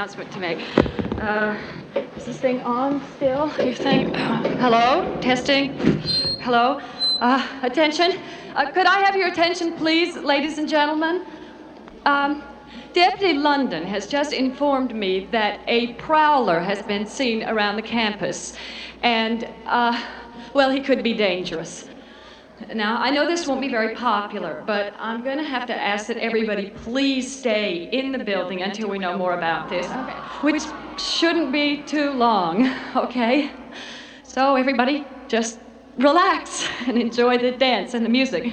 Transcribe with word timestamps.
announcement 0.00 0.32
to 0.32 0.40
make. 0.40 0.58
Uh, 1.20 1.54
is 2.16 2.24
this 2.24 2.38
thing 2.38 2.58
on 2.62 3.02
still? 3.16 3.52
You 3.62 3.74
think? 3.74 4.16
hello? 4.16 5.18
Testing? 5.20 5.74
Hello? 6.40 6.80
Uh, 7.20 7.46
attention? 7.60 8.18
Uh, 8.54 8.70
could 8.70 8.86
I 8.86 9.00
have 9.00 9.14
your 9.14 9.28
attention, 9.28 9.74
please, 9.74 10.16
ladies 10.16 10.56
and 10.56 10.66
gentlemen? 10.66 11.26
Um, 12.06 12.42
Deputy 12.94 13.34
London 13.34 13.84
has 13.84 14.06
just 14.06 14.32
informed 14.32 14.94
me 14.94 15.28
that 15.32 15.60
a 15.66 15.92
prowler 16.04 16.60
has 16.60 16.80
been 16.80 17.04
seen 17.04 17.42
around 17.42 17.76
the 17.76 17.82
campus. 17.82 18.54
And, 19.02 19.46
uh, 19.66 20.02
well, 20.54 20.70
he 20.70 20.80
could 20.80 21.02
be 21.02 21.12
dangerous. 21.12 21.89
Now, 22.68 23.00
I 23.00 23.10
know 23.10 23.26
this 23.26 23.46
won't 23.46 23.62
be 23.62 23.70
very 23.70 23.94
popular, 23.94 24.62
but 24.66 24.92
I'm 24.98 25.24
going 25.24 25.38
to 25.38 25.44
have 25.44 25.66
to 25.66 25.74
ask 25.74 26.06
that 26.08 26.18
everybody 26.18 26.70
please 26.70 27.34
stay 27.34 27.88
in 27.90 28.12
the 28.12 28.22
building 28.22 28.62
until 28.62 28.88
we 28.88 28.98
know 28.98 29.16
more 29.16 29.32
about 29.34 29.70
this, 29.70 29.86
which 30.42 30.62
shouldn't 30.98 31.52
be 31.52 31.82
too 31.82 32.10
long, 32.10 32.70
okay? 32.96 33.50
So, 34.22 34.56
everybody, 34.56 35.06
just 35.26 35.58
relax 35.96 36.68
and 36.86 36.98
enjoy 36.98 37.38
the 37.38 37.52
dance 37.52 37.94
and 37.94 38.04
the 38.04 38.10
music. 38.10 38.52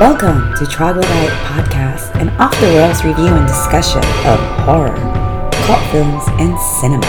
Welcome 0.00 0.54
to 0.56 0.66
Troglodyte 0.66 1.30
Podcast, 1.46 2.14
an 2.20 2.28
off 2.40 2.58
the 2.60 2.66
rails 2.66 3.04
review 3.04 3.26
and 3.26 3.46
discussion 3.46 4.02
of 4.26 4.40
horror, 4.64 5.23
cult 5.64 5.90
films, 5.90 6.24
and 6.38 6.60
cinema. 6.60 7.08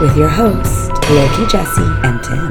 With 0.00 0.16
your 0.16 0.28
hosts, 0.28 0.88
Loki, 1.08 1.46
Jesse, 1.46 1.82
and 2.02 2.20
Tim. 2.24 2.50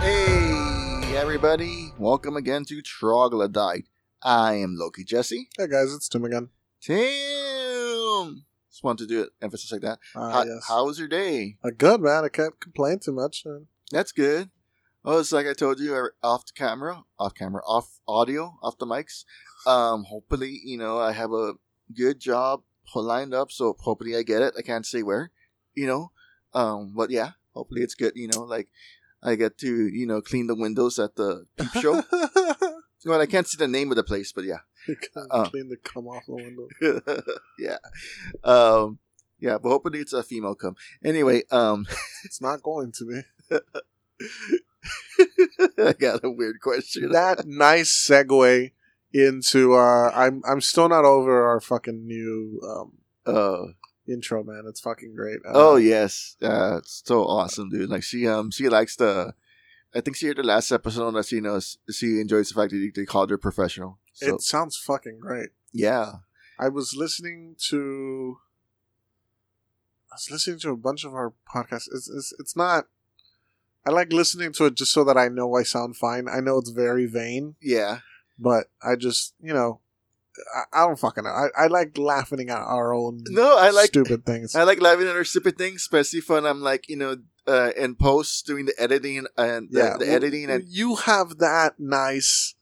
Hey, 0.00 1.16
everybody. 1.16 1.92
Welcome 1.98 2.36
again 2.36 2.64
to 2.64 2.80
Troglodyte. 2.80 3.88
I 4.22 4.54
am 4.54 4.74
Loki 4.74 5.04
Jesse. 5.04 5.50
Hey 5.58 5.66
guys, 5.66 5.92
it's 5.92 6.08
Tim 6.08 6.24
again. 6.24 6.48
Tim! 6.80 8.46
Just 8.70 8.82
wanted 8.82 9.06
to 9.06 9.14
do 9.14 9.22
it, 9.24 9.30
emphasis 9.42 9.70
like 9.70 9.82
that. 9.82 9.98
Ah, 10.16 10.30
how, 10.30 10.44
yes. 10.44 10.64
how 10.66 10.86
was 10.86 10.98
your 10.98 11.08
day? 11.08 11.58
Uh, 11.62 11.72
good 11.76 12.00
man. 12.00 12.24
I 12.24 12.30
can't 12.30 12.58
complain 12.58 13.00
too 13.00 13.12
much. 13.12 13.44
Uh, 13.44 13.64
That's 13.92 14.12
good. 14.12 14.48
Oh, 15.06 15.18
it's 15.18 15.32
like 15.32 15.46
I 15.46 15.52
told 15.52 15.80
you 15.80 15.94
uh, 15.94 16.26
off 16.26 16.46
the 16.46 16.54
camera, 16.54 17.04
off 17.20 17.34
camera, 17.34 17.60
off 17.66 18.00
audio, 18.08 18.56
off 18.62 18.78
the 18.78 18.86
mics. 18.86 19.26
Um, 19.66 20.04
hopefully, 20.04 20.60
you 20.64 20.78
know, 20.78 20.98
I 20.98 21.12
have 21.12 21.32
a 21.32 21.54
good 21.94 22.20
job 22.20 22.62
lined 22.94 23.34
up, 23.34 23.50
so 23.50 23.76
hopefully 23.80 24.16
I 24.16 24.22
get 24.22 24.42
it. 24.42 24.54
I 24.58 24.62
can't 24.62 24.86
say 24.86 25.02
where, 25.02 25.30
you 25.74 25.86
know. 25.86 26.10
Um, 26.52 26.92
but 26.94 27.10
yeah, 27.10 27.30
hopefully 27.54 27.82
it's 27.82 27.94
good. 27.94 28.12
You 28.14 28.28
know, 28.28 28.42
like 28.42 28.68
I 29.22 29.34
get 29.34 29.58
to, 29.58 29.88
you 29.88 30.06
know, 30.06 30.20
clean 30.20 30.46
the 30.46 30.54
windows 30.54 30.98
at 30.98 31.16
the 31.16 31.46
peep 31.56 31.82
show. 31.82 32.02
well, 33.04 33.20
I 33.20 33.26
can't 33.26 33.48
see 33.48 33.56
the 33.58 33.68
name 33.68 33.90
of 33.90 33.96
the 33.96 34.04
place, 34.04 34.32
but 34.32 34.44
yeah. 34.44 34.58
Uh. 35.30 35.48
clean 35.48 35.70
the 35.70 35.78
cum 35.78 36.06
off 36.06 36.24
the 36.26 36.34
window. 36.34 36.68
yeah. 37.58 37.78
Um, 38.44 38.98
yeah, 39.40 39.56
but 39.56 39.70
hopefully 39.70 40.00
it's 40.00 40.12
a 40.12 40.22
female 40.22 40.54
cum. 40.54 40.76
Anyway, 41.02 41.42
um, 41.50 41.86
It's 42.24 42.42
not 42.42 42.62
going 42.62 42.92
to 42.92 43.24
be. 43.50 43.58
I 45.78 45.92
got 45.94 46.22
a 46.22 46.30
weird 46.30 46.60
question. 46.60 47.12
That 47.12 47.46
nice 47.46 48.06
segue 48.08 48.72
into 49.14 49.74
uh 49.74 50.10
I'm 50.14 50.42
I'm 50.46 50.60
still 50.60 50.88
not 50.88 51.04
over 51.04 51.46
our 51.48 51.60
fucking 51.60 52.04
new 52.06 52.60
um 52.68 52.92
uh, 53.26 53.72
intro, 54.06 54.42
man. 54.44 54.64
It's 54.68 54.80
fucking 54.80 55.14
great. 55.14 55.38
Uh, 55.46 55.52
oh 55.54 55.76
yes, 55.76 56.36
uh, 56.42 56.78
it's 56.78 57.02
so 57.06 57.24
awesome, 57.24 57.70
dude. 57.70 57.88
Like 57.88 58.02
she 58.02 58.26
um 58.26 58.50
she 58.50 58.68
likes 58.68 58.96
the. 58.96 59.34
I 59.94 60.00
think 60.00 60.16
she 60.16 60.26
heard 60.26 60.38
the 60.38 60.42
last 60.42 60.72
episode 60.72 61.12
that 61.12 61.26
she 61.26 61.40
knows 61.40 61.78
she 61.90 62.20
enjoys 62.20 62.48
the 62.48 62.54
fact 62.56 62.72
that 62.72 62.92
they 62.96 63.04
called 63.04 63.30
her 63.30 63.38
professional. 63.38 63.98
So 64.12 64.34
It 64.34 64.40
sounds 64.42 64.76
fucking 64.76 65.20
great. 65.20 65.50
yeah, 65.72 66.14
I 66.58 66.68
was 66.68 66.94
listening 66.96 67.54
to 67.70 68.38
I 70.10 70.14
was 70.16 70.30
listening 70.30 70.58
to 70.60 70.70
a 70.70 70.76
bunch 70.76 71.04
of 71.04 71.14
our 71.14 71.32
podcasts. 71.48 71.88
It's 71.92 72.08
it's 72.10 72.34
it's 72.40 72.56
not 72.56 72.88
I 73.86 73.90
like 73.90 74.12
listening 74.12 74.52
to 74.54 74.66
it 74.66 74.74
just 74.74 74.92
so 74.92 75.04
that 75.04 75.16
I 75.16 75.28
know 75.28 75.54
I 75.54 75.62
sound 75.62 75.96
fine. 75.96 76.26
I 76.28 76.40
know 76.40 76.58
it's 76.58 76.70
very 76.70 77.06
vain. 77.06 77.54
yeah, 77.62 77.98
but 78.38 78.66
I 78.82 78.96
just 78.96 79.34
you 79.40 79.52
know 79.52 79.80
I, 80.54 80.80
I 80.82 80.86
don't 80.86 80.98
fucking 80.98 81.24
know. 81.24 81.30
I, 81.30 81.48
I 81.56 81.66
like 81.68 81.96
laughing 81.96 82.50
at 82.50 82.58
our 82.58 82.92
own 82.92 83.22
No, 83.28 83.56
I 83.56 83.70
like- 83.70 83.86
stupid 83.86 84.26
things. 84.26 84.54
I 84.56 84.64
like 84.64 84.80
laughing 84.80 85.06
at 85.06 85.16
our 85.16 85.24
stupid 85.24 85.56
things, 85.56 85.82
especially 85.82 86.20
when 86.26 86.44
I'm 86.44 86.60
like 86.60 86.88
you 86.88 86.96
know 86.96 87.16
uh, 87.46 87.70
in 87.76 87.94
post 87.94 88.46
doing 88.46 88.66
the 88.66 88.74
editing 88.78 89.26
and 89.36 89.68
the, 89.70 89.78
yeah, 89.78 89.96
the 89.98 90.06
well, 90.06 90.14
editing 90.16 90.50
and 90.50 90.64
you 90.66 90.96
have 90.96 91.38
that 91.38 91.74
nice, 91.78 92.54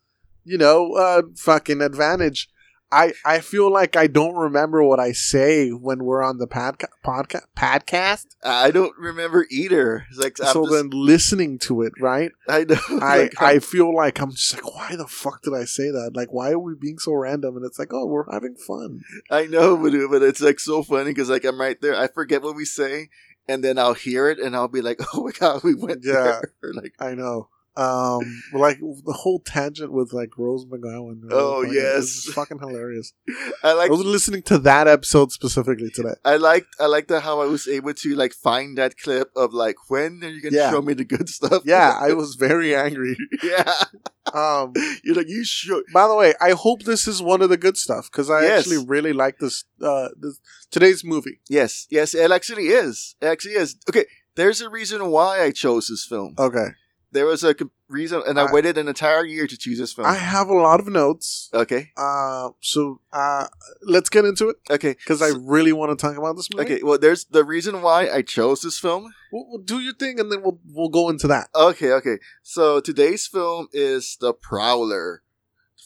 you 0.44 0.58
know, 0.58 0.94
uh, 0.94 1.22
fucking 1.36 1.80
advantage. 1.80 2.48
I 2.92 3.14
I 3.24 3.40
feel 3.40 3.72
like 3.72 3.96
I 3.96 4.06
don't 4.06 4.34
remember 4.36 4.84
what 4.84 5.00
I 5.00 5.12
say 5.12 5.70
when 5.70 6.04
we're 6.04 6.22
on 6.22 6.36
the 6.38 6.46
podca- 6.46 6.88
podcast 7.04 7.46
podcast. 7.56 8.26
I 8.44 8.70
don't 8.70 8.92
remember 8.98 9.46
either. 9.50 10.04
It's 10.10 10.18
like 10.18 10.36
I'm 10.40 10.52
so 10.52 10.64
just- 10.64 10.72
then 10.74 10.90
listening 10.92 11.58
to 11.60 11.82
it, 11.82 11.94
right? 12.00 12.30
I 12.48 12.64
know. 12.64 12.76
I 13.00 13.18
like, 13.22 13.42
I 13.42 13.58
feel 13.60 13.94
like 13.94 14.20
I'm 14.20 14.32
just 14.32 14.52
like, 14.54 14.74
why 14.74 14.94
the 14.94 15.06
fuck 15.06 15.42
did 15.42 15.54
I 15.54 15.64
say 15.64 15.90
that? 15.90 16.12
Like, 16.14 16.32
why 16.32 16.50
are 16.50 16.58
we 16.58 16.74
being 16.74 16.98
so 16.98 17.14
random? 17.14 17.56
And 17.56 17.64
it's 17.64 17.78
like, 17.78 17.92
oh, 17.94 18.04
we're 18.06 18.30
having 18.30 18.56
fun. 18.56 19.00
I 19.30 19.46
know, 19.46 19.76
but, 19.76 19.92
but 20.10 20.22
it's 20.22 20.42
like 20.42 20.60
so 20.60 20.82
funny 20.82 21.10
because 21.10 21.30
like 21.30 21.44
I'm 21.44 21.58
right 21.60 21.80
there. 21.80 21.96
I 21.96 22.08
forget 22.08 22.42
what 22.42 22.54
we 22.56 22.66
say, 22.66 23.08
and 23.48 23.64
then 23.64 23.78
I'll 23.78 23.94
hear 23.94 24.28
it, 24.28 24.38
and 24.38 24.54
I'll 24.54 24.68
be 24.68 24.82
like, 24.82 25.00
"Oh 25.14 25.24
my 25.24 25.32
god, 25.32 25.62
we 25.64 25.74
went 25.74 26.04
Yeah. 26.04 26.12
there!" 26.60 26.72
Like, 26.74 26.92
I 27.00 27.14
know. 27.14 27.48
Um, 27.74 28.42
like 28.52 28.78
the 28.80 29.12
whole 29.14 29.38
tangent 29.40 29.92
with 29.92 30.12
like 30.12 30.36
Rose 30.36 30.66
McGowan. 30.66 31.22
Oh, 31.30 31.62
Fucking- 31.62 31.74
yes. 31.74 32.24
fucking 32.34 32.58
hilarious. 32.58 33.14
I 33.64 33.72
like, 33.72 33.88
I 33.90 33.94
was 33.94 34.04
listening 34.04 34.42
to 34.42 34.58
that 34.58 34.88
episode 34.88 35.32
specifically 35.32 35.88
today. 35.90 36.14
I 36.24 36.36
liked, 36.36 36.66
I 36.78 36.86
liked 36.86 37.10
how 37.10 37.40
I 37.40 37.46
was 37.46 37.66
able 37.66 37.94
to 37.94 38.14
like 38.14 38.34
find 38.34 38.76
that 38.76 38.98
clip 38.98 39.28
of 39.36 39.54
like 39.54 39.76
when 39.88 40.20
are 40.22 40.28
you 40.28 40.42
gonna 40.42 40.56
Yeah. 40.56 40.70
show 40.70 40.82
me 40.82 40.92
the 40.94 41.04
good 41.04 41.28
stuff? 41.28 41.62
Yeah, 41.64 41.96
I 42.00 42.12
was 42.12 42.34
very 42.34 42.74
angry. 42.74 43.16
yeah. 43.42 43.72
Um, 44.32 44.72
You're 45.02 45.16
like 45.16 45.28
you 45.28 45.44
should. 45.44 45.82
by 45.92 46.06
the 46.06 46.14
way, 46.14 46.32
I 46.40 46.52
hope 46.52 46.84
this 46.84 47.08
is 47.08 47.20
one 47.20 47.42
of 47.42 47.50
the 47.50 47.56
good 47.56 47.76
stuff 47.76 48.08
because 48.10 48.30
I 48.30 48.42
Yes. 48.42 48.60
actually 48.60 48.86
really 48.86 49.12
like 49.12 49.38
this. 49.40 49.64
Uh, 49.82 50.10
this 50.18 50.38
today's 50.70 51.02
movie. 51.04 51.40
Yes, 51.50 51.88
yes, 51.90 52.14
it 52.14 52.30
actually 52.30 52.68
is. 52.68 53.16
It 53.20 53.26
actually 53.26 53.54
is. 53.54 53.76
Okay, 53.90 54.04
there's 54.36 54.60
a 54.60 54.70
reason 54.70 55.10
why 55.10 55.42
I 55.42 55.50
chose 55.50 55.88
this 55.88 56.06
film. 56.08 56.34
Okay, 56.38 56.68
There 57.12 57.26
was 57.26 57.44
a 57.44 57.54
reason, 57.88 58.22
and 58.26 58.40
I, 58.40 58.46
I- 58.46 58.52
waited 58.52 58.78
an 58.78 58.88
entire 58.88 59.24
year 59.24 59.46
to 59.46 59.56
choose 59.56 59.78
this 59.78 59.92
film. 59.92 60.06
I 60.08 60.14
have 60.14 60.48
a 60.48 60.54
lot 60.54 60.80
of 60.80 60.86
notes. 60.88 61.50
okay, 61.52 61.90
Uh, 61.96 62.50
so 62.60 63.00
uh, 63.12 63.46
let's 63.82 64.08
get 64.08 64.24
into 64.24 64.48
it 64.48 64.56
okay, 64.70 64.92
because 64.94 65.20
I 65.22 65.28
really 65.38 65.72
want 65.74 65.96
to 65.96 66.02
talk 66.06 66.16
about 66.16 66.36
this 66.36 66.48
movie. 66.52 66.64
Okay, 66.74 66.82
well, 66.82 66.98
there's 66.98 67.24
the 67.26 67.44
reason 67.44 67.82
why 67.82 68.08
I 68.08 68.22
chose 68.22 68.62
this 68.62 68.78
film. 68.78 69.12
We'll, 69.30 69.46
we'll 69.48 69.62
do 69.62 69.78
your 69.80 69.94
thing 69.94 70.18
and 70.18 70.32
then 70.32 70.42
we'll 70.42 70.58
we'll 70.72 70.88
go 70.88 71.08
into 71.10 71.26
that. 71.28 71.48
Okay, 71.54 71.92
okay. 71.92 72.16
So 72.42 72.80
today's 72.80 73.26
film 73.26 73.68
is 73.72 74.16
The 74.20 74.32
Prowler 74.32 75.22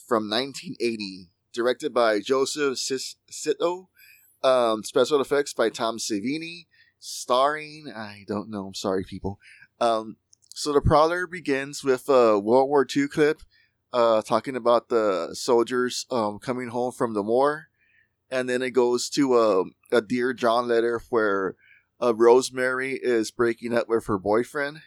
from 0.07 0.31
1980, 0.31 1.29
directed 1.53 1.93
by 1.93 2.21
Joseph 2.21 2.79
Sito. 2.79 3.89
Um, 4.45 4.85
special 4.85 5.21
effects 5.21 5.53
by 5.55 5.71
Tom 5.71 5.99
Savini, 5.99 6.67
starring 7.01 7.93
I 7.95 8.25
don't 8.29 8.49
know. 8.51 8.67
I'm 8.67 8.75
sorry, 8.75 9.03
people. 9.05 9.39
Um, 9.81 10.17
so 10.57 10.73
The 10.73 10.81
Prowler 10.81 11.27
begins 11.27 11.85
with 11.85 12.09
a 12.09 12.39
World 12.39 12.71
War 12.71 12.87
II 12.97 13.09
clip, 13.09 13.43
uh, 13.93 14.23
talking 14.23 14.57
about 14.57 14.89
the 14.89 15.35
soldiers 15.35 16.07
um 16.11 16.39
coming 16.39 16.69
home 16.69 16.93
from 16.93 17.13
the 17.13 17.23
war, 17.23 17.67
and 18.31 18.49
then 18.49 18.63
it 18.63 18.71
goes 18.71 19.11
to 19.11 19.37
a 19.39 19.65
a 19.93 20.01
Dear 20.01 20.33
John 20.33 20.67
letter 20.67 21.03
where 21.11 21.57
uh, 22.03 22.15
Rosemary 22.15 22.95
is 22.95 23.31
breaking 23.31 23.77
up 23.77 23.87
with 23.87 24.07
her 24.07 24.17
boyfriend, 24.17 24.81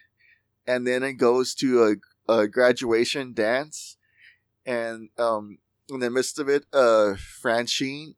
and 0.65 0.87
then 0.87 1.03
it 1.03 1.13
goes 1.13 1.53
to 1.55 1.99
a, 2.27 2.33
a 2.33 2.47
graduation 2.47 3.33
dance, 3.33 3.95
and 4.65 5.09
um, 5.19 5.59
in 5.87 5.99
the 5.99 6.09
midst 6.09 6.39
of 6.39 6.49
it, 6.49 6.65
uh, 6.73 7.13
Francine, 7.13 8.15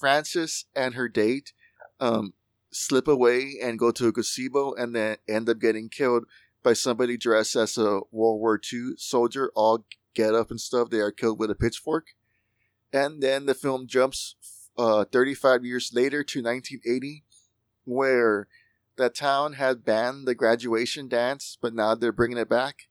Frances, 0.00 0.64
and 0.74 0.94
her 0.94 1.10
date, 1.10 1.52
um, 2.00 2.32
slip 2.72 3.06
away 3.06 3.56
and 3.62 3.78
go 3.78 3.90
to 3.90 4.08
a 4.08 4.12
gazebo, 4.12 4.72
and 4.72 4.96
then 4.96 5.18
end 5.28 5.50
up 5.50 5.58
getting 5.58 5.90
killed 5.90 6.24
by 6.64 6.72
somebody 6.72 7.16
dressed 7.16 7.54
as 7.54 7.78
a 7.78 8.00
World 8.10 8.40
War 8.40 8.60
II 8.72 8.94
soldier, 8.96 9.52
all 9.54 9.84
get 10.14 10.34
up 10.34 10.50
and 10.50 10.60
stuff. 10.60 10.90
They 10.90 10.98
are 10.98 11.12
killed 11.12 11.38
with 11.38 11.50
a 11.50 11.54
pitchfork, 11.54 12.08
and 12.92 13.22
then 13.22 13.46
the 13.46 13.54
film 13.54 13.86
jumps 13.86 14.34
uh, 14.76 15.04
35 15.04 15.64
years 15.64 15.92
later 15.94 16.24
to 16.24 16.42
1980 16.42 17.22
where 17.84 18.48
the 18.96 19.10
town 19.10 19.54
had 19.54 19.84
banned 19.84 20.26
the 20.26 20.34
graduation 20.34 21.08
dance, 21.08 21.58
but 21.60 21.74
now 21.74 21.94
they're 21.94 22.12
bringing 22.12 22.38
it 22.38 22.48
back. 22.48 22.88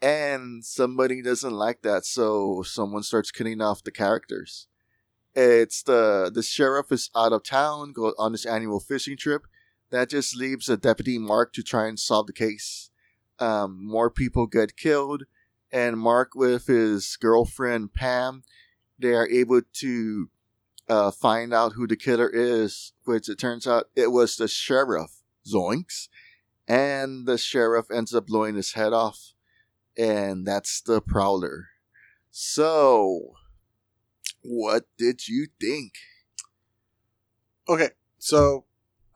And 0.00 0.64
somebody 0.64 1.22
doesn't 1.22 1.52
like 1.52 1.82
that, 1.82 2.04
so 2.04 2.62
someone 2.62 3.04
starts 3.04 3.30
cutting 3.30 3.60
off 3.60 3.84
the 3.84 3.92
characters. 3.92 4.66
It's 5.34 5.82
the 5.82 6.30
the 6.32 6.42
sheriff 6.42 6.90
is 6.90 7.08
out 7.16 7.32
of 7.32 7.44
town, 7.44 7.92
go 7.92 8.12
on 8.18 8.32
this 8.32 8.44
annual 8.44 8.80
fishing 8.80 9.16
trip. 9.16 9.46
That 9.92 10.08
just 10.08 10.34
leaves 10.34 10.70
a 10.70 10.78
deputy 10.78 11.18
Mark 11.18 11.52
to 11.52 11.62
try 11.62 11.86
and 11.86 12.00
solve 12.00 12.26
the 12.26 12.32
case. 12.32 12.90
Um, 13.38 13.78
more 13.86 14.10
people 14.10 14.46
get 14.46 14.76
killed, 14.76 15.24
and 15.70 15.98
Mark 15.98 16.34
with 16.34 16.66
his 16.66 17.16
girlfriend 17.20 17.92
Pam, 17.92 18.42
they 18.98 19.12
are 19.12 19.28
able 19.28 19.60
to 19.74 20.30
uh, 20.88 21.10
find 21.10 21.52
out 21.52 21.74
who 21.74 21.86
the 21.86 21.96
killer 21.96 22.30
is, 22.32 22.94
which 23.04 23.28
it 23.28 23.38
turns 23.38 23.66
out 23.66 23.90
it 23.94 24.12
was 24.12 24.36
the 24.36 24.48
sheriff, 24.48 25.22
Zoinks. 25.46 26.08
And 26.66 27.26
the 27.26 27.36
sheriff 27.36 27.90
ends 27.90 28.14
up 28.14 28.26
blowing 28.26 28.54
his 28.54 28.72
head 28.72 28.94
off. 28.94 29.34
And 29.98 30.46
that's 30.46 30.80
the 30.80 31.02
Prowler. 31.02 31.68
So, 32.30 33.34
what 34.40 34.84
did 34.96 35.28
you 35.28 35.48
think? 35.60 35.92
Okay, 37.68 37.90
so 38.18 38.64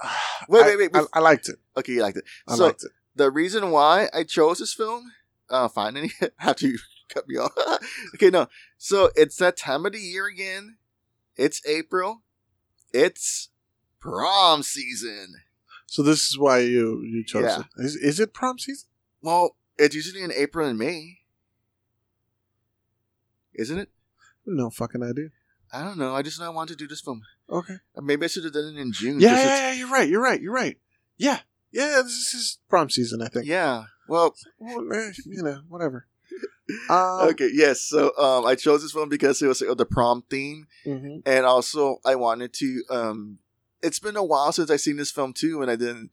Wait, 0.48 0.64
wait, 0.66 0.76
wait. 0.78 0.90
I, 0.94 1.00
bef- 1.00 1.08
I 1.14 1.20
liked 1.20 1.48
it. 1.48 1.56
okay, 1.76 1.92
you 1.92 2.02
liked 2.02 2.18
it. 2.18 2.24
I 2.46 2.54
so, 2.56 2.64
liked 2.66 2.84
it. 2.84 2.90
the 3.14 3.30
reason 3.30 3.70
why 3.70 4.08
I 4.14 4.22
chose 4.24 4.58
this 4.58 4.74
film, 4.74 5.10
uh, 5.50 5.68
finally, 5.68 6.12
after 6.40 6.66
you 6.68 6.78
cut 7.08 7.26
me 7.26 7.36
off. 7.36 7.52
okay, 8.14 8.30
no. 8.30 8.46
So 8.78 9.10
it's 9.16 9.36
that 9.36 9.56
time 9.56 9.86
of 9.86 9.92
the 9.92 9.98
year 9.98 10.26
again. 10.26 10.76
It's 11.36 11.66
April. 11.66 12.22
It's 12.92 13.48
prom 14.00 14.62
season. 14.62 15.34
So 15.86 16.02
this 16.02 16.28
is 16.28 16.38
why 16.38 16.58
you 16.60 17.02
you 17.02 17.24
chose 17.24 17.44
Yeah. 17.44 17.60
it. 17.60 17.66
Is, 17.84 17.96
is 17.96 18.20
it 18.20 18.34
prom 18.34 18.58
season? 18.58 18.88
Well, 19.22 19.56
it's 19.78 19.94
usually 19.94 20.22
in 20.22 20.32
April 20.32 20.66
and 20.68 20.78
May. 20.78 21.18
Isn't 23.54 23.78
it? 23.78 23.88
No 24.44 24.70
fucking 24.70 25.02
idea. 25.02 25.28
I 25.72 25.82
don't 25.82 25.98
know. 25.98 26.14
I 26.14 26.22
just 26.22 26.38
know 26.38 26.46
I 26.46 26.50
want 26.50 26.68
to 26.68 26.76
do 26.76 26.86
this 26.86 27.00
film. 27.00 27.22
Okay. 27.50 27.76
Maybe 28.02 28.24
I 28.24 28.28
should 28.28 28.44
have 28.44 28.52
done 28.52 28.74
it 28.76 28.80
in 28.80 28.92
June. 28.92 29.20
Yeah, 29.20 29.36
yeah, 29.36 29.44
yeah, 29.46 29.72
you're 29.74 29.88
right. 29.90 30.08
You're 30.08 30.22
right. 30.22 30.40
You're 30.40 30.52
right. 30.52 30.78
Yeah, 31.16 31.40
yeah. 31.72 32.00
This 32.02 32.34
is 32.34 32.58
prom 32.68 32.90
season. 32.90 33.22
I 33.22 33.28
think. 33.28 33.46
yeah. 33.46 33.84
Well, 34.08 34.34
Well, 34.58 34.92
eh, 34.92 35.12
you 35.24 35.42
know, 35.42 35.60
whatever. 35.68 36.06
Um, 36.90 37.20
okay, 37.30 37.48
yes. 37.52 37.80
So 37.82 38.16
um, 38.18 38.44
I 38.46 38.54
chose 38.54 38.82
this 38.82 38.94
one 38.94 39.08
because 39.08 39.40
it 39.42 39.46
was 39.46 39.62
uh, 39.62 39.74
the 39.74 39.86
prom 39.86 40.22
theme. 40.28 40.66
mhm. 40.84 41.22
and 41.26 41.46
also 41.46 41.98
I 42.04 42.14
wanted 42.16 42.52
to. 42.54 42.82
Um, 42.90 43.38
it's 43.82 43.98
been 44.00 44.16
a 44.16 44.24
while 44.24 44.52
since 44.52 44.70
I've 44.70 44.80
seen 44.80 44.96
this 44.96 45.10
film 45.12 45.32
too, 45.32 45.62
and 45.62 45.70
I 45.70 45.76
didn't. 45.76 46.10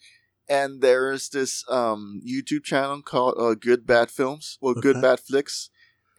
And 0.50 0.82
there 0.82 1.12
is 1.12 1.30
this 1.30 1.64
um 1.70 2.22
YouTube 2.28 2.64
channel 2.64 3.02
called 3.02 3.36
uh, 3.40 3.56
Good 3.56 3.88
Bad 3.88 4.12
Films, 4.12 4.58
well, 4.62 4.74
Good 4.74 5.02
Bad 5.02 5.20
Flicks, 5.20 5.70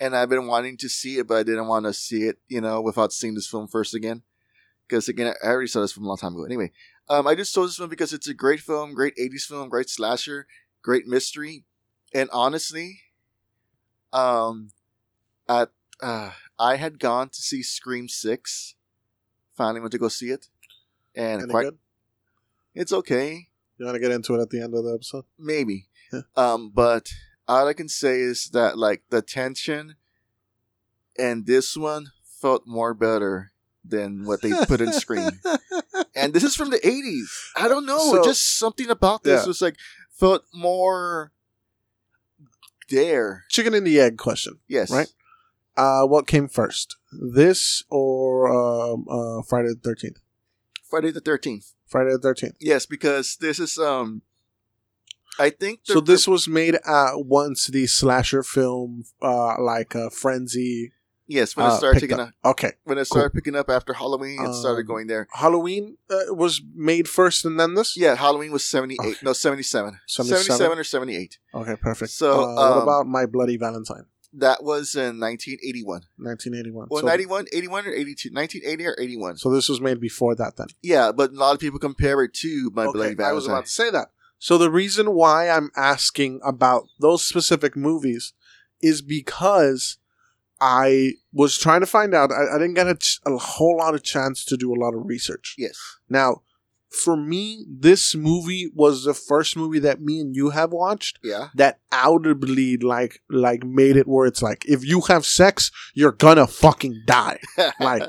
and 0.00 0.16
I've 0.16 0.30
been 0.30 0.46
wanting 0.46 0.76
to 0.78 0.88
see 0.88 1.18
it, 1.18 1.28
but 1.28 1.36
I 1.38 1.42
didn't 1.42 1.68
want 1.68 1.84
to 1.86 1.92
see 1.92 2.22
it, 2.24 2.38
you 2.48 2.60
know, 2.60 2.80
without 2.80 3.12
seeing 3.12 3.34
this 3.34 3.46
film 3.46 3.68
first 3.68 3.94
again. 3.94 4.22
Because 4.88 5.08
again, 5.08 5.32
I 5.42 5.46
already 5.46 5.68
saw 5.68 5.80
this 5.80 5.92
from 5.92 6.04
a 6.04 6.08
long 6.08 6.16
time 6.18 6.34
ago. 6.34 6.44
Anyway, 6.44 6.72
um, 7.08 7.26
I 7.26 7.34
just 7.34 7.54
chose 7.54 7.70
this 7.70 7.80
one 7.80 7.88
because 7.88 8.12
it's 8.12 8.28
a 8.28 8.34
great 8.34 8.60
film, 8.60 8.94
great 8.94 9.14
'80s 9.16 9.42
film, 9.46 9.68
great 9.68 9.88
slasher, 9.88 10.46
great 10.82 11.06
mystery, 11.06 11.64
and 12.14 12.28
honestly, 12.32 13.00
um, 14.12 14.70
at 15.48 15.70
uh, 16.02 16.32
I 16.58 16.76
had 16.76 16.98
gone 16.98 17.28
to 17.30 17.40
see 17.40 17.62
Scream 17.62 18.08
Six. 18.08 18.74
Finally 19.56 19.80
went 19.80 19.92
to 19.92 19.98
go 19.98 20.08
see 20.08 20.30
it, 20.30 20.48
and 21.14 21.42
Any 21.42 21.50
quite 21.50 21.62
good? 21.64 21.78
it's 22.74 22.92
okay, 22.92 23.48
You 23.78 23.86
want 23.86 23.94
to 23.94 24.00
get 24.00 24.10
into 24.10 24.34
it 24.34 24.42
at 24.42 24.50
the 24.50 24.60
end 24.60 24.74
of 24.74 24.84
the 24.84 24.92
episode? 24.94 25.24
maybe. 25.38 25.86
Yeah. 26.12 26.22
Um, 26.36 26.70
but 26.74 27.10
all 27.48 27.66
I 27.68 27.72
can 27.72 27.88
say 27.88 28.20
is 28.20 28.50
that 28.52 28.76
like 28.76 29.02
the 29.10 29.22
tension, 29.22 29.94
and 31.18 31.46
this 31.46 31.76
one 31.76 32.06
felt 32.24 32.66
more 32.66 32.94
better 32.94 33.52
than 33.84 34.24
what 34.24 34.40
they 34.42 34.52
put 34.66 34.80
in 34.80 34.92
Scream. 34.92 35.30
and 36.16 36.32
this 36.32 36.42
is 36.42 36.56
from 36.56 36.70
the 36.70 36.78
80s. 36.78 37.26
I 37.56 37.68
don't 37.68 37.86
know. 37.86 37.98
So- 37.98 38.24
just 38.24 38.58
something 38.58 38.88
about 38.90 39.22
this 39.22 39.42
Yeah. 39.42 39.46
was 39.46 39.60
like 39.60 39.76
felt 40.10 40.44
more 40.54 41.32
there. 42.90 43.44
Chicken 43.48 43.74
and 43.74 43.86
the 43.86 44.00
egg 44.00 44.18
question. 44.18 44.58
Yes. 44.68 44.90
Right. 44.90 45.08
Uh, 45.76 46.06
what 46.06 46.26
came 46.28 46.46
first, 46.46 46.96
this 47.12 47.82
or 47.90 48.46
um, 48.48 49.06
uh, 49.08 49.42
Friday 49.42 49.70
the 49.70 49.80
Thirteenth? 49.82 50.18
Friday 50.88 51.10
the 51.10 51.20
13th. 51.20 51.72
Friday 51.88 52.12
the 52.12 52.18
Thirteenth. 52.18 52.54
Yes, 52.60 52.86
because 52.86 53.36
this 53.40 53.58
is 53.58 53.76
um 53.78 54.22
I 55.36 55.50
think 55.50 55.80
So 55.82 56.00
this 56.00 56.28
was 56.28 56.46
made 56.46 56.76
at 56.76 57.14
once 57.16 57.66
the 57.66 57.88
slasher 57.88 58.44
film, 58.44 59.04
uh, 59.20 59.60
like 59.60 59.96
uh, 59.96 60.10
Frenzy. 60.10 60.92
Yes, 61.26 61.56
when 61.56 61.66
it 61.66 61.70
uh, 61.70 61.76
started 61.78 62.00
picking 62.00 62.20
up. 62.20 62.28
up 62.42 62.50
Okay, 62.52 62.72
when 62.84 62.98
it 62.98 63.06
started 63.06 63.32
picking 63.32 63.54
up 63.54 63.70
after 63.70 63.92
Halloween, 63.92 64.38
it 64.44 64.54
started 64.54 64.80
Um, 64.80 64.86
going 64.86 65.06
there. 65.06 65.26
Halloween 65.32 65.96
uh, 66.10 66.34
was 66.34 66.62
made 66.74 67.08
first, 67.08 67.44
and 67.44 67.58
then 67.58 67.74
this. 67.74 67.96
Yeah, 67.96 68.14
Halloween 68.14 68.52
was 68.52 68.66
78. 68.66 68.98
Okay. 69.00 69.14
No, 69.22 69.32
77. 69.32 69.98
77? 70.06 70.44
77 70.44 70.78
or 70.78 70.84
78. 70.84 71.38
Okay, 71.54 71.76
perfect. 71.76 72.10
So, 72.12 72.42
uh, 72.44 72.54
what 72.54 72.72
um, 72.78 72.82
about 72.82 73.06
My 73.06 73.26
Bloody 73.26 73.56
Valentine, 73.56 74.06
That 74.32 74.62
was 74.64 74.94
in 74.94 75.20
1981. 75.20 76.02
1981? 76.16 76.88
Well, 76.90 77.02
so, 77.02 77.06
91, 77.06 77.46
81 77.52 77.86
or 77.86 77.92
82? 77.92 78.30
1980 78.32 78.86
or 78.86 78.96
81. 78.98 79.36
so 79.38 79.50
this 79.50 79.68
was 79.68 79.80
made 79.80 80.00
before 80.00 80.34
that, 80.34 80.56
then. 80.56 80.66
yeah, 80.82 81.12
but 81.12 81.30
a 81.30 81.34
lot 81.34 81.54
of 81.54 81.60
people 81.60 81.78
compare 81.78 82.22
it 82.22 82.34
to 82.34 82.70
My 82.74 82.84
Bloody 82.84 83.14
Valentine. 83.14 83.26
I 83.26 83.32
was 83.32 83.46
about 83.46 83.64
to 83.66 83.70
say 83.70 83.90
that. 83.90 84.08
So 84.38 84.58
the 84.58 84.70
reason 84.70 85.12
why 85.14 85.48
I'm 85.48 85.70
asking 85.76 86.40
about 86.44 86.84
those 87.00 87.24
specific 87.24 87.76
movies 87.76 88.34
is 88.82 89.00
because 89.00 89.96
I 90.66 91.12
was 91.32 91.58
trying 91.58 91.80
to 91.80 91.86
find 91.86 92.14
out. 92.14 92.30
I, 92.32 92.54
I 92.54 92.58
didn't 92.58 92.74
get 92.74 92.86
a, 92.88 92.94
ch- 92.94 93.20
a 93.26 93.36
whole 93.36 93.76
lot 93.76 93.94
of 93.94 94.02
chance 94.02 94.44
to 94.46 94.56
do 94.56 94.72
a 94.72 94.80
lot 94.82 94.94
of 94.94 95.04
research. 95.04 95.54
Yes. 95.58 95.76
Now, 96.08 96.42
for 97.04 97.16
me, 97.16 97.66
this 97.68 98.14
movie 98.14 98.70
was 98.74 99.04
the 99.04 99.14
first 99.14 99.56
movie 99.56 99.80
that 99.80 100.00
me 100.00 100.20
and 100.20 100.34
you 100.34 100.50
have 100.50 100.72
watched 100.72 101.18
Yeah. 101.22 101.48
that 101.56 101.80
audibly 101.92 102.76
like 102.76 103.20
like 103.28 103.64
made 103.64 103.96
it 103.96 104.06
where 104.06 104.26
it's 104.26 104.42
like 104.42 104.64
if 104.66 104.84
you 104.84 105.00
have 105.08 105.26
sex, 105.26 105.70
you're 105.94 106.12
gonna 106.12 106.46
fucking 106.46 107.02
die. 107.06 107.40
Like, 107.80 108.04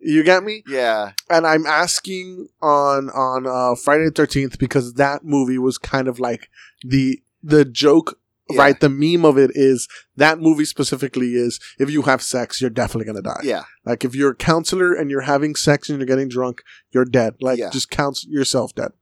You 0.00 0.24
get 0.24 0.42
me? 0.42 0.64
yeah. 0.66 1.12
and 1.30 1.46
I'm 1.46 1.66
asking 1.66 2.48
on 2.62 3.10
on 3.10 3.46
uh, 3.46 3.74
Friday 3.76 4.06
the 4.06 4.10
Thirteenth 4.10 4.58
because 4.58 4.94
that 4.94 5.24
movie 5.24 5.58
was 5.58 5.76
kind 5.78 6.08
of 6.08 6.18
like 6.18 6.48
the 6.82 7.22
the 7.42 7.64
joke, 7.64 8.18
Yeah. 8.52 8.60
right? 8.60 8.78
The 8.80 8.88
meme 8.88 9.24
of 9.24 9.36
it 9.38 9.50
is 9.54 9.88
that 10.16 10.40
movie 10.40 10.64
specifically 10.64 11.34
is 11.34 11.58
if 11.78 11.90
you 11.90 12.02
have 12.02 12.22
sex, 12.22 12.60
you're 12.60 12.70
definitely 12.70 13.06
gonna 13.06 13.22
die. 13.22 13.40
Yeah. 13.42 13.64
Like 13.84 14.04
if 14.04 14.14
you're 14.14 14.32
a 14.32 14.36
counselor 14.36 14.92
and 14.94 15.10
you're 15.10 15.22
having 15.22 15.54
sex 15.54 15.88
and 15.88 15.98
you're 15.98 16.06
getting 16.06 16.28
drunk, 16.28 16.62
you're 16.92 17.04
dead. 17.04 17.34
Like 17.40 17.58
Yeah. 17.58 17.70
just 17.70 17.90
count 17.90 18.24
yourself 18.24 18.74
dead, 18.74 18.92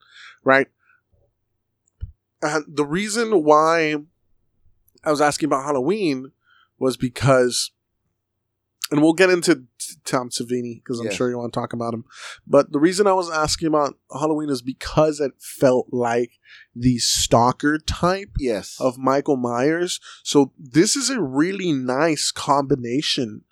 right? 0.45 0.69
And 2.43 2.65
the 2.67 2.87
reason 2.87 3.45
why 3.45 3.97
I 5.05 5.11
was 5.11 5.21
asking 5.21 5.49
about 5.49 5.65
Halloween 5.65 6.33
was 6.79 6.97
because, 6.97 7.71
and 8.91 9.03
we'll 9.03 9.13
get 9.13 9.31
into 9.31 9.65
Tom 10.05 10.31
Savini 10.31 10.77
because 10.83 10.99
I'm 11.01 11.07
Yeah. 11.07 11.13
sure 11.13 11.31
you 11.31 11.39
want 11.39 11.53
to 11.53 11.61
talk 11.61 11.73
about 11.73 11.95
him. 11.95 12.05
But 12.47 12.73
the 12.73 12.81
reason 12.81 13.07
I 13.07 13.13
was 13.13 13.31
asking 13.31 13.69
about 13.69 13.99
Halloween 14.13 14.51
is 14.51 14.63
because 14.63 15.21
it 15.21 15.33
felt 15.39 15.89
like 15.93 16.33
the 16.75 16.99
stalker 16.99 17.79
type 17.79 18.31
Yes. 18.39 18.77
of 18.81 18.99
Michael 18.99 19.37
Myers. 19.37 20.01
So 20.25 20.53
this 20.59 20.97
is 20.97 21.11
a 21.11 21.21
really 21.21 21.73
nice 21.73 22.31
combination 22.33 23.45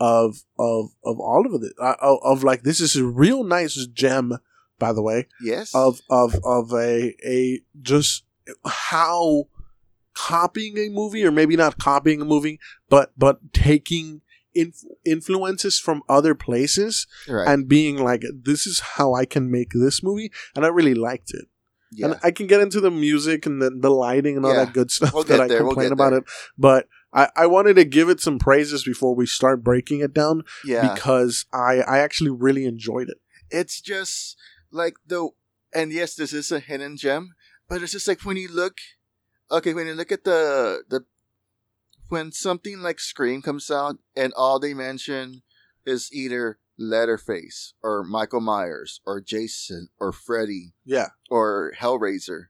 of 0.00 0.44
of 0.58 0.90
of 1.04 1.18
all 1.18 1.44
of 1.46 1.62
it. 1.62 1.72
Uh, 1.80 1.94
of, 2.00 2.18
of 2.22 2.44
like 2.44 2.62
this 2.62 2.80
is 2.80 2.96
a 2.96 3.04
real 3.04 3.42
nice 3.44 3.74
gem, 3.88 4.38
by 4.78 4.92
the 4.92 5.02
way, 5.02 5.26
yes. 5.42 5.74
of 5.74 6.00
of 6.08 6.36
of 6.44 6.72
a 6.72 7.14
a 7.26 7.60
just 7.82 8.24
how 8.64 9.44
copying 10.14 10.78
a 10.78 10.88
movie 10.88 11.24
or 11.24 11.30
maybe 11.30 11.56
not 11.56 11.78
copying 11.78 12.20
a 12.20 12.24
movie, 12.24 12.58
but 12.88 13.12
but 13.18 13.52
taking. 13.52 14.22
Inf- 14.54 14.84
influences 15.04 15.78
from 15.78 16.02
other 16.08 16.34
places 16.34 17.06
right. 17.28 17.46
and 17.46 17.68
being 17.68 18.02
like 18.02 18.22
this 18.32 18.66
is 18.66 18.80
how 18.80 19.14
i 19.14 19.24
can 19.24 19.50
make 19.50 19.70
this 19.72 20.02
movie 20.02 20.32
and 20.56 20.64
i 20.64 20.68
really 20.68 20.94
liked 20.94 21.30
it 21.34 21.46
yeah. 21.92 22.06
and 22.06 22.20
I 22.22 22.30
can 22.32 22.46
get 22.46 22.60
into 22.60 22.80
the 22.80 22.90
music 22.90 23.46
and 23.46 23.62
the, 23.62 23.70
the 23.70 23.90
lighting 23.90 24.36
and 24.36 24.44
all 24.44 24.52
Yeah. 24.54 24.64
that 24.66 24.74
good 24.74 24.90
stuff 24.90 25.12
We'll 25.14 25.22
that 25.30 25.40
I 25.40 25.48
there, 25.48 25.62
we'll 25.64 25.72
complain 25.74 25.92
about 25.92 26.10
there. 26.10 26.18
it. 26.18 26.24
But 26.58 26.86
I, 27.14 27.28
I 27.34 27.46
wanted 27.46 27.76
to 27.76 27.84
give 27.84 28.08
it 28.10 28.20
some 28.20 28.38
praises 28.38 28.84
before 28.84 29.14
we 29.14 29.24
start 29.26 29.64
breaking 29.64 30.00
it 30.00 30.12
down 30.12 30.42
yeah. 30.66 30.92
because 30.92 31.46
I, 31.52 31.80
I 31.80 31.98
actually 32.00 32.30
really 32.30 32.64
enjoyed 32.66 33.08
it. 33.08 33.16
it's 33.50 33.80
just 33.80 34.36
like 34.70 34.96
the 35.06 35.30
and 35.74 35.90
yes 35.92 36.14
this 36.14 36.32
is 36.34 36.52
a 36.52 36.60
hidden 36.60 36.96
gem 36.98 37.34
but 37.68 37.82
it's 37.82 37.92
just 37.92 38.08
like 38.08 38.20
when 38.24 38.36
you 38.36 38.48
look 38.52 38.76
okay 39.50 39.72
when 39.72 39.86
you 39.86 39.94
look 39.94 40.12
at 40.12 40.24
the 40.24 40.82
the 40.90 41.04
when 42.08 42.32
something 42.32 42.80
like 42.80 43.00
scream 43.00 43.42
comes 43.42 43.70
out 43.70 43.98
and 44.16 44.32
all 44.34 44.58
they 44.58 44.74
mention 44.74 45.42
is 45.86 46.10
either 46.12 46.58
Leatherface 46.80 47.74
or 47.82 48.04
michael 48.04 48.40
myers 48.40 49.00
or 49.04 49.20
jason 49.20 49.88
or 49.98 50.12
freddy 50.12 50.74
Yeah. 50.84 51.08
or 51.28 51.72
hellraiser 51.78 52.46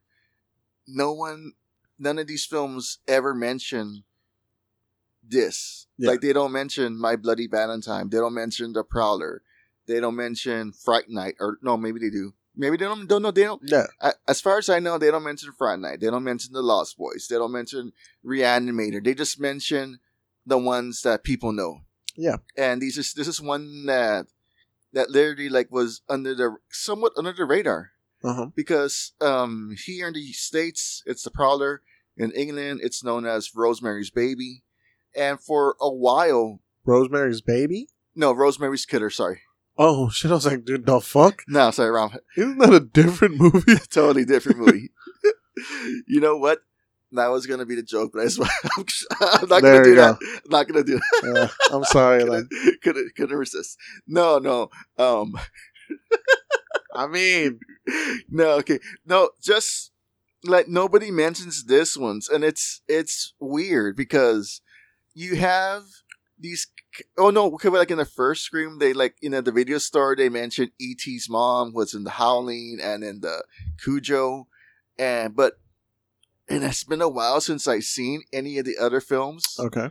no 0.86 1.12
one 1.12 1.52
none 1.98 2.18
of 2.18 2.26
these 2.26 2.44
films 2.44 2.98
ever 3.08 3.34
mention 3.34 4.04
this 5.22 5.86
Yeah. 5.96 6.10
like 6.10 6.20
they 6.20 6.32
don't 6.32 6.52
mention 6.52 6.98
my 6.98 7.16
bloody 7.16 7.46
valentine 7.46 8.10
they 8.10 8.18
don't 8.18 8.34
mention 8.34 8.72
the 8.74 8.84
prowler 8.84 9.42
they 9.86 10.00
don't 10.00 10.16
mention 10.16 10.70
Fright 10.72 11.08
Night, 11.08 11.36
or 11.40 11.56
no, 11.62 11.78
maybe 11.78 11.98
they 11.98 12.10
do. 12.10 12.34
Maybe 12.60 12.76
they 12.76 12.84
don't 12.86 13.06
don't 13.06 13.22
know. 13.22 13.30
They 13.30 13.44
don't. 13.44 13.62
Yeah. 13.64 13.86
I- 14.02 14.14
As 14.26 14.40
far 14.40 14.58
as 14.58 14.68
I 14.68 14.80
know, 14.80 14.98
they 14.98 15.10
don't 15.12 15.22
mention 15.24 15.52
Friday 15.56 15.80
Night. 15.82 16.00
They 16.00 16.10
don't 16.10 16.24
mention 16.24 16.52
the 16.52 16.60
Lost 16.62 16.98
Boys. 16.98 17.28
They 17.30 17.36
don't 17.36 17.52
mention 17.52 17.92
Reanimator. 18.24 19.02
They 19.02 19.14
just 19.14 19.40
mention 19.40 20.00
the 20.44 20.58
ones 20.58 21.02
that 21.02 21.22
people 21.24 21.52
know. 21.52 21.82
Yeah. 22.16 22.36
And 22.56 22.82
these 22.82 22.98
is 22.98 23.14
this 23.14 23.28
is 23.28 23.40
one 23.40 23.86
that 23.86 24.26
that 24.92 25.10
literally 25.10 25.48
like 25.48 25.70
was 25.70 26.00
under 26.08 26.34
the 26.34 26.56
somewhat 26.70 27.12
under 27.16 27.32
the 27.32 27.44
radar 27.44 27.92
Uh 28.24 28.34
huh. 28.34 28.46
because 28.56 29.12
um 29.20 29.76
here 29.86 30.08
in 30.08 30.14
the 30.14 30.32
states 30.32 31.02
it's 31.06 31.22
the 31.22 31.30
Prowler. 31.30 31.82
In 32.16 32.32
England, 32.32 32.80
it's 32.82 33.04
known 33.04 33.24
as 33.26 33.54
Rosemary's 33.54 34.10
Baby, 34.10 34.64
and 35.14 35.38
for 35.38 35.76
a 35.80 35.88
while, 35.88 36.58
Rosemary's 36.84 37.40
Baby. 37.40 37.86
no, 38.16 38.32
Rosemary's 38.32 38.84
Killer. 38.84 39.08
Sorry, 39.10 39.42
Oh 39.80 40.08
shit! 40.10 40.32
I 40.32 40.34
was 40.34 40.44
like, 40.46 40.64
dude, 40.64 40.86
the 40.86 41.00
fuck? 41.00 41.42
no, 41.46 41.70
sorry, 41.70 41.90
wrong. 41.90 42.16
Isn't 42.36 42.58
that 42.58 42.74
a 42.74 42.80
different 42.80 43.36
movie? 43.36 43.76
totally 43.90 44.24
different 44.24 44.58
movie. 44.58 44.90
you 46.08 46.20
know 46.20 46.36
what? 46.36 46.58
That 47.12 47.28
was 47.28 47.46
gonna 47.46 47.64
be 47.64 47.76
the 47.76 47.82
joke, 47.84 48.10
but 48.12 48.22
I 48.24 48.28
swear 48.28 48.50
I'm 49.20 49.48
not 49.48 49.62
There 49.62 49.72
gonna 49.72 49.84
do 49.84 49.90
you 49.90 49.96
that. 49.96 50.18
I'm 50.20 50.50
not 50.50 50.66
gonna 50.68 50.84
do 50.84 50.98
that. 50.98 51.50
I'm 51.72 51.84
sorry. 51.84 52.24
Like, 52.24 52.44
couldn't, 52.50 52.82
couldn't, 52.82 53.14
couldn't 53.16 53.38
resist. 53.38 53.78
No, 54.06 54.38
no. 54.38 54.68
Um, 54.98 55.38
I 56.92 57.06
mean, 57.06 57.60
no. 58.28 58.50
Okay, 58.58 58.80
no. 59.06 59.30
Just 59.40 59.92
like 60.44 60.68
nobody 60.68 61.10
mentions 61.10 61.64
this 61.64 61.96
ones, 61.96 62.28
and 62.28 62.44
it's 62.44 62.82
it's 62.88 63.32
weird 63.38 63.96
because 63.96 64.60
you 65.14 65.36
have 65.36 65.84
these. 66.38 66.66
Oh 67.16 67.30
no! 67.30 67.52
Okay, 67.54 67.68
like 67.68 67.90
in 67.90 67.98
the 67.98 68.04
first 68.04 68.44
Scream, 68.44 68.78
they 68.78 68.92
like 68.92 69.16
you 69.20 69.30
know 69.30 69.40
the 69.40 69.52
video 69.52 69.78
store 69.78 70.16
they 70.16 70.28
mentioned 70.28 70.70
E.T.'s 70.78 71.28
mom 71.28 71.72
was 71.72 71.94
in 71.94 72.04
the 72.04 72.10
Howling 72.10 72.78
and 72.82 73.04
in 73.04 73.20
the 73.20 73.44
Cujo, 73.82 74.48
and 74.98 75.34
but 75.34 75.58
and 76.48 76.64
it's 76.64 76.84
been 76.84 77.02
a 77.02 77.08
while 77.08 77.40
since 77.40 77.68
I've 77.68 77.84
seen 77.84 78.22
any 78.32 78.58
of 78.58 78.64
the 78.64 78.78
other 78.78 79.00
films, 79.00 79.56
okay. 79.58 79.90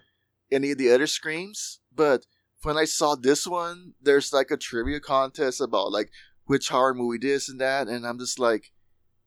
any 0.52 0.72
of 0.72 0.78
the 0.78 0.92
other 0.92 1.08
Screams. 1.08 1.80
But 1.94 2.26
when 2.64 2.78
I 2.78 2.86
saw 2.86 3.16
this 3.16 3.46
one, 3.46 3.94
there's 4.02 4.34
like 4.34 4.52
a 4.52 4.58
trivia 4.58 5.00
contest 5.00 5.62
about 5.62 5.92
like 5.92 6.12
which 6.46 6.70
horror 6.70 6.94
movie 6.94 7.20
this 7.20 7.50
and 7.50 7.62
that, 7.62 7.88
and 7.88 8.06
I'm 8.08 8.18
just 8.18 8.40
like, 8.40 8.72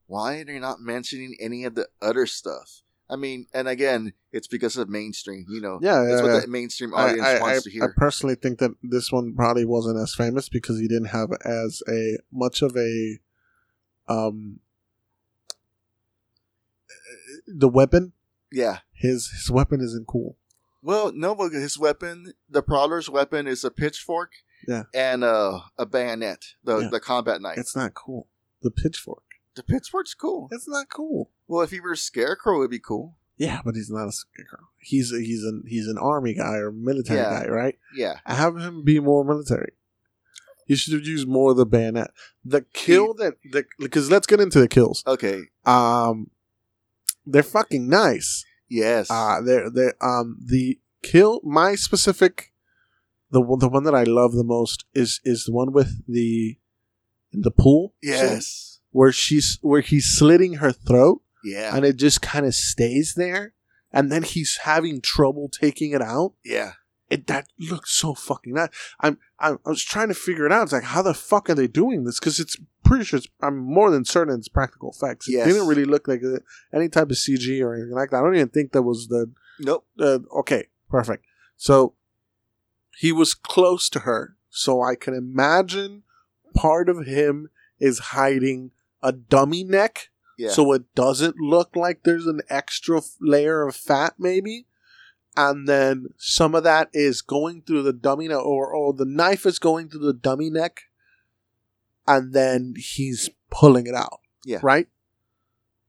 why 0.07 0.39
are 0.39 0.45
they 0.45 0.59
not 0.59 0.81
mentioning 0.81 1.37
any 1.41 1.65
of 1.65 1.75
the 1.75 1.89
other 2.03 2.27
stuff? 2.27 2.83
I 3.11 3.17
mean, 3.17 3.47
and 3.53 3.67
again, 3.69 4.13
it's 4.33 4.47
because 4.47 4.77
of 4.77 4.89
mainstream. 4.89 5.45
You 5.49 5.61
know, 5.61 5.79
Yeah, 5.83 6.05
that's 6.05 6.21
yeah, 6.21 6.23
what 6.23 6.35
yeah. 6.35 6.41
the 6.41 6.47
mainstream 6.49 6.95
I, 6.95 7.03
audience 7.11 7.27
I, 7.27 7.37
I, 7.39 7.41
wants 7.41 7.65
to 7.65 7.71
hear. 7.71 7.85
I 7.85 7.89
personally 7.97 8.37
think 8.37 8.59
that 8.61 8.71
this 8.83 9.11
one 9.11 9.35
probably 9.35 9.65
wasn't 9.65 9.99
as 9.99 10.15
famous 10.15 10.49
because 10.49 10.79
he 10.79 10.87
didn't 10.87 11.07
have 11.09 11.31
as 11.45 11.83
a 11.89 12.19
much 12.33 12.63
of 12.63 12.77
a 12.77 13.19
um 14.09 14.61
the 17.47 17.69
weapon. 17.69 18.13
yeah. 18.53 18.79
His 18.93 19.29
his 19.31 19.51
weapon 19.51 19.81
isn't 19.81 20.07
cool. 20.07 20.37
Well, 20.83 21.11
no, 21.13 21.35
but 21.35 21.53
his 21.53 21.79
weapon, 21.79 22.35
the 22.49 22.63
Prowler's 22.63 23.09
weapon, 23.11 23.47
is 23.47 23.65
a 23.65 23.71
pitchfork. 23.71 24.33
Yeah. 24.69 24.85
And 24.95 25.25
a 25.25 25.61
a 25.79 25.87
bayonet, 25.87 26.45
the 26.65 26.79
Yeah. 26.81 26.89
the 26.91 27.01
combat 27.01 27.41
knife. 27.41 27.59
It's 27.59 27.75
not 27.75 27.95
cool. 27.95 28.29
The 28.63 28.71
pitchfork. 28.71 29.23
The 29.67 29.73
pitchfork's 29.73 30.15
cool. 30.15 30.49
It's 30.51 30.69
not 30.69 30.89
cool. 30.89 31.31
Well, 31.49 31.63
if 31.63 31.71
he 31.71 31.81
were 31.81 31.93
a 31.93 31.97
scarecrow, 31.97 32.61
it'd 32.61 32.71
be 32.71 32.79
cool. 32.79 33.17
Yeah, 33.37 33.61
but 33.65 33.75
he's 33.75 33.91
not 33.91 34.07
a 34.09 34.13
scarecrow. 34.13 34.67
He's 34.79 35.13
a, 35.13 35.19
he's 35.21 35.45
an 35.45 35.65
he's 35.67 35.87
an 35.87 35.97
army 35.99 36.35
guy 36.35 36.57
or 36.57 36.71
military 36.71 37.21
Yeah. 37.21 37.43
guy, 37.45 37.49
right? 37.49 37.79
Yeah. 37.95 38.17
Have 38.27 38.57
him 38.59 38.85
be 38.85 39.01
more 39.01 39.25
military. 39.25 39.73
You 40.67 40.77
should 40.77 40.93
have 40.95 41.07
used 41.07 41.27
more 41.27 41.51
of 41.53 41.57
the 41.57 41.67
bayonet. 41.67 42.11
The 42.45 42.63
kill 42.73 43.15
that 43.15 43.35
the 43.51 43.65
because 43.79 44.11
let's 44.11 44.27
get 44.27 44.41
into 44.41 44.61
the 44.61 44.69
kills. 44.69 45.03
Okay. 45.07 45.43
Um, 45.65 46.31
they're 47.27 47.43
fucking 47.43 47.89
nice. 47.89 48.45
Yes. 48.69 49.11
Uh 49.11 49.41
they're 49.41 49.69
they 49.71 49.93
um 50.01 50.37
the 50.45 50.79
kill 51.03 51.41
my 51.43 51.75
specific 51.75 52.53
the 53.31 53.41
one 53.41 53.59
the 53.59 53.69
one 53.69 53.85
that 53.85 53.95
I 53.95 54.05
love 54.05 54.33
the 54.33 54.45
most 54.45 54.85
is 54.95 55.21
is 55.25 55.45
the 55.47 55.53
one 55.53 55.73
with 55.73 56.03
the 56.07 56.59
the 57.33 57.51
pool. 57.51 57.95
yes. 58.03 58.70
Where 58.91 59.13
she's 59.13 59.59
where 59.63 59.81
he's 59.81 60.07
slitting 60.07 60.55
her 60.55 60.73
throat 60.73 61.23
Yeah. 61.45 61.75
and 61.77 61.85
it 61.85 61.97
just 61.97 62.21
kind 62.23 62.45
of 62.47 62.55
stays 62.55 63.15
there, 63.17 63.55
and 63.93 64.11
then 64.11 64.23
he's 64.23 64.59
having 64.65 65.01
trouble 65.01 65.49
taking 65.49 65.93
it 65.93 66.03
out. 66.03 66.35
yeah. 66.45 66.73
It 67.09 67.27
that 67.27 67.49
looks 67.59 67.91
so 67.91 68.15
fucking 68.15 68.55
nice. 68.55 68.69
I'm, 69.01 69.19
I'm 69.41 69.59
I 69.67 69.71
was 69.71 69.83
trying 69.83 70.07
to 70.09 70.15
figure 70.15 70.47
it 70.47 70.53
out. 70.53 70.63
It's 70.63 70.73
like 70.73 70.85
how 70.85 71.03
the 71.03 71.13
fuck 71.13 71.51
are 71.51 71.57
they 71.57 71.67
doing 71.67 72.05
this? 72.05 72.21
Because 72.21 72.39
it's 72.39 72.57
pretty 72.85 73.05
sure 73.05 73.17
it's, 73.19 73.27
I'm 73.43 73.59
more 73.59 73.91
than 73.91 74.05
certain 74.05 74.39
it's 74.39 74.47
practical 74.47 74.93
effects. 74.93 75.29
It 75.29 75.33
Yes. 75.33 75.49
didn't 75.49 75.67
really 75.67 75.85
look 75.85 76.07
like 76.07 76.23
uh, 76.23 76.39
any 76.73 76.89
type 76.89 77.11
of 77.11 77.17
CG 77.17 77.61
or 77.65 77.75
anything 77.75 77.97
like 77.97 78.11
that. 78.11 78.19
I 78.19 78.23
don't 78.23 78.37
even 78.37 78.49
think 78.51 78.71
that 78.71 78.83
was 78.83 79.09
the 79.09 79.29
Nope. 79.59 79.87
uh, 79.99 80.21
okay, 80.39 80.69
perfect. 80.89 81.25
So 81.57 81.95
he 82.97 83.11
was 83.11 83.35
close 83.35 83.89
to 83.91 84.01
her, 84.01 84.37
so 84.49 84.81
I 84.81 84.95
can 84.95 85.13
imagine 85.15 86.05
part 86.55 86.89
of 86.89 87.07
him 87.07 87.51
is 87.81 87.99
hiding 87.99 88.71
a 89.03 89.13
dummy 89.13 89.65
neck, 89.65 90.11
Yeah. 90.39 90.51
so 90.51 90.73
it 90.73 90.95
doesn't 90.95 91.37
look 91.39 91.75
like 91.77 92.03
there's 92.03 92.27
an 92.27 92.41
extra 92.49 92.99
f- 92.99 93.17
layer 93.21 93.67
of 93.67 93.75
fat, 93.77 94.15
maybe. 94.19 94.67
And 95.37 95.69
then 95.69 96.09
some 96.19 96.55
of 96.55 96.65
that 96.65 96.91
is 96.93 97.23
going 97.23 97.63
through 97.63 97.85
the 97.85 97.93
dummy 97.93 98.29
neck, 98.29 98.39
or, 98.45 98.75
or 98.75 98.93
the 98.93 99.05
knife 99.05 99.47
is 99.47 99.59
going 99.59 99.89
through 99.89 100.05
the 100.07 100.13
dummy 100.13 100.51
neck, 100.51 100.83
and 102.07 102.33
then 102.33 102.75
he's 102.77 103.31
pulling 103.51 103.87
it 103.87 103.95
out. 103.95 104.21
Yeah. 104.45 104.59
Right? 104.63 104.89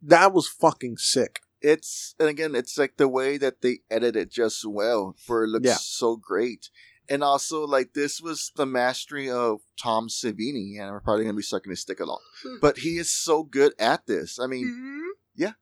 That 0.01 0.33
was 0.33 0.47
fucking 0.47 0.97
sick. 0.97 1.41
it's 1.63 2.15
and 2.19 2.27
again, 2.27 2.55
it's 2.55 2.75
like 2.77 2.97
the 2.97 3.07
way 3.07 3.37
that 3.37 3.61
they 3.61 3.79
edit 3.91 4.15
it 4.15 4.31
just 4.31 4.65
well 4.65 5.15
for 5.25 5.43
it 5.43 5.47
looks 5.47 5.67
Yeah. 5.67 5.75
so 5.79 6.15
great. 6.15 6.69
And 7.09 7.23
also, 7.23 7.65
like 7.65 7.93
this 7.93 8.21
was 8.21 8.51
the 8.55 8.65
mastery 8.65 9.29
of 9.29 9.59
Tom 9.77 10.07
Savini, 10.07 10.79
and 10.79 10.91
we're 10.91 11.01
probably 11.01 11.25
gonna 11.25 11.35
be 11.35 11.41
sucking 11.41 11.69
his 11.69 11.81
stick 11.81 11.99
a 11.99 12.05
lot. 12.05 12.19
But 12.61 12.79
he 12.79 12.97
is 12.97 13.11
so 13.11 13.43
good 13.43 13.73
at 13.79 14.05
this. 14.07 14.39
I 14.39 14.47
mean, 14.47 15.11
yeah, 15.35 15.53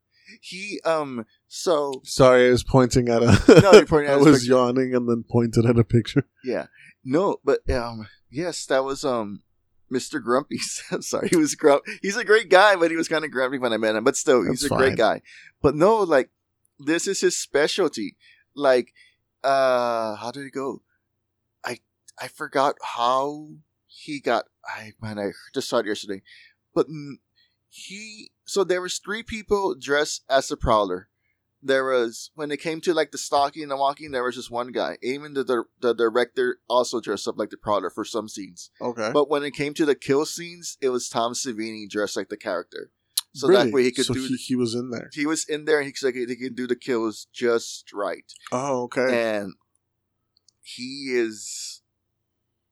he 0.42 0.80
um. 0.86 1.26
So 1.48 2.02
Sorry, 2.04 2.48
I 2.48 2.52
was 2.52 2.64
pointing 2.64 3.10
at 3.10 3.24
a. 3.24 3.62
No, 3.62 3.72
you're 3.72 3.86
pointing 3.86 4.10
at 4.12 4.20
I 4.20 4.22
was 4.22 4.40
picture. 4.42 4.52
yawning 4.54 4.94
and 4.94 5.10
then 5.10 5.24
pointed 5.28 5.66
at 5.66 5.80
a 5.80 5.84
picture. 5.84 6.28
yeah, 6.44 6.68
no, 7.04 7.38
but 7.44 7.68
um, 7.70 8.08
yes, 8.30 8.66
that 8.68 8.84
was 8.84 9.04
um. 9.04 9.42
Mr. 9.92 10.22
Grumpy. 10.22 10.60
I'm 10.92 11.02
sorry, 11.02 11.30
he 11.30 11.36
was 11.36 11.56
grump. 11.56 11.84
He's 12.04 12.16
a 12.16 12.24
great 12.24 12.48
guy, 12.50 12.76
but 12.76 12.92
he 12.92 12.98
was 12.98 13.08
kind 13.08 13.26
of 13.26 13.32
grumpy 13.32 13.58
when 13.58 13.74
I 13.74 13.78
met 13.78 13.96
him. 13.96 14.04
But 14.04 14.16
still, 14.18 14.44
he's 14.44 14.62
That's 14.62 14.72
a 14.72 14.76
great 14.76 14.98
guy. 14.98 15.24
But 15.64 15.74
no, 15.74 15.98
like 16.04 16.30
this 16.78 17.08
is 17.08 17.22
his 17.22 17.36
specialty. 17.36 18.16
Like, 18.56 18.94
uh, 19.44 20.16
how 20.16 20.30
did 20.32 20.46
it 20.46 20.52
go? 20.54 20.84
I 22.22 22.28
forgot 22.28 22.76
how 22.96 23.50
he 23.88 24.20
got. 24.20 24.46
I 24.66 24.94
man, 25.02 25.18
I 25.20 25.32
just 25.54 25.70
saw 25.70 25.78
it 25.78 25.86
yesterday. 25.88 26.22
But 26.74 26.88
he 27.70 28.32
so 28.46 28.64
there 28.64 28.82
was 28.82 28.98
three 28.98 29.24
people 29.24 29.76
dressed 29.76 30.24
as 30.30 30.48
the 30.48 30.58
Prowler. 30.58 31.08
There 31.62 31.84
was 31.86 32.32
when 32.36 32.52
it 32.52 32.58
came 32.62 32.80
to 32.82 32.94
like 32.94 33.12
the 33.12 33.18
stalking 33.18 33.64
and 33.64 33.72
the 33.72 33.78
walking, 33.78 34.12
there 34.12 34.24
was 34.24 34.36
just 34.36 34.50
one 34.52 34.72
guy. 34.72 34.98
Even 35.04 35.34
the 35.34 35.44
the, 35.44 35.64
the 35.82 35.94
director 35.94 36.60
also 36.70 37.02
dressed 37.02 37.28
up 37.28 37.38
like 37.38 37.50
the 37.50 37.58
Prowler 37.58 37.90
for 37.90 38.06
some 38.06 38.30
scenes. 38.30 38.70
Okay. 38.82 39.12
But 39.14 39.30
when 39.30 39.44
it 39.44 39.52
came 39.52 39.74
to 39.76 39.86
the 39.86 39.96
kill 39.96 40.26
scenes, 40.26 40.78
it 40.82 40.90
was 40.90 41.10
Tom 41.10 41.34
Savini 41.34 41.90
dressed 41.90 42.16
like 42.16 42.30
the 42.30 42.38
character. 42.38 42.92
So 43.34 43.48
Really? 43.48 43.66
that 43.66 43.74
way 43.74 43.84
he 43.84 43.92
could 43.92 44.06
So 44.06 44.14
do. 44.14 44.22
He, 44.26 44.36
he 44.38 44.56
was 44.56 44.74
in 44.74 44.90
there. 44.90 45.10
he 45.14 45.26
was 45.26 45.46
in 45.48 45.66
there 45.66 45.78
and 45.80 45.86
he 45.86 45.92
could, 45.92 46.16
he 46.16 46.36
could 46.36 46.56
do 46.56 46.66
the 46.66 46.76
kills 46.76 47.28
just 47.34 47.92
right. 47.94 48.26
Oh, 48.52 48.84
okay. 48.84 49.36
And 49.38 49.54
he 50.64 51.12
is 51.14 51.79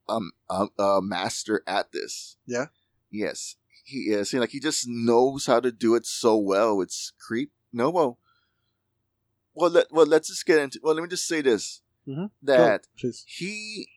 um, 0.10 0.32
a, 0.50 0.68
a 0.78 1.02
master 1.02 1.64
at 1.68 1.92
this. 1.92 2.38
Yeah? 2.46 2.68
Yes, 3.12 3.56
he 3.86 4.10
is. 4.12 4.34
Know, 4.34 4.42
like 4.42 4.50
he 4.50 4.60
just 4.60 4.88
knows 4.88 5.46
how 5.46 5.60
to 5.60 5.72
do 5.72 5.96
it 5.96 6.06
so 6.06 6.36
well. 6.38 6.82
It's 6.82 7.14
creep. 7.20 7.52
No, 7.72 7.90
well, 7.90 8.18
well, 9.54 9.72
let 9.72 9.92
well 9.92 10.06
let's 10.06 10.30
just 10.30 10.46
get 10.46 10.60
into. 10.60 10.80
Well, 10.84 10.96
let 10.96 11.02
me 11.02 11.10
just 11.10 11.28
say 11.28 11.42
this: 11.42 11.82
Mhm. 12.08 12.32
that 12.44 12.88
Oh, 13.04 13.12
he 13.26 13.88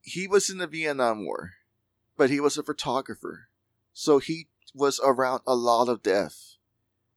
he 0.00 0.26
was 0.26 0.48
in 0.50 0.58
the 0.58 0.66
Vietnam 0.66 1.24
War, 1.24 1.52
but 2.16 2.30
he 2.30 2.40
was 2.40 2.56
a 2.56 2.62
photographer, 2.62 3.48
so 3.92 4.18
he 4.18 4.48
was 4.74 5.00
around 5.02 5.42
a 5.46 5.54
lot 5.54 5.88
of 5.88 6.02
death. 6.02 6.56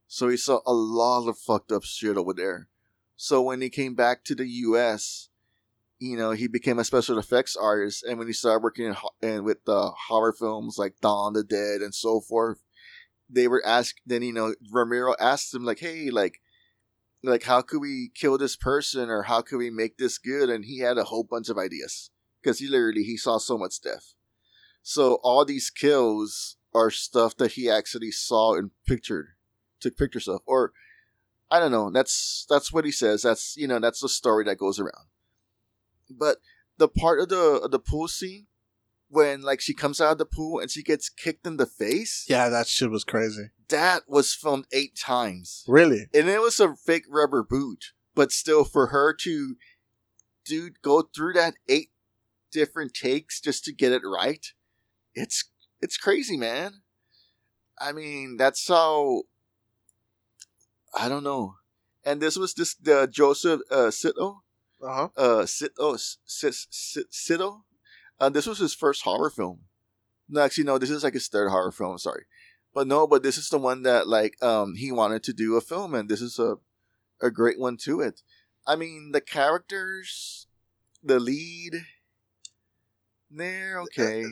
So 0.07 0.27
he 0.27 0.37
saw 0.37 0.59
a 0.65 0.73
lot 0.73 1.27
of 1.29 1.37
fucked 1.37 1.71
up 1.71 1.83
shit 1.83 2.17
over 2.17 2.33
there. 2.33 2.67
So 3.15 3.41
when 3.41 3.61
he 3.61 3.69
came 3.69 3.93
back 3.95 4.23
to 4.25 4.35
the 4.35 4.47
U.S., 4.47 5.29
you 6.01 6.17
know, 6.17 6.31
he 6.31 6.47
became 6.47 6.79
a 6.79 6.83
special 6.83 7.19
effects 7.19 7.55
artist, 7.55 8.03
and 8.03 8.17
when 8.17 8.25
he 8.25 8.33
started 8.33 8.63
working 8.63 8.87
in, 8.87 8.95
in 9.21 9.43
with 9.43 9.59
uh, 9.67 9.91
horror 10.07 10.33
films 10.33 10.77
like 10.79 10.99
Dawn 10.99 11.35
of 11.35 11.47
the 11.47 11.55
Dead 11.55 11.81
and 11.81 11.93
so 11.93 12.19
forth, 12.19 12.63
they 13.29 13.47
were 13.47 13.63
asked. 13.63 14.01
Then 14.05 14.23
you 14.23 14.33
know, 14.33 14.55
Romero 14.71 15.13
asked 15.19 15.53
him 15.53 15.63
like, 15.63 15.79
"Hey, 15.79 16.09
like." 16.09 16.41
Like 17.23 17.43
how 17.43 17.61
could 17.61 17.81
we 17.81 18.09
kill 18.15 18.39
this 18.39 18.55
person 18.55 19.11
or 19.11 19.21
how 19.21 19.43
could 19.43 19.57
we 19.57 19.69
make 19.69 19.99
this 19.99 20.17
good? 20.17 20.49
And 20.49 20.65
he 20.65 20.79
had 20.79 20.97
a 20.97 21.03
whole 21.03 21.23
bunch 21.23 21.49
of 21.49 21.57
ideas 21.59 22.09
because 22.41 22.57
he 22.57 22.67
literally 22.67 23.03
he 23.03 23.15
saw 23.15 23.37
so 23.37 23.59
much 23.59 23.79
death. 23.79 24.15
So 24.81 25.19
all 25.21 25.45
these 25.45 25.69
kills 25.69 26.57
are 26.73 26.89
stuff 26.89 27.37
that 27.37 27.51
he 27.51 27.69
actually 27.69 28.09
saw 28.09 28.55
and 28.55 28.71
pictured, 28.87 29.35
took 29.79 29.97
pictures 29.97 30.27
of, 30.27 30.41
or 30.47 30.73
I 31.51 31.59
don't 31.59 31.71
know. 31.71 31.91
That's 31.91 32.47
that's 32.49 32.73
what 32.73 32.85
he 32.85 32.91
says. 32.91 33.21
That's 33.21 33.55
you 33.55 33.67
know 33.67 33.79
that's 33.79 34.01
the 34.01 34.09
story 34.09 34.43
that 34.45 34.57
goes 34.57 34.79
around. 34.79 35.10
But 36.17 36.37
the 36.77 36.87
part 36.87 37.19
of 37.19 37.29
the 37.29 37.59
of 37.63 37.71
the 37.71 37.79
pool 37.79 38.07
scene 38.07 38.47
when 39.09 39.41
like 39.41 39.59
she 39.59 39.73
comes 39.73 39.99
out 39.99 40.13
of 40.13 40.17
the 40.17 40.25
pool 40.25 40.59
and 40.59 40.71
she 40.71 40.81
gets 40.83 41.09
kicked 41.09 41.45
in 41.45 41.57
the 41.57 41.65
face, 41.65 42.25
Yeah, 42.29 42.47
that 42.49 42.67
shit 42.67 42.89
was 42.89 43.03
crazy. 43.03 43.49
that 43.69 44.03
was 44.07 44.33
filmed 44.33 44.65
eight 44.71 44.95
times, 44.95 45.65
Really? 45.67 46.07
and 46.13 46.29
it 46.29 46.41
was 46.41 46.59
a 46.59 46.75
fake 46.75 47.05
rubber 47.09 47.43
boot. 47.43 47.93
But 48.15 48.31
still, 48.31 48.63
for 48.65 48.87
her 48.87 49.13
to, 49.21 49.55
dude, 50.45 50.81
go 50.81 51.01
through 51.01 51.33
that 51.33 51.55
eight 51.69 51.91
different 52.51 52.93
takes 52.93 53.39
just 53.39 53.63
to 53.65 53.73
get 53.73 53.91
it 53.93 54.01
right, 54.05 54.45
it's 55.15 55.45
it's 55.81 55.97
crazy, 55.97 56.37
man. 56.37 56.81
I 57.79 57.91
mean, 57.93 58.37
that's 58.37 58.67
how. 58.67 59.23
I 60.93 61.07
don't 61.09 61.23
know. 61.23 61.55
And 62.03 62.21
this 62.21 62.37
was 62.37 62.53
this 62.53 62.75
the 62.75 63.07
Joseph 63.11 63.61
uh, 63.71 63.87
Sito, 63.91 64.39
Uh 64.83 64.93
huh. 64.93 65.09
uh, 65.17 65.45
Sit- 65.45 65.73
Sit- 66.25 67.11
Sito. 67.11 67.61
Uh, 68.19 68.29
this 68.29 68.45
was 68.47 68.59
his 68.59 68.73
first 68.73 69.03
horror 69.03 69.29
film. 69.29 69.61
No, 70.29 70.41
actually, 70.41 70.63
no. 70.63 70.77
This 70.77 70.89
is 70.89 71.03
like 71.03 71.13
his 71.13 71.27
third 71.27 71.49
horror 71.49 71.71
film. 71.71 71.97
Sorry, 71.97 72.23
but 72.73 72.87
no. 72.87 73.05
But 73.07 73.23
this 73.23 73.37
is 73.37 73.49
the 73.49 73.57
one 73.57 73.83
that 73.83 74.07
like 74.07 74.41
um 74.43 74.75
he 74.75 74.91
wanted 74.91 75.23
to 75.23 75.33
do 75.33 75.55
a 75.55 75.61
film, 75.61 75.93
and 75.93 76.07
this 76.09 76.21
is 76.21 76.39
a 76.39 76.55
a 77.21 77.29
great 77.31 77.59
one 77.59 77.77
to 77.77 77.99
it. 78.01 78.21
I 78.65 78.75
mean, 78.75 79.11
the 79.11 79.21
characters, 79.21 80.47
the 81.03 81.19
lead, 81.19 81.73
they're 83.29 83.79
okay. 83.81 84.23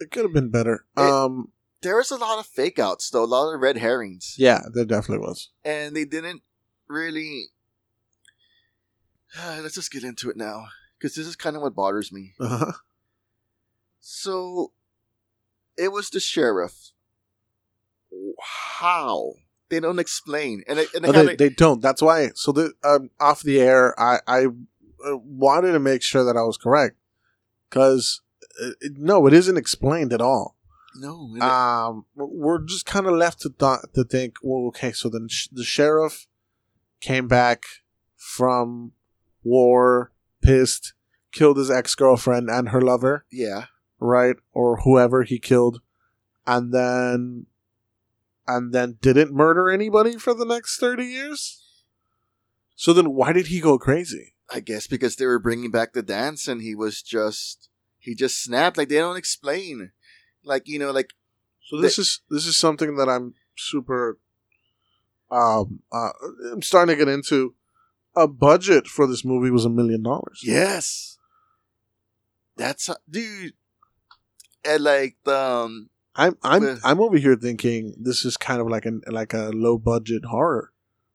It 0.00 0.10
could 0.10 0.24
have 0.24 0.32
been 0.32 0.50
better. 0.50 0.84
It- 0.96 1.00
um. 1.00 1.52
There 1.80 1.96
was 1.96 2.10
a 2.10 2.16
lot 2.16 2.40
of 2.40 2.46
fake 2.46 2.80
outs 2.80 3.08
though, 3.10 3.22
a 3.22 3.26
lot 3.26 3.54
of 3.54 3.60
red 3.60 3.76
herrings. 3.76 4.34
Yeah, 4.36 4.62
there 4.74 4.84
definitely 4.84 5.24
was. 5.24 5.50
and 5.64 5.94
they 5.94 6.04
didn't 6.04 6.42
really. 6.88 7.50
let's 9.62 9.74
just 9.74 9.90
get 9.92 10.04
into 10.04 10.30
it 10.30 10.36
now, 10.36 10.66
because 10.98 11.14
this 11.14 11.26
is 11.26 11.36
kind 11.36 11.56
of 11.56 11.62
what 11.62 11.74
bothers 11.74 12.12
me. 12.12 12.34
Uh 12.40 12.48
huh. 12.58 12.72
So, 14.00 14.72
it 15.76 15.92
was 15.92 16.10
the 16.10 16.20
sheriff. 16.20 16.92
How 18.40 19.32
they 19.68 19.80
don't 19.80 19.98
explain, 19.98 20.62
and 20.66 20.78
it, 20.78 20.92
and 20.94 21.02
No, 21.04 21.12
kinda, 21.12 21.26
they, 21.36 21.36
they 21.36 21.54
don't. 21.54 21.82
That's 21.82 22.00
why. 22.00 22.30
So 22.34 22.52
the 22.52 22.72
um, 22.84 23.10
off 23.20 23.42
the 23.42 23.60
air, 23.60 23.98
I 24.00 24.20
I 24.26 24.46
uh, 24.46 25.16
wanted 25.18 25.72
to 25.72 25.78
make 25.78 26.02
sure 26.02 26.24
that 26.24 26.36
I 26.36 26.42
was 26.42 26.56
correct 26.56 26.96
because 27.68 28.22
no, 28.92 29.26
it 29.26 29.34
isn't 29.34 29.56
explained 29.58 30.12
at 30.12 30.20
all. 30.22 30.56
no, 30.96 31.34
it- 31.36 31.42
Um, 31.42 32.06
we're 32.14 32.60
just 32.64 32.86
kind 32.86 33.06
of 33.06 33.14
left 33.14 33.40
to 33.42 33.50
th- 33.50 33.92
to 33.94 34.04
think. 34.04 34.36
Well, 34.42 34.68
okay, 34.68 34.92
so 34.92 35.08
then 35.10 35.28
sh- 35.28 35.48
the 35.52 35.64
sheriff 35.64 36.26
came 37.00 37.28
back 37.28 37.64
from 38.16 38.92
war, 39.48 40.12
pissed, 40.42 40.92
killed 41.32 41.56
his 41.56 41.70
ex 41.70 41.94
girlfriend 41.94 42.48
and 42.50 42.68
her 42.68 42.80
lover, 42.80 43.24
yeah, 43.32 43.66
right, 43.98 44.36
or 44.52 44.78
whoever 44.84 45.22
he 45.22 45.38
killed, 45.38 45.80
and 46.46 46.72
then 46.72 47.46
and 48.46 48.72
then 48.72 48.98
didn't 49.00 49.32
murder 49.34 49.70
anybody 49.70 50.16
for 50.16 50.34
the 50.34 50.46
next 50.46 50.78
thirty 50.78 51.04
years. 51.04 51.62
So 52.76 52.92
then, 52.92 53.12
why 53.12 53.32
did 53.32 53.48
he 53.48 53.60
go 53.60 53.78
crazy? 53.78 54.34
I 54.52 54.60
guess 54.60 54.86
because 54.86 55.16
they 55.16 55.26
were 55.26 55.38
bringing 55.38 55.70
back 55.70 55.92
the 55.92 56.02
dance, 56.02 56.48
and 56.48 56.62
he 56.62 56.74
was 56.74 57.02
just 57.02 57.68
he 57.98 58.14
just 58.14 58.42
snapped. 58.42 58.78
Like 58.78 58.88
they 58.88 58.96
don't 58.96 59.16
explain, 59.16 59.92
like 60.44 60.68
you 60.68 60.78
know, 60.78 60.92
like 60.92 61.12
So 61.68 61.80
this 61.80 61.98
is 61.98 62.22
this 62.30 62.46
is 62.46 62.56
something 62.56 62.96
that 62.96 63.08
I'm 63.08 63.34
super 63.56 64.18
um 65.30 65.80
uh, 65.92 66.10
I'm 66.52 66.62
starting 66.62 66.96
to 66.96 67.04
get 67.04 67.12
into. 67.12 67.54
A 68.18 68.26
budget 68.26 68.86
for 68.86 69.06
this 69.06 69.24
movie 69.24 69.50
was 69.50 69.64
a 69.64 69.70
million 69.70 70.02
dollars. 70.02 70.40
yes, 70.42 71.18
that's 72.56 72.90
dude, 73.08 73.52
and 74.64 74.82
like 74.82 75.16
the 75.24 75.38
um, 75.38 75.90
I'm 76.16 76.36
I'm. 76.42 76.78
I'm 76.84 77.00
over 77.00 77.16
here 77.16 77.36
thinking 77.36 77.94
this 77.98 78.24
is 78.24 78.36
kind 78.36 78.60
of 78.60 78.66
like 78.68 78.84
an 78.86 79.02
like 79.06 79.32
a 79.34 79.50
low 79.54 79.78
budget 79.78 80.24
horror 80.26 80.72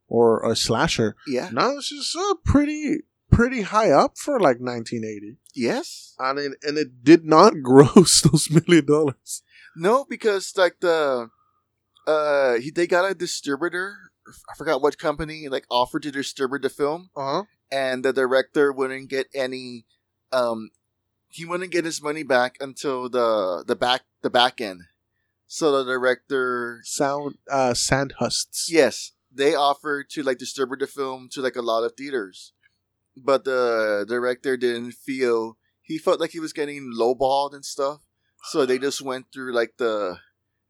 or 0.08 0.50
a 0.50 0.56
slasher. 0.56 1.16
yeah, 1.28 1.50
No, 1.52 1.76
this 1.76 1.92
is 1.92 2.16
uh, 2.18 2.36
pretty 2.46 3.00
pretty 3.32 3.62
high 3.64 3.90
up 3.92 4.18
for 4.18 4.40
like 4.40 4.60
1980. 4.60 5.38
yes. 5.56 6.16
And 6.20 6.38
it, 6.40 6.52
and 6.64 6.78
it 6.78 7.04
did 7.04 7.26
not 7.26 7.54
gross 7.64 8.22
those 8.22 8.50
million 8.50 8.86
dollars. 8.86 9.42
No, 9.76 10.06
because 10.08 10.54
like 10.56 10.78
the 10.80 11.30
uh 12.08 12.54
he 12.56 12.70
they 12.72 12.88
got 12.88 13.10
a 13.10 13.16
distributor. 13.16 14.12
I 14.50 14.56
forgot 14.58 14.82
what 14.82 14.98
company 14.98 15.48
like 15.50 15.66
offered 15.70 16.04
to 16.04 16.12
distribute 16.12 16.62
the 16.62 16.70
film, 16.70 17.10
Uh-huh. 17.16 17.44
and 17.72 18.04
the 18.06 18.14
director 18.14 18.72
wouldn't 18.72 19.10
get 19.10 19.28
any. 19.34 19.86
Um, 20.32 20.70
he 21.30 21.46
wouldn't 21.46 21.72
get 21.72 21.86
his 21.86 22.02
money 22.02 22.24
back 22.24 22.58
until 22.62 23.10
the 23.10 23.64
the 23.66 23.76
back 23.76 24.02
the 24.22 24.30
back 24.30 24.62
end. 24.62 24.82
So 25.48 25.72
the 25.72 25.84
director, 25.92 26.82
Sound 26.84 27.38
uh 27.52 27.74
Sandhusts. 27.74 28.66
yes, 28.70 29.12
they 29.32 29.54
offered 29.56 30.10
to 30.12 30.24
like 30.24 30.38
distribute 30.38 30.80
the 30.80 30.88
film 30.88 31.30
to 31.34 31.42
like 31.42 31.56
a 31.56 31.62
lot 31.62 31.84
of 31.84 31.94
theaters, 31.98 32.54
but 33.16 33.44
the 33.44 34.06
director 34.08 34.58
didn't 34.58 34.94
feel 34.94 35.58
he 35.82 35.98
felt 35.98 36.20
like 36.20 36.32
he 36.32 36.40
was 36.40 36.54
getting 36.54 36.94
lowballed 36.98 37.54
and 37.54 37.66
stuff. 37.66 38.02
So 38.52 38.66
they 38.66 38.80
just 38.80 39.02
went 39.02 39.28
through 39.34 39.54
like 39.54 39.74
the 39.78 40.18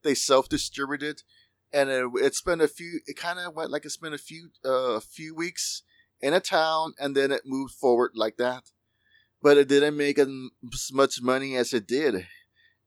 they 0.03 0.15
self 0.15 0.49
distributed, 0.49 1.23
and 1.73 1.89
it, 1.89 2.05
it 2.21 2.35
spent 2.35 2.61
a 2.61 2.67
few. 2.67 2.99
It 3.07 3.17
kind 3.17 3.39
of 3.39 3.55
went 3.55 3.71
like 3.71 3.85
it 3.85 3.91
spent 3.91 4.13
a 4.13 4.17
few 4.19 4.49
uh, 4.65 4.95
a 4.95 5.01
few 5.01 5.33
weeks 5.35 5.83
in 6.21 6.33
a 6.33 6.39
town, 6.39 6.93
and 6.99 7.15
then 7.15 7.31
it 7.31 7.41
moved 7.45 7.73
forward 7.73 8.11
like 8.15 8.37
that. 8.37 8.71
But 9.41 9.57
it 9.57 9.67
didn't 9.67 9.97
make 9.97 10.17
as 10.17 10.29
much 10.93 11.21
money 11.21 11.57
as 11.57 11.73
it 11.73 11.85
did, 11.87 12.27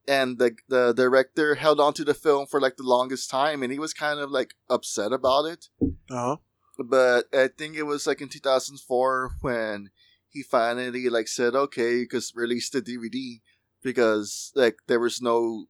and 0.07 0.39
the 0.39 0.55
the 0.67 0.93
director 0.93 1.55
held 1.55 1.79
on 1.79 1.93
to 1.93 2.03
the 2.03 2.13
film 2.15 2.47
for 2.47 2.59
like 2.59 2.77
the 2.77 2.83
longest 2.83 3.29
time, 3.29 3.61
and 3.61 3.71
he 3.71 3.77
was 3.79 3.93
kind 3.93 4.19
of 4.19 4.31
like 4.31 4.55
upset 4.69 5.11
about 5.13 5.45
it 5.45 5.69
Uh-huh. 6.09 6.37
but 6.79 7.25
I 7.33 7.49
think 7.49 7.75
it 7.75 7.83
was 7.83 8.07
like 8.07 8.21
in 8.21 8.29
2004 8.29 9.31
when 9.41 9.89
he 10.29 10.43
finally 10.43 11.09
like 11.09 11.27
said, 11.27 11.55
okay, 11.55 11.97
you 11.99 12.07
could 12.07 12.23
release 12.35 12.69
the 12.69 12.81
DVD 12.81 13.41
because 13.83 14.51
like 14.55 14.77
there 14.87 14.99
was 14.99 15.21
no 15.21 15.65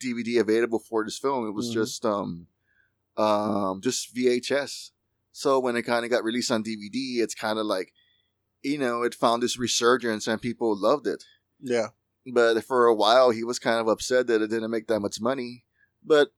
DVD 0.00 0.38
available 0.38 0.78
for 0.78 1.04
this 1.04 1.18
film. 1.18 1.46
It 1.46 1.54
was 1.54 1.70
Mhm. 1.70 1.74
just 1.74 2.04
um 2.04 2.46
um 3.20 3.80
just 3.80 4.14
VHS. 4.14 4.90
So 5.32 5.58
when 5.60 5.76
it 5.76 5.82
kind 5.82 6.04
of 6.04 6.10
got 6.10 6.24
released 6.24 6.50
on 6.50 6.64
DVD, 6.64 7.18
it's 7.18 7.34
kind 7.34 7.58
of 7.58 7.66
like 7.66 7.92
you 8.62 8.78
know 8.78 9.02
it 9.02 9.14
found 9.14 9.42
this 9.42 9.58
resurgence 9.58 10.26
and 10.26 10.40
people 10.40 10.76
loved 10.76 11.06
it. 11.06 11.24
Yeah. 11.60 11.88
But 12.32 12.62
for 12.64 12.86
a 12.86 12.94
while, 12.94 13.30
he 13.30 13.44
was 13.44 13.58
kind 13.58 13.80
of 13.80 13.88
upset 13.88 14.26
that 14.26 14.42
it 14.42 14.50
didn't 14.50 14.70
make 14.70 14.86
that 14.88 15.00
much 15.00 15.20
money. 15.20 15.64
But 16.04 16.32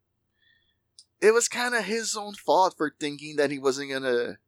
it 1.20 1.32
was 1.32 1.48
kind 1.48 1.74
of 1.74 1.84
his 1.84 2.16
own 2.16 2.34
fault 2.34 2.74
for 2.76 2.94
thinking 2.98 3.36
that 3.36 3.50
he 3.50 3.58
wasn't 3.58 3.90
gonna. 3.90 4.38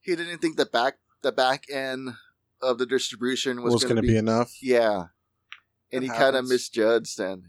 He 0.00 0.16
didn't 0.16 0.38
think 0.38 0.56
the 0.56 0.66
back 0.66 0.98
the 1.22 1.32
back 1.32 1.64
end 1.70 2.10
of 2.62 2.78
the 2.78 2.86
distribution 2.86 3.62
was, 3.62 3.74
Was, 3.74 3.84
gonna, 3.84 4.02
be, 4.02 4.08
be 4.08 4.16
enough. 4.16 4.62
yeah, 4.62 5.06
and 5.92 6.02
That 6.02 6.02
he 6.02 6.08
kind 6.08 6.36
of 6.36 6.48
misjudged 6.48 7.18
and. 7.20 7.44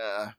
Uh, 0.00 0.32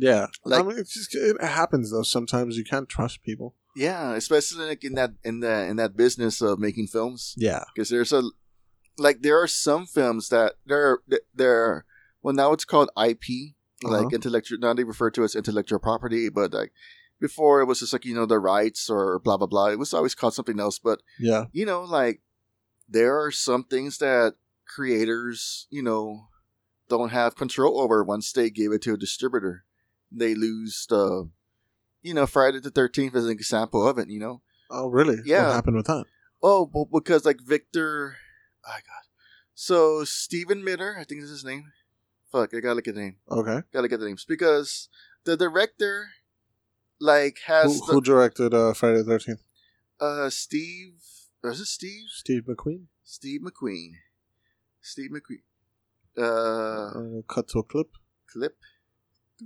Yeah. 0.00 0.26
Like- 0.44 0.64
I 0.64 0.66
mean, 0.68 0.78
it's 0.78 0.94
just, 0.94 1.14
it 1.14 1.40
happens 1.42 1.90
though. 1.90 2.02
Sometimes 2.02 2.56
you 2.56 2.64
can't 2.64 2.88
trust 2.88 3.22
people. 3.22 3.54
yeah, 3.76 4.14
especially 4.14 4.66
like 4.66 4.82
in 4.84 4.94
that 4.94 5.12
in 5.24 5.40
the 5.40 5.66
in 5.70 5.76
that 5.76 5.96
business 5.96 6.40
of 6.40 6.58
making 6.58 6.86
films. 6.88 7.34
Yeah. 7.36 7.64
because 7.74 7.88
there's 7.90 8.12
a 8.12 8.22
like 8.98 9.22
there 9.22 9.40
are 9.40 9.46
some 9.46 9.86
films 9.86 10.28
that 10.30 10.54
there 10.66 10.98
there 11.34 11.84
well 12.22 12.34
now 12.34 12.52
it's 12.52 12.64
called 12.64 12.90
IP 13.08 13.54
like 13.84 14.06
Uh-huh. 14.06 14.08
intellectual 14.12 14.58
now 14.58 14.74
they 14.74 14.82
refer 14.82 15.10
to 15.12 15.22
as 15.22 15.36
intellectual 15.36 15.78
property 15.78 16.28
but 16.28 16.52
like 16.52 16.72
before 17.20 17.60
it 17.60 17.66
was 17.66 17.78
just 17.78 17.92
like 17.92 18.04
you 18.04 18.14
know 18.16 18.26
the 18.26 18.40
rights 18.40 18.90
or 18.90 19.20
blah 19.20 19.36
blah 19.36 19.46
blah 19.46 19.68
it 19.70 19.78
was 19.78 19.94
always 19.94 20.16
called 20.16 20.34
something 20.34 20.58
else 20.58 20.80
but 20.80 20.98
Yeah. 21.20 21.44
you 21.52 21.64
know 21.64 21.82
like 21.82 22.22
there 22.88 23.14
are 23.22 23.30
some 23.30 23.62
things 23.62 23.98
that 23.98 24.34
creators 24.66 25.66
you 25.70 25.82
know 25.82 26.26
don't 26.88 27.10
have 27.10 27.36
control 27.36 27.80
over 27.80 28.02
once 28.02 28.32
they 28.32 28.50
give 28.50 28.72
it 28.72 28.82
to 28.82 28.94
a 28.94 28.96
distributor 28.96 29.64
they 30.10 30.34
lose 30.34 30.86
the 30.88 31.28
you 32.02 32.14
know 32.14 32.26
Friday 32.26 32.60
the 32.60 32.70
13th 32.70 33.14
is 33.14 33.24
an 33.26 33.30
example 33.30 33.86
of 33.86 33.98
it 33.98 34.08
you 34.08 34.20
know 34.20 34.42
Oh, 34.70 34.88
really? 34.88 35.16
Yeah. 35.24 35.46
What 35.46 35.54
happened 35.54 35.76
with 35.76 35.86
that? 35.86 36.04
Oh, 36.42 36.66
but 36.66 36.90
because 36.92 37.24
like 37.24 37.40
Victor, 37.40 38.16
oh 38.66 38.70
god. 38.70 39.04
So 39.54 40.04
Stephen 40.04 40.62
Miller, 40.62 40.94
I 41.00 41.04
think 41.04 41.22
is 41.22 41.30
his 41.30 41.42
name. 41.44 41.72
Fuck, 42.30 42.52
I 42.54 42.60
gotta 42.60 42.74
look 42.74 42.86
at 42.86 42.94
the 42.94 43.00
name. 43.00 43.16
Okay. 43.30 43.62
Gotta 43.72 43.88
get 43.88 43.98
the 44.00 44.04
names 44.06 44.26
because 44.26 44.90
the 45.24 45.38
director, 45.38 46.08
like, 47.00 47.38
has 47.46 47.80
Who, 47.80 47.92
who 47.94 48.00
directed 48.02 48.52
uh, 48.52 48.74
Friday 48.74 49.00
the 49.02 49.14
13th? 49.18 49.40
uh 50.00 50.28
Steve. 50.28 51.00
Is 51.44 51.60
it 51.60 51.66
Steve? 51.66 52.04
Steve 52.10 52.42
McQueen. 52.46 52.84
Steve 53.04 53.40
McQueen. 53.40 53.92
Steve 54.82 55.10
McQueen. 55.10 55.42
Uh, 56.16 57.18
Uh, 57.18 57.22
cut 57.26 57.48
to 57.48 57.60
a 57.60 57.62
clip. 57.62 57.88
clip, 58.30 58.58
Sh- 59.40 59.42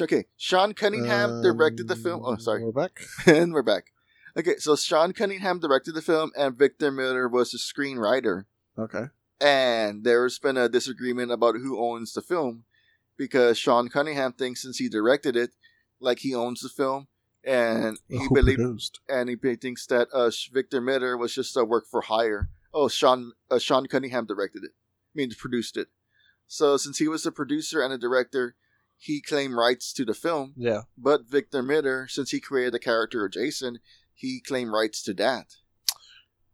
Okay, 0.00 0.24
Sean 0.36 0.74
Cunningham 0.74 1.42
directed 1.42 1.88
the 1.88 1.96
film. 1.96 2.22
Oh, 2.24 2.32
Um, 2.32 2.40
sorry. 2.40 2.64
We're 2.64 2.72
back. 2.72 3.00
and 3.26 3.52
we're 3.52 3.62
back. 3.62 3.92
Okay, 4.36 4.56
so 4.58 4.76
Sean 4.76 5.12
Cunningham 5.12 5.58
directed 5.58 5.94
the 5.94 6.02
film, 6.02 6.30
and 6.36 6.56
Victor 6.56 6.90
Miller 6.90 7.28
was 7.28 7.50
the 7.50 7.58
screenwriter. 7.58 8.44
Okay. 8.78 9.06
And 9.40 10.04
there's 10.04 10.38
been 10.38 10.56
a 10.56 10.68
disagreement 10.68 11.30
about 11.32 11.56
who 11.56 11.78
owns 11.80 12.12
the 12.12 12.22
film 12.22 12.64
because 13.16 13.58
Sean 13.58 13.88
Cunningham 13.88 14.32
thinks 14.32 14.62
since 14.62 14.78
he 14.78 14.88
directed 14.88 15.36
it, 15.36 15.50
like 16.00 16.20
he 16.20 16.34
owns 16.34 16.60
the 16.60 16.68
film, 16.68 17.08
and 17.44 17.98
he 18.08 18.18
Who 18.18 18.34
believe 18.34 18.56
produced? 18.58 19.00
and 19.08 19.28
he 19.28 19.36
thinks 19.56 19.86
that 19.86 20.08
uh, 20.12 20.30
Victor 20.52 20.80
Miller 20.80 21.16
was 21.16 21.34
just 21.34 21.56
a 21.56 21.64
work 21.64 21.86
for 21.90 22.02
hire. 22.02 22.48
Oh, 22.74 22.88
Sean 22.88 23.32
uh, 23.50 23.58
Sean 23.58 23.86
Cunningham 23.86 24.26
directed 24.26 24.64
it. 24.64 24.70
I 24.72 25.14
mean, 25.14 25.30
produced 25.36 25.76
it. 25.76 25.88
So 26.48 26.76
since 26.76 26.98
he 26.98 27.06
was 27.06 27.22
the 27.22 27.30
producer 27.30 27.80
and 27.80 27.92
the 27.92 27.98
director, 27.98 28.56
he 28.96 29.20
claimed 29.20 29.54
rights 29.54 29.92
to 29.92 30.04
the 30.04 30.14
film. 30.14 30.54
Yeah. 30.56 30.82
But 30.96 31.26
Victor 31.28 31.62
Miller, 31.62 32.08
since 32.08 32.30
he 32.30 32.40
created 32.40 32.74
the 32.74 32.78
character 32.80 33.24
of 33.24 33.32
Jason, 33.32 33.78
he 34.14 34.40
claimed 34.40 34.72
rights 34.72 35.02
to 35.04 35.14
that. 35.14 35.54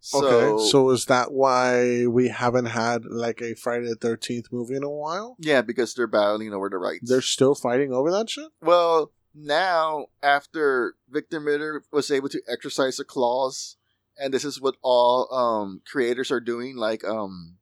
So, 0.01 0.27
okay. 0.27 0.65
So 0.71 0.91
is 0.91 1.07
that 1.07 1.33
why 1.33 2.07
we 2.07 2.29
haven't 2.29 2.67
had 2.67 3.07
like 3.07 3.41
a 3.41 3.55
Friday 3.55 3.89
the 3.89 3.95
Thirteenth 3.95 4.49
movie 4.53 4.75
in 4.77 4.85
a 4.85 4.91
while? 4.91 5.37
yeah, 5.39 5.63
because 5.63 5.95
they're 5.95 6.07
battling 6.07 6.53
over 6.53 6.69
the 6.69 6.77
rights. 6.77 7.09
They're 7.09 7.23
still 7.23 7.55
fighting 7.55 7.91
over 7.91 8.11
that 8.11 8.29
shit. 8.29 8.51
well 8.61 9.13
now 9.35 10.07
after 10.23 10.95
Victor 11.09 11.41
Miller 11.41 11.83
was 11.91 12.11
able 12.11 12.29
to 12.29 12.43
exercise 12.47 13.01
a 13.01 13.05
clause, 13.05 13.77
and 14.19 14.35
this 14.35 14.45
is 14.45 14.61
what 14.61 14.77
all 14.83 15.33
um 15.35 15.81
creators 15.91 16.31
are 16.31 16.41
doing, 16.41 16.77
like 16.77 17.03
um 17.05 17.57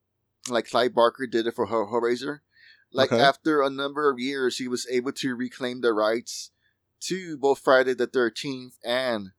like 0.49 0.69
Clive 0.69 0.95
Barker 0.95 1.27
did 1.27 1.47
it 1.47 1.55
for 1.55 1.67
Hell- 1.67 1.89
Hellraiser. 1.93 2.41
Like 2.93 3.13
Okay. 3.13 3.23
after 3.23 3.63
a 3.63 3.71
number 3.71 4.11
of 4.11 4.19
years, 4.19 4.59
he 4.59 4.69
was 4.69 4.87
able 4.91 5.13
to 5.13 5.35
reclaim 5.35 5.81
the 5.81 5.93
rights 5.93 6.51
to 7.03 7.37
both 7.39 7.61
Friday 7.61 7.95
the 7.95 8.07
Thirteenth 8.07 8.77
and 8.85 9.31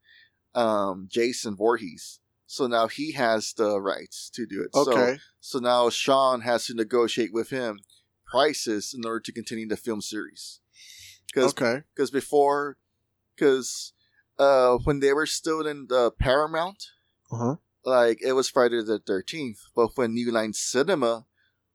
um 0.55 1.07
Jason 1.11 1.55
Voorhees. 1.55 2.19
So 2.45 2.67
now 2.67 2.87
he 2.87 3.13
has 3.13 3.53
the 3.53 3.79
rights 3.81 4.29
to 4.31 4.45
do 4.45 4.61
it. 4.61 4.69
So 4.73 4.91
Okay. 4.91 5.19
So 5.39 5.59
now 5.59 5.89
Sean 5.89 6.41
has 6.41 6.65
to 6.67 6.73
negotiate 6.73 7.33
with 7.33 7.49
him 7.49 7.79
prices 8.25 8.93
in 8.93 9.05
order 9.05 9.19
to 9.21 9.31
continue 9.31 9.67
the 9.67 9.77
film 9.77 10.01
series. 10.01 10.59
Because 11.27 11.51
okay. 11.51 11.83
before, 12.11 12.77
because 13.35 13.93
uh, 14.37 14.77
when 14.83 14.99
they 14.99 15.13
were 15.13 15.25
still 15.25 15.65
in 15.65 15.87
the 15.87 16.11
Paramount, 16.11 16.91
Uh 17.31 17.37
huh. 17.37 17.55
Like 17.85 18.19
it 18.21 18.33
was 18.33 18.49
Friday 18.49 18.81
the 18.83 18.99
Thirteenth. 18.99 19.59
But 19.75 19.95
when 19.95 20.13
New 20.13 20.31
Line 20.31 20.53
Cinema 20.53 21.25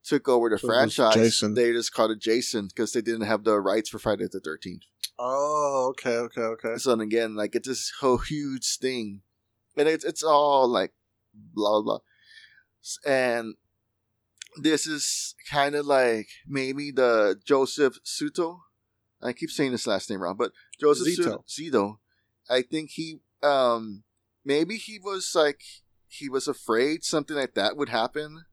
took 0.05 0.29
over 0.29 0.49
the 0.49 0.59
So 0.59 0.69
franchise, 0.69 1.43
they 1.55 1.73
just 1.73 1.93
called 1.93 2.13
it 2.13 2.21
Jason 2.21 2.69
because 2.69 2.93
they 2.93 3.03
didn't 3.03 3.27
have 3.27 3.45
the 3.45 3.61
rights 3.61 3.91
for 3.91 3.99
Friday 3.99 4.27
the 4.31 4.41
Thirteenth. 4.41 4.83
Oh, 5.19 5.89
okay, 5.91 6.17
okay, 6.17 6.41
okay. 6.43 6.77
So 6.77 6.91
then 6.91 7.01
again, 7.01 7.35
like 7.35 7.55
it's 7.55 7.69
this 7.69 7.93
whole 8.01 8.19
huge 8.19 8.79
thing, 8.79 9.23
and 9.77 9.89
it's 9.89 10.05
it's 10.05 10.23
all 10.23 10.69
like 10.69 10.93
blah 11.35 11.83
blah, 11.83 11.99
and 13.05 13.55
this 14.57 14.87
is 14.87 15.35
kind 15.51 15.75
of 15.75 15.87
like 15.87 16.29
maybe 16.47 16.91
the 16.91 17.37
Joseph 17.45 17.99
Suto. 18.05 18.61
I 19.21 19.33
keep 19.33 19.51
saying 19.51 19.73
this 19.73 19.87
last 19.87 20.09
name 20.09 20.23
wrong, 20.23 20.37
but 20.39 20.53
Joseph 20.81 21.09
Zito. 21.09 21.45
Zito. 21.49 21.73
Zito. 21.73 21.99
I 22.49 22.63
think 22.63 22.91
he 22.91 23.21
um 23.43 24.05
maybe 24.45 24.77
he 24.77 24.99
was 24.99 25.33
like 25.35 25.61
he 26.09 26.29
was 26.29 26.49
afraid 26.49 27.05
something 27.05 27.37
like 27.37 27.55
that 27.55 27.77
would 27.77 27.91
happen 27.91 28.45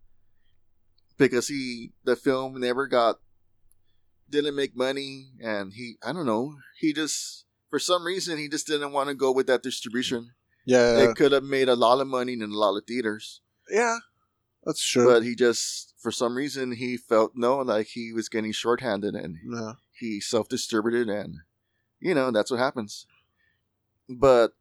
because 1.18 1.48
he 1.48 1.92
the 2.04 2.16
film 2.16 2.60
never 2.60 2.88
got 2.88 3.20
didn't 4.30 4.56
make 4.56 4.76
money 4.76 5.30
and 5.42 5.74
he 5.74 5.96
I 6.04 6.12
don't 6.14 6.26
know 6.26 6.56
he 6.80 6.94
just 6.94 7.46
for 7.70 7.80
some 7.80 8.06
reason 8.06 8.38
he 8.38 8.48
just 8.48 8.68
didn't 8.68 8.92
want 8.92 9.10
to 9.10 9.16
go 9.16 9.32
with 9.32 9.48
that 9.48 9.64
distribution. 9.64 10.32
Yeah, 10.68 10.98
It 10.98 11.16
could 11.16 11.32
have 11.32 11.44
made 11.44 11.70
a 11.70 11.76
lot 11.76 12.02
of 12.02 12.08
money 12.08 12.34
in 12.34 12.42
a 12.42 12.48
lot 12.48 12.76
of 12.76 12.86
theaters, 12.88 13.42
yeah, 13.70 13.98
that's 14.64 14.84
true. 14.84 15.06
but 15.06 15.24
he 15.24 15.36
just 15.36 15.94
for 16.00 16.12
some 16.12 16.36
reason 16.36 16.72
he 16.72 16.98
felt 16.98 17.34
no 17.36 17.58
like 17.58 17.88
he 17.88 18.12
was 18.12 18.30
getting 18.30 18.52
shorthanded 18.52 19.14
and 19.14 19.38
yeah. 19.48 19.74
he 20.00 20.20
self 20.20 20.50
distributed 20.50 21.08
and 21.08 21.36
you 22.00 22.16
know 22.16 22.32
that's 22.32 22.50
what 22.50 22.60
happens. 22.60 23.06
But 24.10 24.54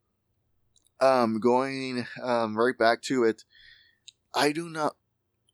um 1.01 1.39
going 1.39 2.05
um 2.23 2.57
right 2.57 2.77
back 2.77 3.01
to 3.03 3.23
it, 3.23 3.43
I 4.33 4.51
do 4.51 4.69
not 4.69 4.95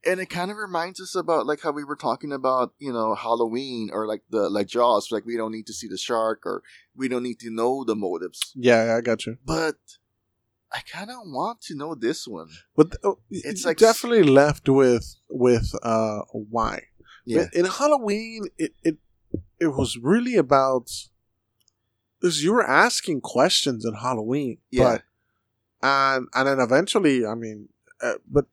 and 0.04 0.18
it 0.18 0.26
kind 0.26 0.50
of 0.50 0.56
reminds 0.56 1.00
us 1.00 1.14
about 1.14 1.46
like 1.46 1.60
how 1.62 1.70
we 1.70 1.84
were 1.84 1.94
talking 1.94 2.32
about, 2.32 2.74
you 2.80 2.92
know, 2.92 3.14
Halloween 3.14 3.88
or 3.92 4.06
like 4.06 4.22
the 4.30 4.50
like 4.50 4.66
Jaws, 4.66 5.08
like 5.12 5.24
we 5.24 5.36
don't 5.36 5.52
need 5.52 5.66
to 5.68 5.72
see 5.72 5.86
the 5.86 5.96
shark 5.98 6.42
or 6.44 6.62
we 6.96 7.06
don't 7.08 7.22
need 7.22 7.38
to 7.40 7.50
know 7.50 7.84
the 7.84 7.94
motives. 7.94 8.52
Yeah, 8.56 8.96
I 8.96 9.00
got 9.00 9.26
you. 9.26 9.38
But 9.44 9.76
I 10.72 10.80
kind 10.90 11.10
of 11.10 11.18
want 11.26 11.60
to 11.62 11.76
know 11.76 11.94
this 11.94 12.26
one. 12.26 12.48
But 12.74 12.96
It's 13.30 13.46
it's 13.46 13.64
like- 13.64 13.76
definitely 13.76 14.24
left 14.24 14.68
with 14.68 15.16
with 15.30 15.72
uh 15.84 16.20
why. 16.32 16.84
Yeah. 17.24 17.46
In 17.52 17.66
Halloween, 17.66 18.46
it 18.58 18.74
it 18.82 18.96
it 19.60 19.68
was 19.68 19.96
really 19.96 20.34
about 20.36 20.90
because 22.20 22.42
you 22.42 22.52
were 22.52 22.68
asking 22.68 23.20
questions 23.20 23.84
in 23.84 23.94
Halloween, 23.94 24.58
Yeah. 24.72 24.84
but 24.84 25.02
and 25.82 26.28
and 26.34 26.48
then 26.48 26.60
eventually, 26.60 27.26
I 27.26 27.34
mean, 27.34 27.68
uh, 28.02 28.14
but 28.30 28.46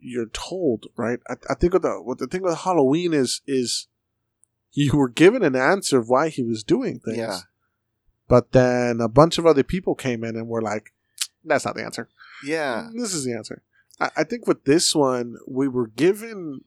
you're 0.00 0.26
told 0.32 0.86
right. 0.96 1.20
I, 1.28 1.34
I 1.50 1.54
think 1.54 1.72
what 1.74 1.82
the 1.82 2.00
what 2.02 2.18
the 2.18 2.26
thing 2.26 2.42
with 2.42 2.58
Halloween 2.58 3.12
is 3.12 3.42
is 3.46 3.86
you 4.72 4.96
were 4.96 5.08
given 5.08 5.42
an 5.42 5.56
answer 5.56 5.98
of 5.98 6.08
why 6.08 6.28
he 6.28 6.42
was 6.42 6.62
doing 6.62 7.00
things, 7.00 7.18
Yeah. 7.18 7.40
but 8.28 8.52
then 8.52 9.00
a 9.00 9.08
bunch 9.08 9.38
of 9.38 9.46
other 9.46 9.62
people 9.62 9.94
came 9.94 10.24
in 10.24 10.36
and 10.36 10.48
were 10.48 10.62
like, 10.62 10.92
"That's 11.44 11.64
not 11.64 11.74
the 11.74 11.84
answer." 11.84 12.08
Yeah. 12.44 12.88
This 12.94 13.12
is 13.14 13.24
the 13.24 13.32
answer. 13.34 13.62
I, 14.00 14.10
I 14.18 14.24
think 14.24 14.46
with 14.46 14.64
this 14.64 14.94
one, 14.94 15.36
we 15.46 15.68
were 15.68 15.86
given 15.88 16.62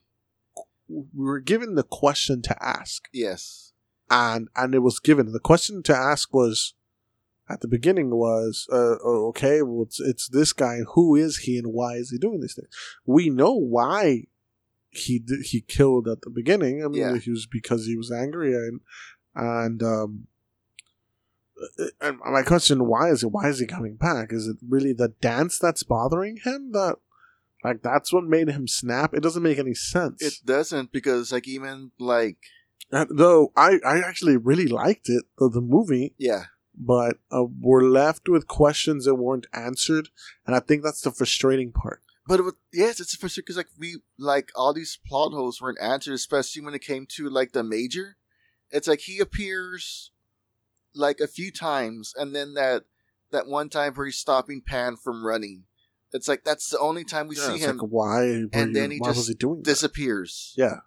we 0.88 1.26
were 1.26 1.40
given 1.40 1.76
the 1.76 1.84
question 1.84 2.42
to 2.44 2.64
ask, 2.64 3.08
Yes. 3.14 3.72
and 4.10 4.50
and 4.56 4.76
it 4.76 4.80
was 4.80 5.00
given 5.00 5.32
the 5.32 5.40
question 5.40 5.82
to 5.84 5.96
ask 5.96 6.34
was 6.34 6.74
at 7.52 7.62
the 7.62 7.68
beginning 7.68 8.10
was 8.12 8.68
uh, 8.72 8.96
oh, 9.04 9.28
okay, 9.30 9.62
well 9.62 9.84
it's 9.84 10.00
it's 10.00 10.28
this 10.30 10.54
guy, 10.54 10.80
who 10.94 11.16
is 11.16 11.38
he, 11.40 11.58
and 11.58 11.68
why 11.74 11.96
is 11.96 12.10
he 12.12 12.18
doing 12.18 12.42
these 12.42 12.56
things? 12.56 12.70
We 13.06 13.30
know 13.30 13.54
why 13.54 14.26
he 14.90 15.20
did, 15.20 15.44
he 15.46 15.62
killed 15.62 16.08
at 16.08 16.22
the 16.22 16.30
beginning. 16.30 16.84
I 16.84 16.88
mean, 16.88 17.02
Yeah. 17.02 17.18
he 17.18 17.30
was 17.32 17.46
because 17.46 17.86
he 17.86 17.96
was 17.98 18.12
angry 18.12 18.54
and 18.54 18.82
and 19.36 19.82
um. 19.84 20.28
And 22.00 22.18
my 22.26 22.42
question: 22.42 22.88
Why 22.88 23.10
is 23.12 23.22
it? 23.24 23.28
Why 23.32 23.48
is 23.48 23.60
he 23.60 23.68
coming 23.68 23.96
back? 23.96 24.34
Is 24.34 24.48
it 24.48 24.58
really 24.68 24.94
the 24.94 25.10
dance 25.22 25.60
that's 25.60 25.84
bothering 25.84 26.38
him? 26.44 26.72
That, 26.72 26.96
like, 27.64 27.84
that's 27.84 28.12
what 28.12 28.24
made 28.24 28.48
him 28.50 28.68
snap. 28.68 29.14
It 29.14 29.22
doesn't 29.22 29.44
make 29.44 29.60
any 29.60 29.76
sense. 29.76 30.24
It 30.24 30.40
doesn't 30.44 30.92
because 30.92 31.32
like 31.32 31.48
even 31.48 31.92
like 32.00 32.38
And 32.92 33.08
though 33.16 33.52
I, 33.56 33.80
I 33.86 34.00
actually 34.00 34.38
really 34.38 34.66
liked 34.68 35.08
it, 35.08 35.26
the, 35.38 35.50
the 35.50 35.62
movie, 35.62 36.16
yeah. 36.18 36.46
But 36.78 37.18
uh, 37.32 37.44
we're 37.60 37.84
left 37.84 38.30
with 38.30 38.48
questions 38.48 39.06
that 39.06 39.16
weren't 39.16 39.48
answered, 39.54 40.10
and 40.46 40.56
I 40.56 40.60
think 40.60 40.84
that's 40.84 41.02
the 41.02 41.12
frustrating 41.12 41.72
part. 41.72 42.02
But 42.28 42.40
it 42.40 42.44
was, 42.44 42.54
yes, 42.72 43.00
it's 43.00 43.16
frustrating 43.16 43.46
because 43.46 43.58
like 43.58 43.70
we 43.78 43.98
like 44.18 44.52
all 44.56 44.74
these 44.74 44.98
plot 45.06 45.34
holes 45.34 45.62
weren't 45.62 45.82
answered, 45.82 46.14
especially 46.14 46.62
when 46.64 46.74
it 46.74 46.82
came 46.82 47.06
to 47.18 47.30
like 47.30 47.52
the 47.52 47.64
major. 47.64 48.18
It's 48.70 48.88
like 48.88 49.02
he 49.02 49.20
appears 49.20 50.12
like 50.94 51.20
a 51.20 51.28
few 51.28 51.52
times, 51.52 52.14
and 52.18 52.34
then 52.36 52.54
that 52.54 52.84
that 53.32 53.48
one 53.48 53.70
time 53.70 53.94
where 53.94 54.06
he's 54.06 54.18
stopping 54.18 54.62
Pam 54.66 54.96
from 54.98 55.26
running. 55.26 55.64
It's 56.14 56.28
like 56.28 56.44
that's 56.44 56.70
the 56.70 56.80
only 56.80 57.04
time 57.04 57.28
we 57.28 57.36
Yeah, 57.38 57.54
see 57.54 57.58
him 57.60 57.78
like, 57.78 57.90
why? 57.90 58.24
and 58.54 58.76
then 58.76 58.92
you- 58.92 59.00
he 59.04 59.12
just 59.14 59.28
he 59.28 59.34
doing 59.34 59.58
that? 59.60 59.66
disappears. 59.66 60.54
Yeah, 60.58 60.80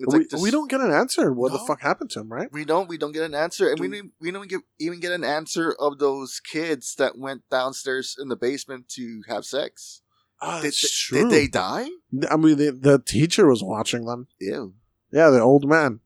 we, 0.00 0.06
like 0.18 0.28
this- 0.28 0.40
we 0.42 0.50
don't 0.50 0.70
get 0.70 0.80
an 0.80 0.92
answer. 0.92 1.32
What 1.32 1.52
the 1.52 1.58
fuck 1.58 1.80
happened 1.80 2.10
to 2.10 2.20
him? 2.20 2.32
Right? 2.32 2.52
we 2.52 2.64
don't 2.64 2.88
we 2.88 2.98
don't 2.98 3.12
get 3.12 3.22
an 3.24 3.34
answer, 3.34 3.70
and 3.70 3.80
we 3.80 3.88
Do- 3.88 3.94
don't 4.02 4.12
we 4.20 4.30
don't 4.30 4.48
get 4.48 4.60
even 4.78 5.00
get 5.00 5.12
an 5.12 5.24
answer 5.24 5.74
of 5.78 5.98
those 5.98 6.40
kids 6.40 6.94
that 6.96 7.16
went 7.18 7.48
downstairs 7.50 8.16
in 8.20 8.28
the 8.28 8.36
basement 8.36 8.88
to 8.90 9.22
have 9.28 9.44
sex. 9.44 10.02
Ah, 10.40 10.56
Did, 10.60 10.66
that's 10.66 10.80
did, 10.82 10.90
true. 10.90 11.22
did 11.22 11.30
they 11.30 11.46
die? 11.48 11.88
I 12.30 12.36
mean, 12.36 12.58
the, 12.58 12.70
the 12.72 12.98
teacher 12.98 13.46
was 13.48 13.62
watching 13.62 14.04
them. 14.04 14.26
Ew. 14.38 14.74
Yeah, 15.10 15.30
the 15.30 15.40
old 15.40 15.66
man. 15.66 16.00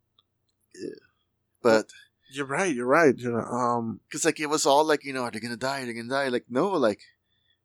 But 1.63 1.87
You're 2.33 2.47
right. 2.47 2.73
You're 2.75 2.87
right. 2.87 3.17
You 3.19 3.33
know, 3.33 3.39
um, 3.41 4.01
because 4.09 4.25
like 4.25 4.39
it 4.41 4.47
was 4.47 4.67
all 4.67 4.85
like 4.85 5.05
you 5.05 5.13
know 5.13 5.23
are 5.23 5.31
they 5.33 5.41
gonna 5.41 5.57
die? 5.57 5.83
Are 5.83 5.87
they 5.87 5.93
gonna 5.95 6.09
die? 6.09 6.29
Like 6.29 6.45
no, 6.49 6.69
like 6.71 7.01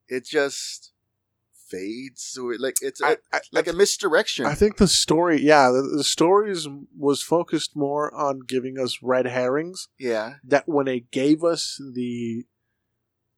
it 0.07 0.25
just 0.25 0.91
fades. 1.75 2.23
So 2.23 2.49
it, 2.51 2.59
like 2.59 2.75
it's 2.81 3.01
I, 3.01 3.17
I, 3.33 3.41
like 3.51 3.67
a 3.67 3.73
misdirection. 3.73 4.45
I 4.45 4.55
think 4.55 4.77
the 4.77 4.87
story, 4.87 5.41
yeah, 5.41 5.69
the, 5.69 5.81
the 5.81 6.03
stories 6.03 6.67
was 6.97 7.21
focused 7.21 7.75
more 7.75 8.13
on 8.13 8.41
giving 8.47 8.79
us 8.79 8.99
red 9.01 9.25
herrings. 9.25 9.87
yeah, 9.97 10.35
That 10.43 10.67
when 10.67 10.87
it 10.87 11.11
gave 11.11 11.43
us 11.43 11.79
the 11.93 12.43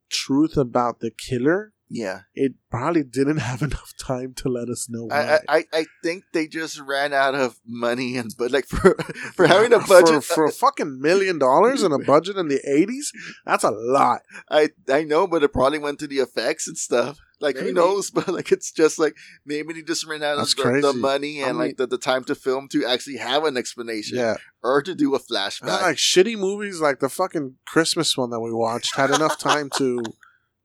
truth 0.10 0.58
about 0.58 1.00
the 1.00 1.12
killer, 1.12 1.74
Yeah, 1.90 2.22
it 2.36 2.54
probably 2.70 3.04
didn't 3.04 3.38
have 3.50 3.62
enough 3.62 3.94
time 3.98 4.34
to 4.38 4.50
let 4.50 4.68
us 4.70 4.88
know 4.90 5.08
I. 5.12 5.36
I 5.36 5.40
I- 5.58 5.66
I 5.74 5.86
think 6.04 6.24
they 6.34 6.48
just 6.48 6.80
ran 6.80 7.14
out 7.14 7.34
of 7.36 7.60
money 7.66 8.18
and 8.18 8.30
but 8.38 8.52
like 8.52 8.66
for 8.66 8.96
for 9.36 9.48
having 9.48 9.72
a 9.74 9.80
budget 9.80 10.24
for, 10.24 10.36
for 10.36 10.46
a 10.46 10.52
fucking 10.52 11.00
million 11.00 11.40
dollars 11.40 11.84
and 11.84 11.94
a 11.94 12.00
budget 12.00 12.36
in 12.38 12.48
the 12.50 12.60
eighties. 12.70 13.12
That's 13.46 13.64
a 13.64 13.72
lot. 13.72 14.22
I 14.50 14.70
I 14.90 15.04
know, 15.04 15.28
but 15.28 15.44
it 15.44 15.54
probably 15.54 15.80
went 15.80 16.00
to 16.00 16.08
the 16.08 16.18
effects 16.18 16.68
and 16.68 16.78
stuff. 16.78 17.20
Like 17.40 17.56
Maybe. 17.56 17.68
who 17.68 17.74
knows? 17.74 18.10
But 18.18 18.28
like 18.30 18.52
it's 18.52 18.72
just 18.72 18.98
like 19.00 19.16
maybe 19.46 19.74
they 19.74 19.82
just 19.84 20.06
ran 20.06 20.24
out 20.24 20.38
That's 20.38 20.54
of 20.60 20.66
the, 20.66 20.82
the 20.82 20.94
money 20.94 21.44
I 21.44 21.48
and 21.50 21.58
mean- 21.58 21.68
like 21.68 21.78
the, 21.78 21.88
the 21.88 21.98
time 21.98 22.24
to 22.26 22.36
film 22.36 22.68
to 22.70 22.86
actually 22.86 23.18
have 23.18 23.46
an 23.46 23.56
explanation 23.56 24.18
Yeah, 24.18 24.36
or 24.64 24.82
to 24.82 24.94
do 24.96 25.16
a 25.16 25.20
flashback. 25.20 25.82
like 25.82 25.98
shitty 25.98 26.38
movies, 26.38 26.82
like 26.82 27.00
the 27.00 27.10
fucking 27.10 27.56
Christmas 27.66 28.18
one 28.18 28.32
that 28.32 28.42
we 28.42 28.52
watched, 28.52 28.96
had 28.98 29.12
enough 29.12 29.38
time 29.38 29.70
to 29.78 30.02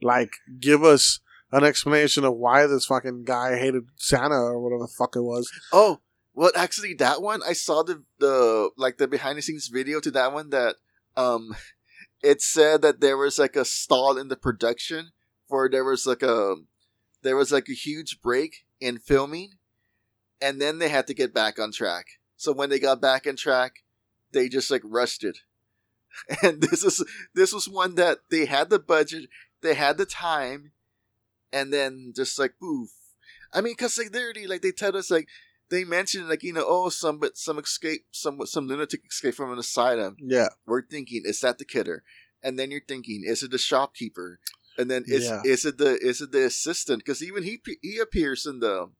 like 0.03 0.35
give 0.61 0.83
us 0.83 1.21
an 1.51 1.65
explanation 1.65 2.25
of 2.25 2.35
why 2.35 2.67
this 2.67 2.87
fucking 2.87 3.25
guy 3.25 3.59
hated 3.59 3.85
Santa 3.97 4.35
or 4.35 4.61
whatever 4.61 4.83
the 4.83 4.93
fuck 4.97 5.17
it 5.17 5.23
was. 5.23 5.51
oh, 5.73 6.01
well, 6.35 6.51
actually, 6.57 6.95
that 6.95 7.21
one 7.21 7.43
I 7.47 7.53
saw 7.53 7.83
the 7.83 8.05
the 8.19 8.71
like 8.77 8.99
the 8.99 9.07
behind 9.07 9.39
the 9.39 9.43
scenes 9.43 9.69
video 9.69 10.01
to 10.01 10.11
that 10.13 10.33
one 10.33 10.51
that 10.51 10.77
um 11.17 11.55
it 12.23 12.41
said 12.41 12.83
that 12.83 13.01
there 13.01 13.17
was 13.17 13.39
like 13.39 13.57
a 13.57 13.65
stall 13.65 14.17
in 14.17 14.29
the 14.29 14.37
production 14.37 15.11
for 15.49 15.69
there 15.69 15.85
was 15.85 16.07
like 16.07 16.23
a 16.23 16.57
there 17.23 17.37
was 17.37 17.53
like 17.53 17.69
a 17.69 17.75
huge 17.75 18.21
break 18.23 18.65
in 18.81 18.99
filming 18.99 19.53
and 20.41 20.61
then 20.61 20.79
they 20.79 20.89
had 20.89 21.07
to 21.07 21.15
get 21.15 21.33
back 21.33 21.59
on 21.59 21.71
track. 21.71 22.07
So 22.37 22.53
when 22.53 22.69
they 22.69 22.81
got 22.81 23.01
back 23.01 23.27
on 23.27 23.37
track, 23.37 23.85
they 24.33 24.49
just 24.49 24.71
like 24.71 24.83
rushed 24.85 25.25
it. 25.25 25.39
And 26.43 26.61
this 26.61 26.85
is 26.85 27.03
this 27.35 27.55
was 27.55 27.69
one 27.69 27.95
that 27.95 28.19
they 28.31 28.45
had 28.45 28.69
the 28.69 28.79
budget, 28.79 29.31
they 29.63 29.75
had 29.75 29.99
the 29.99 30.07
time, 30.07 30.73
and 31.53 31.73
then 31.73 32.13
just 32.15 32.39
like 32.39 32.55
poof. 32.61 32.91
I 33.53 33.61
mean, 33.61 33.75
cause 33.77 33.99
like 33.99 34.13
they 34.13 34.23
already 34.23 34.47
like 34.47 34.63
they 34.63 34.73
tell 34.73 34.97
us 34.97 35.11
like 35.11 35.29
they 35.71 35.85
mentioned 35.85 36.29
like 36.29 36.43
you 36.43 36.53
know 36.53 36.65
oh 36.67 36.89
some 36.89 37.19
but 37.19 37.37
some 37.37 37.59
escape 37.59 38.07
some 38.11 38.45
some 38.47 38.67
lunatic 38.67 39.03
escape 39.11 39.35
from 39.35 39.53
an 39.53 39.59
asylum. 39.59 40.17
Yeah, 40.21 40.49
We're 40.67 40.83
thinking 40.83 41.23
is 41.25 41.41
that 41.41 41.59
the 41.59 41.65
killer, 41.65 42.03
and 42.43 42.59
then 42.59 42.71
you're 42.71 42.81
thinking 42.87 43.23
is 43.25 43.43
it 43.43 43.51
the 43.51 43.59
shopkeeper, 43.59 44.39
and 44.79 44.91
then 44.91 45.05
is 45.07 45.25
Yeah. 45.25 45.43
is 45.45 45.65
it 45.65 45.79
the 45.79 45.99
is 45.99 46.21
it 46.21 46.33
the 46.33 46.45
assistant? 46.45 46.99
Because 47.01 47.23
even 47.23 47.43
he 47.43 47.61
he 47.83 47.99
appears 47.99 48.47
in 48.47 48.61
the, 48.61 48.91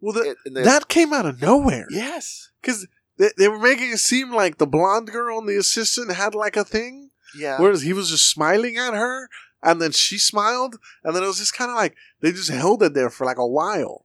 well, 0.00 0.12
the, 0.12 0.36
in 0.46 0.54
the 0.54 0.62
that 0.62 0.88
came 0.88 1.12
out 1.12 1.26
of 1.26 1.40
nowhere 1.42 1.86
yes 1.90 2.50
because 2.60 2.86
they, 3.18 3.30
they 3.36 3.48
were 3.48 3.58
making 3.58 3.90
it 3.90 3.98
seem 3.98 4.32
like 4.32 4.58
the 4.58 4.66
blonde 4.66 5.10
girl 5.10 5.38
and 5.38 5.48
the 5.48 5.56
assistant 5.56 6.12
had 6.12 6.34
like 6.34 6.56
a 6.56 6.64
thing, 6.64 7.10
yeah 7.36 7.58
whereas 7.60 7.82
he 7.82 7.92
was 7.92 8.10
just 8.10 8.30
smiling 8.30 8.76
at 8.76 8.94
her, 8.94 9.28
and 9.62 9.80
then 9.80 9.92
she 9.92 10.18
smiled, 10.18 10.76
and 11.04 11.14
then 11.14 11.22
it 11.22 11.26
was 11.26 11.38
just 11.38 11.56
kind 11.56 11.70
of 11.70 11.76
like 11.76 11.94
they 12.20 12.32
just 12.32 12.50
held 12.50 12.82
it 12.82 12.94
there 12.94 13.10
for 13.10 13.24
like 13.24 13.38
a 13.38 13.46
while, 13.46 14.04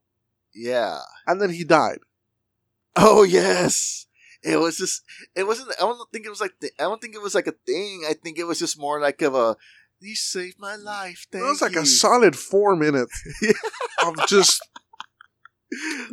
yeah 0.53 0.99
and 1.25 1.41
then 1.41 1.49
he 1.51 1.63
died. 1.63 1.99
oh 2.95 3.23
yes. 3.23 4.05
It 4.43 4.57
was 4.57 4.77
just. 4.77 5.01
It 5.35 5.45
wasn't. 5.47 5.71
I 5.79 5.81
don't 5.81 6.11
think 6.11 6.25
it 6.25 6.29
was 6.29 6.39
like. 6.39 6.53
The, 6.61 6.69
I 6.79 6.83
don't 6.83 7.01
think 7.01 7.15
it 7.15 7.21
was 7.21 7.33
like 7.33 7.47
a 7.47 7.55
thing. 7.65 8.03
I 8.07 8.13
think 8.13 8.37
it 8.37 8.43
was 8.45 8.59
just 8.59 8.79
more 8.79 9.01
like 9.01 9.21
of 9.23 9.33
a. 9.33 9.57
You 9.99 10.15
saved 10.15 10.59
my 10.59 10.75
life. 10.75 11.25
Thank 11.31 11.43
It 11.43 11.47
was 11.47 11.61
like 11.61 11.73
you." 11.73 11.81
a 11.81 11.85
solid 11.85 12.35
four 12.35 12.75
minutes 12.75 13.19
of 14.05 14.15
just. 14.27 14.61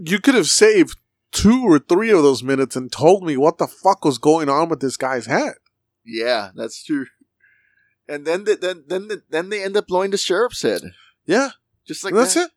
You 0.03 0.19
could 0.21 0.35
have 0.35 0.49
saved 0.49 0.97
two 1.33 1.63
or 1.65 1.79
three 1.79 2.11
of 2.11 2.23
those 2.23 2.43
minutes 2.43 2.77
and 2.77 2.91
told 2.91 3.25
me 3.25 3.37
what 3.37 3.59
the 3.59 3.69
fuck 3.69 4.05
was 4.05 4.19
going 4.19 4.49
on 4.49 4.69
with 4.71 4.81
this 4.81 4.97
guy's 4.97 5.27
head. 5.27 5.55
Yeah, 6.05 6.51
that's 6.55 6.83
true. 6.83 7.07
And 8.09 8.27
then 8.27 8.45
the, 8.45 8.57
then 8.57 8.85
then 8.87 9.09
the, 9.09 9.23
then 9.31 9.49
they 9.49 9.63
end 9.63 9.77
up 9.77 9.87
blowing 9.87 10.11
the 10.11 10.19
sheriff's 10.19 10.63
head, 10.63 10.83
Yeah, 11.27 11.51
just 11.87 12.05
like 12.05 12.15
that's 12.15 12.35
that. 12.35 12.47
it. 12.47 12.51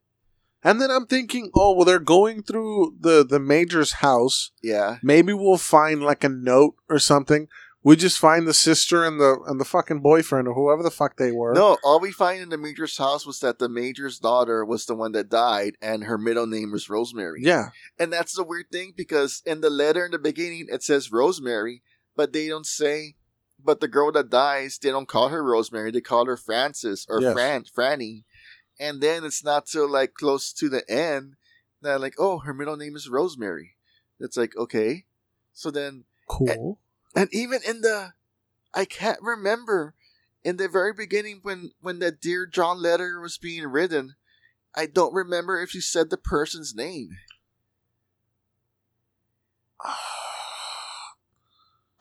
And 0.64 0.82
then 0.82 0.90
I'm 0.92 1.06
thinking, 1.06 1.52
oh 1.56 1.74
well, 1.74 1.86
they're 1.86 2.00
going 2.00 2.44
through 2.44 2.96
the 3.00 3.26
the 3.26 3.40
major's 3.40 3.94
house. 3.94 4.52
Yeah, 4.62 4.98
Maybe 5.02 5.32
we'll 5.34 5.58
find 5.58 6.02
like 6.04 6.24
a 6.24 6.30
note 6.30 6.76
or 6.90 7.00
something. 7.00 7.48
We 7.84 7.96
just 7.96 8.18
find 8.20 8.46
the 8.46 8.54
sister 8.54 9.06
and 9.06 9.18
the 9.22 9.40
and 9.48 9.62
the 9.62 9.64
fucking 9.66 10.02
boyfriend 10.02 10.50
or 10.50 10.54
whoever 10.54 10.84
the 10.84 10.92
fuck 10.92 11.16
they 11.16 11.32
were. 11.32 11.54
no. 11.54 11.78
All 11.86 12.02
we 12.02 12.12
find 12.12 12.42
in 12.42 12.50
the 12.50 12.58
major's 12.58 12.98
house 12.98 13.26
was 13.26 13.40
that 13.40 13.60
the 13.60 13.70
major's 13.70 14.20
daughter 14.20 14.66
was 14.66 14.86
the 14.86 14.96
one 14.96 15.14
that 15.14 15.30
died, 15.30 15.78
and 15.82 16.04
her 16.04 16.18
middle 16.18 16.48
name 16.48 16.72
was 16.74 16.90
Rosemary. 16.90 17.40
Yeah, 17.44 17.70
and 17.98 18.12
that's 18.12 18.34
the 18.36 18.44
weird 18.44 18.70
thing 18.72 18.92
because 18.98 19.42
in 19.46 19.62
the 19.62 19.70
letter 19.70 20.04
in 20.04 20.12
the 20.12 20.20
beginning 20.20 20.68
it 20.70 20.84
says 20.84 21.12
Rosemary, 21.14 21.84
but 22.18 22.34
they 22.34 22.50
don't 22.50 22.66
say. 22.66 23.16
But 23.68 23.82
the 23.82 23.90
girl 23.90 24.14
that 24.14 24.30
dies, 24.30 24.78
they 24.78 24.92
don't 24.92 25.10
call 25.10 25.28
her 25.28 25.44
Rosemary. 25.44 25.92
They 25.92 26.00
call 26.00 26.26
her 26.26 26.38
Frances 26.38 27.06
or 27.10 27.22
Yes. 27.22 27.34
Fran 27.34 27.66
Franny. 27.66 28.24
And 28.80 29.02
then 29.02 29.26
it's 29.26 29.44
not 29.44 29.66
till 29.66 29.90
like 29.90 30.14
close 30.14 30.54
to 30.54 30.70
the 30.70 30.90
end 30.90 31.36
that 31.82 32.00
like, 32.00 32.16
oh, 32.18 32.40
her 32.40 32.54
middle 32.54 32.78
name 32.78 32.96
is 32.96 33.10
Rosemary. 33.10 33.76
It's 34.22 34.38
like 34.38 34.56
okay, 34.56 35.04
so 35.54 35.70
then 35.70 36.06
cool. 36.30 36.80
and 37.14 37.28
even 37.34 37.60
in 37.68 37.82
the 37.82 38.14
i 38.74 38.86
can't 38.86 39.22
remember 39.22 39.96
in 40.44 40.58
the 40.58 40.70
very 40.70 40.94
beginning 40.94 41.40
when 41.42 41.72
when 41.82 42.00
that 42.00 42.22
dear 42.22 42.46
john 42.46 42.82
letter 42.82 43.20
was 43.20 43.38
being 43.38 43.66
written 43.66 44.16
i 44.76 44.86
don't 44.86 45.14
remember 45.14 45.60
if 45.62 45.72
she 45.72 45.82
said 45.82 46.10
the 46.10 46.18
person's 46.18 46.76
name 46.76 47.18
ah. 49.84 50.17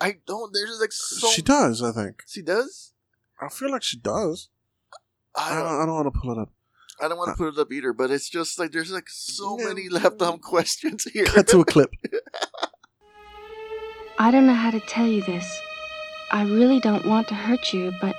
I 0.01 0.17
don't 0.27 0.53
there's 0.53 0.79
like 0.81 0.93
so 0.93 1.29
she 1.29 1.43
does, 1.43 1.83
I 1.83 1.93
think. 1.93 2.23
she 2.27 2.43
does 2.43 2.93
I 3.41 3.49
feel 3.51 3.71
like 3.71 3.83
she 3.83 3.99
does. 3.99 4.49
i 5.37 5.51
I 5.51 5.55
don't, 5.55 5.65
don't, 5.65 5.83
I 5.83 5.87
don't 5.87 5.95
want 5.95 6.15
to 6.15 6.21
pull 6.21 6.33
it 6.33 6.39
up. 6.39 6.49
I 7.03 7.09
don't 7.09 7.19
want 7.19 7.29
to 7.31 7.37
put 7.37 7.53
it 7.55 7.59
up 7.61 7.71
either 7.71 7.93
but 7.93 8.11
it's 8.11 8.29
just 8.31 8.59
like 8.59 8.73
there's 8.73 8.91
like 8.91 9.09
so 9.09 9.59
Yeah. 9.59 9.67
many 9.69 9.89
left 9.91 10.21
on 10.23 10.39
questions 10.39 11.05
here 11.05 11.27
Cut 11.27 11.47
to 11.49 11.61
a 11.61 11.65
clip. 11.65 11.91
I 14.19 14.31
don't 14.31 14.47
know 14.47 14.55
how 14.55 14.71
to 14.71 14.81
tell 14.81 15.07
you 15.07 15.23
this. 15.23 15.61
I 16.33 16.45
really 16.45 16.81
don't 16.81 17.05
want 17.07 17.29
to 17.29 17.35
hurt 17.35 17.73
you, 17.75 17.93
but 18.01 18.17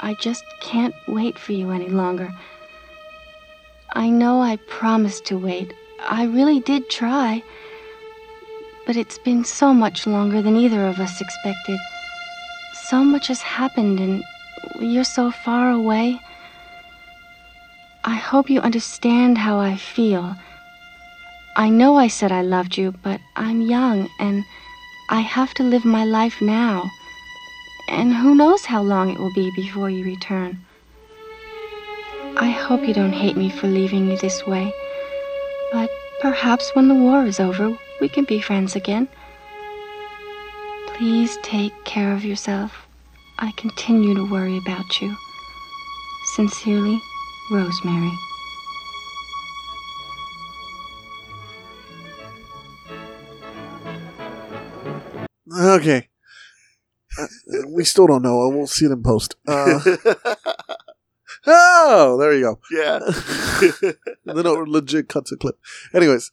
I 0.00 0.14
just 0.14 0.44
can't 0.60 0.94
wait 1.06 1.38
for 1.38 1.52
you 1.52 1.70
any 1.70 1.88
longer. 1.88 2.32
I 3.92 4.10
know 4.10 4.42
I 4.42 4.56
promised 4.56 5.24
to 5.26 5.38
wait. 5.38 5.72
I 6.00 6.24
really 6.24 6.58
did 6.60 6.90
try. 6.90 7.42
But 8.88 8.96
it's 8.96 9.18
been 9.18 9.44
so 9.44 9.74
much 9.74 10.06
longer 10.06 10.40
than 10.40 10.56
either 10.56 10.86
of 10.86 10.98
us 10.98 11.20
expected. 11.20 11.78
So 12.88 13.04
much 13.04 13.26
has 13.26 13.42
happened, 13.42 14.00
and 14.00 14.24
you're 14.80 15.04
so 15.04 15.30
far 15.30 15.70
away. 15.70 16.18
I 18.02 18.14
hope 18.14 18.48
you 18.48 18.60
understand 18.60 19.36
how 19.36 19.58
I 19.58 19.76
feel. 19.76 20.34
I 21.54 21.68
know 21.68 21.96
I 21.96 22.08
said 22.08 22.32
I 22.32 22.40
loved 22.40 22.78
you, 22.78 22.94
but 23.02 23.20
I'm 23.36 23.60
young 23.60 24.08
and 24.20 24.42
I 25.10 25.20
have 25.20 25.52
to 25.54 25.62
live 25.62 25.84
my 25.84 26.04
life 26.04 26.40
now. 26.40 26.90
And 27.90 28.14
who 28.14 28.34
knows 28.34 28.64
how 28.64 28.80
long 28.80 29.10
it 29.10 29.18
will 29.18 29.34
be 29.34 29.50
before 29.54 29.90
you 29.90 30.02
return. 30.02 30.64
I 32.38 32.48
hope 32.48 32.88
you 32.88 32.94
don't 32.94 33.12
hate 33.12 33.36
me 33.36 33.50
for 33.50 33.66
leaving 33.66 34.10
you 34.10 34.16
this 34.16 34.46
way. 34.46 34.72
But 35.74 35.90
perhaps 36.22 36.70
when 36.74 36.88
the 36.88 36.94
war 36.94 37.26
is 37.26 37.38
over, 37.38 37.76
we 38.00 38.08
can 38.08 38.24
be 38.24 38.40
friends 38.40 38.76
again. 38.76 39.08
Please 40.88 41.38
take 41.42 41.72
care 41.84 42.12
of 42.12 42.24
yourself. 42.24 42.86
I 43.38 43.52
continue 43.52 44.14
to 44.14 44.28
worry 44.28 44.58
about 44.58 45.00
you. 45.00 45.16
Sincerely, 46.34 47.00
Rosemary. 47.50 48.12
Okay. 55.56 56.08
Uh, 57.18 57.26
we 57.68 57.84
still 57.84 58.06
don't 58.06 58.22
know. 58.22 58.48
We'll 58.48 58.66
see 58.66 58.86
it 58.86 58.92
in 58.92 59.02
post. 59.02 59.36
Uh, 59.46 59.80
oh, 61.46 62.16
there 62.20 62.32
you 62.34 62.42
go. 62.42 62.60
yeah 62.70 63.00
And 64.26 64.36
then 64.38 64.46
it 64.46 64.68
legit 64.68 65.08
cuts 65.08 65.32
a 65.32 65.36
clip. 65.36 65.58
Anyways. 65.94 66.30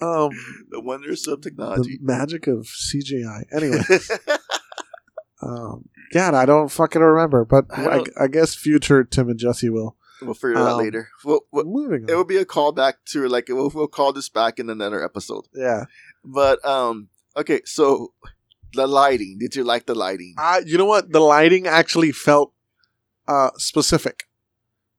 Um, 0.00 0.30
the 0.70 0.80
wonders 0.80 1.26
of 1.28 1.40
technology, 1.40 1.98
the 1.98 2.04
magic 2.04 2.46
of 2.46 2.66
CGI. 2.66 3.44
Anyway, 3.52 3.80
um, 5.42 5.88
yeah, 6.12 6.30
I 6.34 6.46
don't 6.46 6.68
fucking 6.70 7.02
remember, 7.02 7.44
but 7.44 7.66
I 7.70 7.98
I, 7.98 8.04
I 8.22 8.26
guess 8.28 8.54
future 8.54 9.04
Tim 9.04 9.28
and 9.28 9.38
Jesse 9.38 9.68
will. 9.70 9.96
we'll 10.22 10.34
figure 10.34 10.52
it 10.52 10.58
out 10.58 10.72
Um, 10.74 10.78
later 10.78 11.08
we'll, 11.24 11.40
we'll, 11.52 11.64
Moving 11.64 12.06
it 12.08 12.14
will 12.14 12.24
be 12.24 12.36
a 12.38 12.44
callback 12.44 12.94
to 13.06 13.26
like 13.28 13.48
we'll, 13.48 13.70
we'll 13.74 13.88
call 13.88 14.12
this 14.12 14.28
back 14.28 14.58
in 14.58 14.70
another 14.70 15.04
episode 15.04 15.46
Yeah. 15.54 15.84
But 16.24 16.64
um, 16.64 17.08
okay, 17.36 17.60
so 17.66 18.12
the 18.72 18.86
lighting. 18.86 19.36
Did 19.38 19.54
you 19.54 19.62
like 19.64 19.86
the 19.86 19.94
lighting? 19.94 20.34
Uh, 20.38 20.62
you 20.64 20.78
know 20.78 20.86
what? 20.86 21.12
The 21.12 21.20
lighting 21.20 21.66
actually 21.66 22.10
felt 22.12 22.52
uh, 23.28 23.50
specific. 23.56 24.24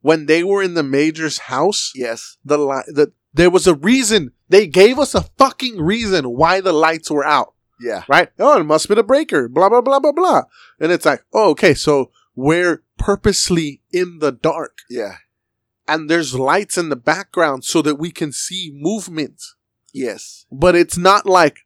When 0.02 0.28
they 0.28 0.44
were 0.44 0.62
in 0.62 0.76
the 0.76 0.84
Major's 0.84 1.40
house, 1.40 1.92
Yes. 1.96 2.38
the 2.46 2.58
li- 2.60 2.84
the 2.88 3.12
there 3.34 3.50
was 3.50 3.66
a 3.68 3.74
reason. 3.74 4.32
They 4.50 4.68
gave 4.68 5.00
us 5.00 5.16
a 5.16 5.24
fucking 5.38 5.82
reason 5.82 6.30
why 6.30 6.62
the 6.62 6.74
lights 6.74 7.10
were 7.10 7.26
out. 7.26 7.54
Yeah. 7.80 8.04
Right? 8.08 8.30
Oh, 8.40 8.60
it 8.60 8.64
must 8.64 8.88
be 8.88 8.96
the 8.96 9.04
breaker. 9.04 9.50
Blah 9.50 9.70
blah 9.70 9.82
blah 9.82 10.00
blah 10.00 10.12
blah. 10.14 10.44
And 10.80 10.92
it's 10.92 11.06
like, 11.06 11.24
oh, 11.34 11.50
okay, 11.52 11.74
so 11.74 12.12
we're 12.36 12.84
purposely 12.98 13.82
in 13.92 14.20
the 14.20 14.32
dark 14.32 14.78
Yeah. 14.90 15.16
and 15.88 16.10
there's 16.10 16.34
lights 16.36 16.78
in 16.78 16.90
the 16.90 16.96
background 16.96 17.64
so 17.66 17.82
that 17.82 17.96
we 17.96 18.12
can 18.12 18.32
see 18.32 18.72
movement. 18.74 19.42
Yes. 19.94 20.46
But 20.52 20.76
it's 20.76 20.98
not 20.98 21.26
like 21.26 21.60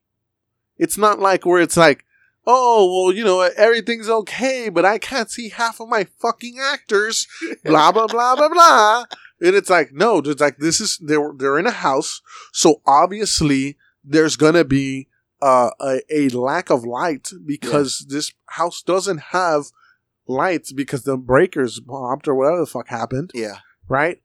it's 0.77 0.97
not 0.97 1.19
like 1.19 1.45
where 1.45 1.61
it's 1.61 1.77
like, 1.77 2.05
oh 2.47 2.85
well, 3.05 3.15
you 3.15 3.23
know, 3.23 3.41
everything's 3.41 4.09
okay, 4.09 4.69
but 4.69 4.85
I 4.85 4.97
can't 4.97 5.29
see 5.29 5.49
half 5.49 5.79
of 5.79 5.89
my 5.89 6.07
fucking 6.21 6.57
actors. 6.59 7.27
blah 7.63 7.91
blah 7.91 8.07
blah 8.07 8.35
blah 8.35 8.49
blah. 8.49 9.03
And 9.41 9.55
it's 9.55 9.69
like, 9.69 9.91
no, 9.93 10.17
it's 10.19 10.41
like 10.41 10.57
this 10.57 10.79
is 10.81 10.97
they're 11.01 11.31
they're 11.35 11.57
in 11.59 11.65
a 11.67 11.71
house, 11.71 12.21
so 12.51 12.81
obviously 12.85 13.77
there's 14.03 14.35
gonna 14.35 14.65
be 14.65 15.07
uh, 15.41 15.69
a 15.79 16.01
a 16.13 16.29
lack 16.29 16.69
of 16.69 16.83
light 16.83 17.31
because 17.45 18.05
this 18.09 18.33
house 18.47 18.81
doesn't 18.81 19.19
have 19.31 19.65
lights 20.27 20.71
because 20.73 21.03
the 21.03 21.17
breakers 21.17 21.79
popped 21.79 22.27
or 22.27 22.35
whatever 22.35 22.59
the 22.59 22.65
fuck 22.65 22.89
happened, 22.89 23.31
Yeah. 23.33 23.59
right? 23.87 24.21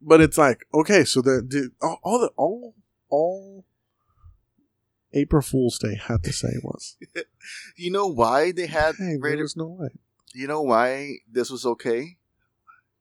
But 0.00 0.20
it's 0.20 0.38
like, 0.38 0.66
okay, 0.74 1.04
so 1.04 1.20
the, 1.22 1.42
the 1.46 1.70
all, 1.82 1.98
all 2.02 2.18
the 2.20 2.30
all 2.36 2.74
all 3.08 3.64
April 5.12 5.42
Fool's 5.42 5.78
Day 5.78 5.94
had 5.96 6.22
to 6.24 6.32
say 6.32 6.48
was, 6.62 6.96
You 7.76 7.90
know 7.90 8.06
why 8.06 8.52
they 8.52 8.66
had 8.66 8.96
hey, 8.96 9.16
rated 9.20 9.40
there's 9.40 9.56
no 9.56 9.68
light. 9.68 9.92
You 10.34 10.46
know 10.46 10.62
why 10.62 11.16
this 11.30 11.50
was 11.50 11.64
okay? 11.64 12.16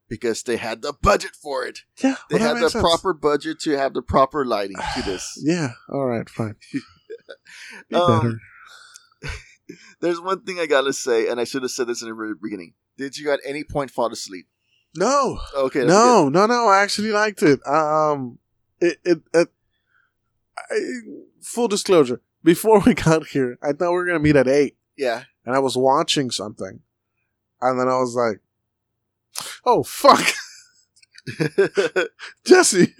Because 0.07 0.43
they 0.43 0.57
had 0.57 0.81
the 0.83 0.93
budget 1.01 1.31
for 1.41 1.65
it. 1.65 1.79
Yeah, 2.03 2.15
They 2.29 2.37
well, 2.37 2.55
had 2.55 2.63
the 2.63 2.69
sense. 2.69 2.81
proper 2.81 3.11
budget 3.13 3.59
to 3.61 3.71
have 3.77 3.93
the 3.95 4.03
proper 4.03 4.45
lighting 4.45 4.77
to 4.95 5.01
this. 5.05 5.39
Yeah, 5.43 5.69
all 5.89 6.05
right, 6.05 6.29
fine. 6.29 6.55
Be 7.89 7.95
Um, 7.95 8.39
better. 9.21 9.31
There's 10.01 10.21
one 10.21 10.41
thing 10.43 10.59
I 10.59 10.67
gotta 10.67 10.93
say, 10.93 11.27
and 11.27 11.39
I 11.39 11.43
should 11.43 11.63
have 11.63 11.71
said 11.71 11.87
this 11.87 12.01
in 12.03 12.09
the 12.09 12.13
very 12.15 12.33
beginning. 12.39 12.73
Did 12.97 13.17
you 13.17 13.31
at 13.31 13.39
any 13.43 13.63
point 13.63 13.89
fall 13.89 14.11
asleep? 14.11 14.45
No, 14.95 15.39
Okay. 15.55 15.83
no, 15.85 16.29
no, 16.29 16.45
no. 16.45 16.67
I 16.67 16.81
actually 16.83 17.11
liked 17.11 17.41
it. 17.43 17.65
Um, 17.67 18.37
it, 18.79 18.97
it, 19.03 19.17
it 19.33 19.47
I, 20.57 20.79
full 21.41 21.67
disclosure. 21.67 22.21
Before 22.43 22.79
we 22.85 22.93
got 22.93 23.27
here, 23.27 23.57
I 23.63 23.73
thought 23.73 23.89
we 23.89 23.95
were 23.95 24.05
gonna 24.05 24.19
meet 24.19 24.35
at 24.35 24.47
eight. 24.47 24.77
Yeah. 24.95 25.23
and 25.45 25.55
I 25.55 25.59
was 25.59 25.75
watching 25.75 26.29
something, 26.31 26.79
and 27.61 27.79
then 27.79 27.87
I 27.89 27.97
was 27.97 28.15
like, 28.15 28.39
"Oh 29.65 29.83
fuck, 29.83 30.25
Jesse." 32.45 32.93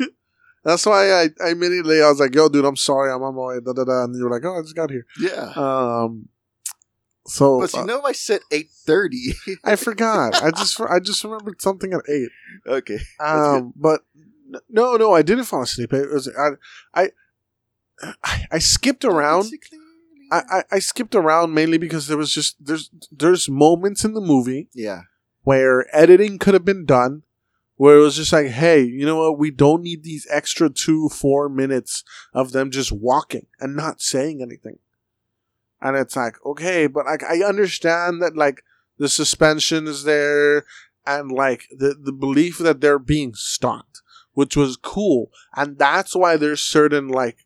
That's 0.64 0.86
why 0.88 1.12
I, 1.12 1.30
I 1.44 1.50
immediately 1.52 2.02
I 2.02 2.10
was 2.10 2.20
like, 2.20 2.34
"Yo, 2.34 2.50
dude, 2.50 2.66
I'm 2.66 2.76
sorry, 2.76 3.12
I'm 3.12 3.22
on 3.22 3.36
my 3.36 3.42
way." 3.42 3.60
Da, 3.64 3.74
da, 3.74 3.84
da. 3.84 4.04
And 4.06 4.16
you 4.16 4.24
were 4.24 4.32
like, 4.32 4.46
"Oh, 4.46 4.58
I 4.58 4.62
just 4.62 4.76
got 4.76 4.90
here." 4.90 5.06
yeah. 5.20 5.54
Um, 5.56 6.30
so 7.28 7.60
but 7.60 7.74
you 7.74 7.80
uh, 7.80 7.86
know, 7.86 8.02
I 8.04 8.12
said 8.12 8.42
eight 8.52 8.70
thirty. 8.70 9.34
I 9.64 9.76
forgot. 9.76 10.42
I 10.42 10.52
just 10.52 10.80
I 10.82 11.00
just 11.00 11.24
remembered 11.24 11.62
something 11.62 11.94
at 11.94 12.02
eight. 12.10 12.30
okay. 12.68 13.00
Um, 13.20 13.74
but 13.76 14.02
no, 14.70 14.96
no, 14.96 15.14
I 15.14 15.22
didn't 15.22 15.46
fall 15.46 15.64
asleep. 15.64 15.94
It 15.94 16.10
was 16.10 16.30
I, 16.38 17.10
I, 18.24 18.46
I, 18.52 18.60
skipped 18.60 19.06
around. 19.06 19.52
I, 20.32 20.42
I, 20.50 20.64
I 20.74 20.80
skipped 20.80 21.16
around 21.16 21.54
mainly 21.54 21.78
because 21.78 22.08
there 22.08 22.18
was 22.18 22.32
just 22.32 22.64
there's 22.64 22.90
there's 23.12 23.50
moments 23.50 24.06
in 24.06 24.14
the 24.14 24.22
movie 24.22 24.70
yeah. 24.74 25.02
Where 25.46 25.86
editing 25.96 26.38
could 26.38 26.54
have 26.54 26.66
been 26.66 26.86
done, 26.86 27.24
where 27.78 27.96
it 27.98 28.02
was 28.02 28.18
just 28.18 28.34
like, 28.34 28.48
hey, 28.48 28.82
you 28.84 29.06
know 29.06 29.16
what? 29.18 29.40
We 29.40 29.52
don't 29.52 29.82
need 29.84 30.04
these 30.04 30.28
extra 30.30 30.70
two 30.70 31.08
four 31.10 31.48
minutes 31.48 32.04
of 32.34 32.52
them 32.52 32.70
just 32.72 32.92
walking 32.92 33.46
and 33.60 33.76
not 33.76 34.02
saying 34.02 34.42
anything. 34.42 34.80
And 35.82 35.96
it's 35.96 36.16
like, 36.16 36.44
okay, 36.46 36.88
but 36.88 37.06
like 37.06 37.24
I 37.24 37.44
understand 37.44 38.22
that 38.22 38.36
like 38.36 38.64
the 38.98 39.08
suspension 39.08 39.88
is 39.88 40.04
there 40.04 40.66
and 41.06 41.32
like 41.32 41.66
the 41.70 41.96
the 42.02 42.12
belief 42.14 42.58
that 42.58 42.82
they're 42.82 42.98
being 43.00 43.36
stalked, 43.36 44.02
which 44.34 44.56
was 44.58 44.78
cool, 44.78 45.30
and 45.56 45.78
that's 45.78 46.16
why 46.16 46.38
there's 46.38 46.62
certain 46.62 47.08
like 47.10 47.46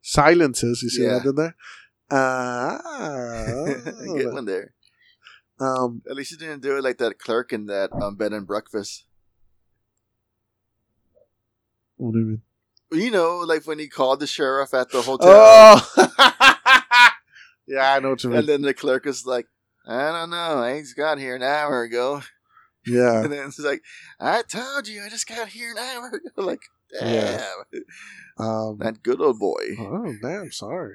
silences. 0.00 0.82
You 0.82 0.88
see 0.90 1.02
what 1.02 1.10
Yeah. 1.10 1.18
I 1.18 1.22
did 1.22 1.36
there? 1.36 1.56
Uh, 2.08 3.64
Get 4.16 4.32
one 4.32 4.44
there. 4.44 4.72
Um, 5.60 6.02
At 6.08 6.16
least 6.16 6.32
you 6.32 6.38
didn't 6.38 6.62
do 6.62 6.76
it 6.76 6.82
like 6.84 6.98
that 6.98 7.18
clerk 7.18 7.52
in 7.52 7.66
that 7.66 7.90
um, 7.92 8.16
bed 8.16 8.32
and 8.32 8.46
breakfast. 8.46 9.04
what 11.96 12.12
do 12.12 12.18
you 12.18 12.24
mean? 12.26 12.42
You 12.92 13.10
know, 13.10 13.38
like 13.38 13.66
when 13.66 13.78
he 13.78 13.88
called 13.88 14.20
the 14.20 14.26
sheriff 14.26 14.72
at 14.74 14.90
the 14.90 15.02
hotel, 15.02 15.28
Oh, 15.28 15.92
yeah, 17.66 17.92
I 17.94 17.98
know 18.00 18.10
what 18.10 18.22
you 18.22 18.30
mean. 18.30 18.38
and 18.40 18.48
then 18.48 18.62
the 18.62 18.74
clerk 18.74 19.06
is 19.06 19.26
like, 19.26 19.46
"I 19.86 20.12
don't 20.12 20.30
know, 20.30 20.58
I 20.58 20.78
just 20.80 20.96
got 20.96 21.18
here 21.18 21.34
an 21.34 21.42
hour 21.42 21.82
ago," 21.82 22.22
yeah, 22.86 23.20
and 23.24 23.32
then 23.32 23.48
it's 23.48 23.58
like, 23.58 23.82
"I 24.20 24.42
told 24.42 24.86
you, 24.86 25.02
I 25.04 25.08
just 25.08 25.26
got 25.26 25.48
here 25.48 25.72
an 25.72 25.78
hour 25.78 26.08
ago." 26.08 26.28
Like, 26.36 26.60
damn, 26.92 27.12
Yeah. 27.12 27.48
um, 28.38 28.78
that 28.78 29.02
good 29.02 29.20
old 29.20 29.40
boy. 29.40 29.64
oh 29.80 30.14
damn, 30.22 30.52
sorry. 30.52 30.94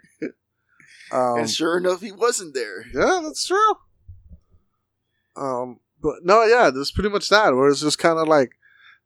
Um, 1.12 1.40
and 1.40 1.50
sure 1.50 1.78
enough, 1.78 2.00
he 2.00 2.14
wasn't 2.14 2.54
there. 2.54 2.86
yeah, 2.94 3.20
that's 3.22 3.46
true. 3.46 3.74
Um, 5.36 5.80
but 6.02 6.16
no, 6.24 6.44
yeah, 6.46 6.70
there's 6.70 6.92
pretty 6.92 7.10
much 7.10 7.30
that. 7.30 7.56
Where 7.56 7.70
it's 7.70 7.82
just 7.82 8.00
kind 8.00 8.18
of 8.20 8.28
like 8.28 8.52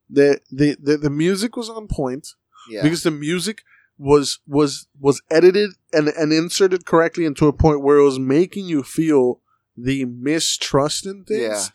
the, 0.10 0.40
the 0.52 0.78
the 0.82 0.98
the 0.98 1.10
music 1.10 1.56
was 1.58 1.70
on 1.70 1.88
point 1.88 2.30
Yeah, 2.70 2.84
because 2.84 3.04
the 3.04 3.12
music 3.12 3.64
was 3.98 4.40
was 4.48 4.88
was 5.00 5.22
edited 5.32 5.72
and 5.94 6.08
and 6.10 6.32
inserted 6.34 6.86
correctly 6.86 7.26
into 7.26 7.48
a 7.48 7.54
point 7.54 7.82
where 7.82 7.98
it 7.98 8.04
was 8.04 8.20
making 8.20 8.66
you 8.66 8.84
feel 8.84 9.40
the 9.78 10.06
mistrust 10.06 11.06
in 11.06 11.24
things 11.26 11.42
Yeah. 11.42 11.66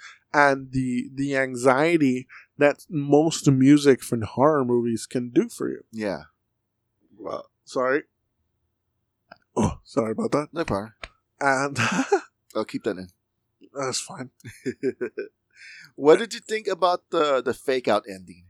and 0.51 0.73
the 0.73 1.11
the 1.15 1.37
anxiety 1.37 2.27
that 2.59 2.85
most 2.91 3.51
music 3.51 4.03
from 4.03 4.23
horror 4.23 4.65
movies 4.65 5.07
can 5.07 5.31
do 5.31 5.49
for 5.49 5.69
you. 5.71 5.83
yeah, 5.93 6.25
Well, 7.19 7.51
sorry. 7.65 8.03
Oh, 9.57 9.81
sorry 9.85 10.13
about 10.13 10.33
that. 10.33 10.49
no 10.53 10.65
problem. 10.65 10.93
And 11.41 11.77
I'll 12.55 12.65
keep 12.69 12.85
that 12.85 12.99
in. 12.99 13.09
That's 13.75 14.01
fine. 14.01 14.31
what 15.95 16.19
did 16.19 16.35
you 16.35 16.41
think 16.41 16.67
about 16.67 17.11
the 17.11 17.43
the 17.43 17.55
fake 17.55 17.89
out 17.89 18.05
ending? 18.09 18.45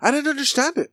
I 0.00 0.10
didn't 0.10 0.28
understand 0.28 0.76
it. 0.76 0.92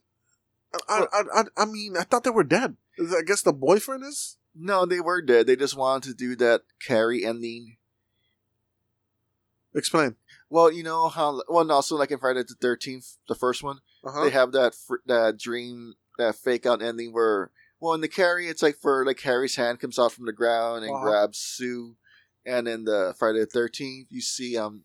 I, 0.87 1.05
I, 1.11 1.23
I, 1.33 1.43
I 1.57 1.65
mean, 1.65 1.95
I 1.97 2.03
thought 2.03 2.23
they 2.23 2.29
were 2.29 2.43
dead. 2.43 2.75
I 2.99 3.21
guess 3.25 3.41
the 3.41 3.53
boyfriend 3.53 4.03
is. 4.03 4.37
No, 4.55 4.85
they 4.85 4.99
were 4.99 5.21
dead. 5.21 5.47
They 5.47 5.55
just 5.55 5.77
wanted 5.77 6.09
to 6.09 6.15
do 6.15 6.35
that 6.37 6.61
Carrie 6.85 7.23
ending. 7.25 7.77
Explain. 9.75 10.15
Well, 10.49 10.71
you 10.71 10.83
know 10.83 11.07
how. 11.09 11.41
Well, 11.47 11.61
and 11.61 11.71
also 11.71 11.95
like 11.95 12.11
in 12.11 12.17
Friday 12.19 12.43
the 12.43 12.55
Thirteenth, 12.59 13.17
the 13.27 13.35
first 13.35 13.61
one, 13.63 13.79
Uh 14.03 14.23
they 14.23 14.29
have 14.31 14.51
that 14.53 14.73
fr- 14.73 15.03
that 15.05 15.37
dream, 15.37 15.95
that 16.17 16.35
fake 16.35 16.65
out 16.65 16.81
ending 16.81 17.13
where, 17.13 17.51
well, 17.79 17.93
in 17.93 18.01
the 18.01 18.07
Carrie, 18.07 18.47
it's 18.47 18.63
like 18.63 18.77
for 18.77 19.05
like 19.05 19.19
Harry's 19.21 19.55
hand 19.55 19.79
comes 19.79 19.99
out 19.99 20.13
from 20.13 20.25
the 20.25 20.33
ground 20.33 20.83
and 20.83 20.93
Uh-huh. 20.95 21.03
grabs 21.03 21.37
Sue, 21.37 21.95
and 22.47 22.67
in 22.67 22.85
the 22.85 23.13
Friday 23.19 23.41
the 23.41 23.45
Thirteenth, 23.45 24.07
you 24.09 24.21
see 24.21 24.57
um 24.57 24.83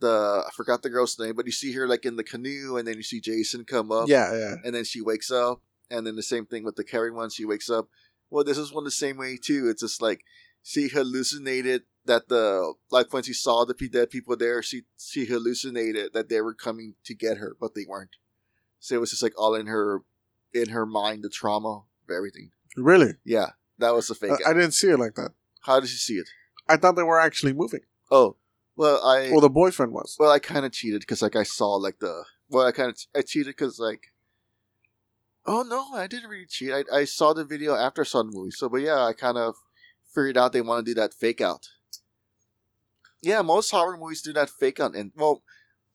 the 0.00 0.44
I 0.46 0.50
forgot 0.54 0.82
the 0.82 0.90
girl's 0.90 1.18
name, 1.18 1.34
but 1.36 1.46
you 1.46 1.52
see 1.52 1.72
her 1.74 1.86
like 1.86 2.04
in 2.06 2.16
the 2.16 2.24
canoe, 2.24 2.76
and 2.76 2.86
then 2.88 2.96
you 2.96 3.02
see 3.02 3.20
Jason 3.20 3.64
come 3.64 3.92
up, 3.92 4.08
Yeah, 4.08 4.32
yeah. 4.32 4.54
and 4.64 4.74
then 4.74 4.84
she 4.84 5.00
wakes 5.02 5.30
up, 5.30 5.60
and 5.90 6.06
then 6.06 6.16
the 6.16 6.22
same 6.22 6.46
thing 6.46 6.64
with 6.64 6.76
the 6.76 6.84
Carrie 6.84 7.10
one, 7.10 7.30
she 7.30 7.44
wakes 7.44 7.68
up. 7.68 7.88
Well, 8.30 8.44
this 8.44 8.56
is 8.58 8.72
one 8.72 8.84
the 8.84 8.90
same 8.90 9.18
way 9.18 9.36
too. 9.36 9.68
It's 9.68 9.82
just 9.82 10.00
like 10.00 10.22
she 10.62 10.88
hallucinated 10.88 11.82
that 12.06 12.28
the 12.28 12.74
like 12.90 13.12
when 13.12 13.22
she 13.22 13.32
saw 13.32 13.64
the 13.64 13.74
dead 13.74 14.10
people 14.10 14.36
there, 14.36 14.62
she 14.62 14.82
she 14.98 15.26
hallucinated 15.26 16.12
that 16.14 16.28
they 16.28 16.40
were 16.40 16.54
coming 16.54 16.94
to 17.04 17.14
get 17.14 17.36
her, 17.38 17.56
but 17.60 17.74
they 17.74 17.84
weren't. 17.86 18.16
So 18.80 18.96
it 18.96 19.00
was 19.00 19.10
just 19.10 19.22
like 19.22 19.34
all 19.38 19.54
in 19.54 19.66
her 19.66 20.02
in 20.52 20.70
her 20.70 20.86
mind, 20.86 21.22
the 21.22 21.28
trauma 21.28 21.82
of 22.08 22.10
everything. 22.14 22.50
Really? 22.76 23.14
Yeah, 23.24 23.50
that 23.78 23.94
was 23.94 24.08
the 24.08 24.14
fake. 24.14 24.32
I, 24.44 24.50
I 24.50 24.52
didn't 24.54 24.72
see 24.72 24.88
it 24.88 24.98
like 24.98 25.14
that. 25.14 25.32
How 25.60 25.78
did 25.78 25.90
you 25.90 25.96
see 25.96 26.14
it? 26.14 26.28
I 26.72 26.76
thought 26.76 26.96
they 26.96 27.02
were 27.02 27.20
actually 27.20 27.52
moving. 27.52 27.80
Oh, 28.10 28.36
well, 28.76 29.04
I 29.04 29.30
Well, 29.30 29.40
the 29.40 29.50
boyfriend 29.50 29.92
was. 29.92 30.16
well 30.18 30.30
I 30.30 30.38
kind 30.38 30.64
of 30.64 30.72
cheated 30.72 31.00
because 31.00 31.22
like 31.22 31.36
I 31.36 31.42
saw 31.42 31.74
like 31.74 31.98
the 31.98 32.24
well 32.48 32.66
I 32.66 32.72
kind 32.72 32.88
of 32.90 32.98
I 33.14 33.22
cheated 33.22 33.54
because 33.56 33.78
like. 33.78 34.12
Oh 35.44 35.62
no, 35.62 35.92
I 35.94 36.06
didn't 36.06 36.30
really 36.30 36.46
cheat. 36.46 36.72
I, 36.72 36.84
I 37.00 37.04
saw 37.04 37.32
the 37.32 37.44
video 37.44 37.74
after 37.74 38.02
I 38.02 38.04
saw 38.04 38.22
the 38.22 38.30
movie. 38.32 38.52
So, 38.52 38.68
but 38.68 38.80
yeah, 38.80 39.04
I 39.04 39.12
kind 39.12 39.36
of 39.36 39.56
figured 40.14 40.38
out 40.38 40.52
they 40.52 40.60
want 40.60 40.84
to 40.86 40.90
do 40.90 41.00
that 41.00 41.12
fake 41.12 41.40
out. 41.40 41.66
Yeah, 43.20 43.42
most 43.42 43.70
horror 43.70 43.96
movies 43.96 44.22
do 44.22 44.32
that 44.34 44.50
fake 44.50 44.80
out, 44.80 44.94
and 44.94 45.12
well, 45.16 45.42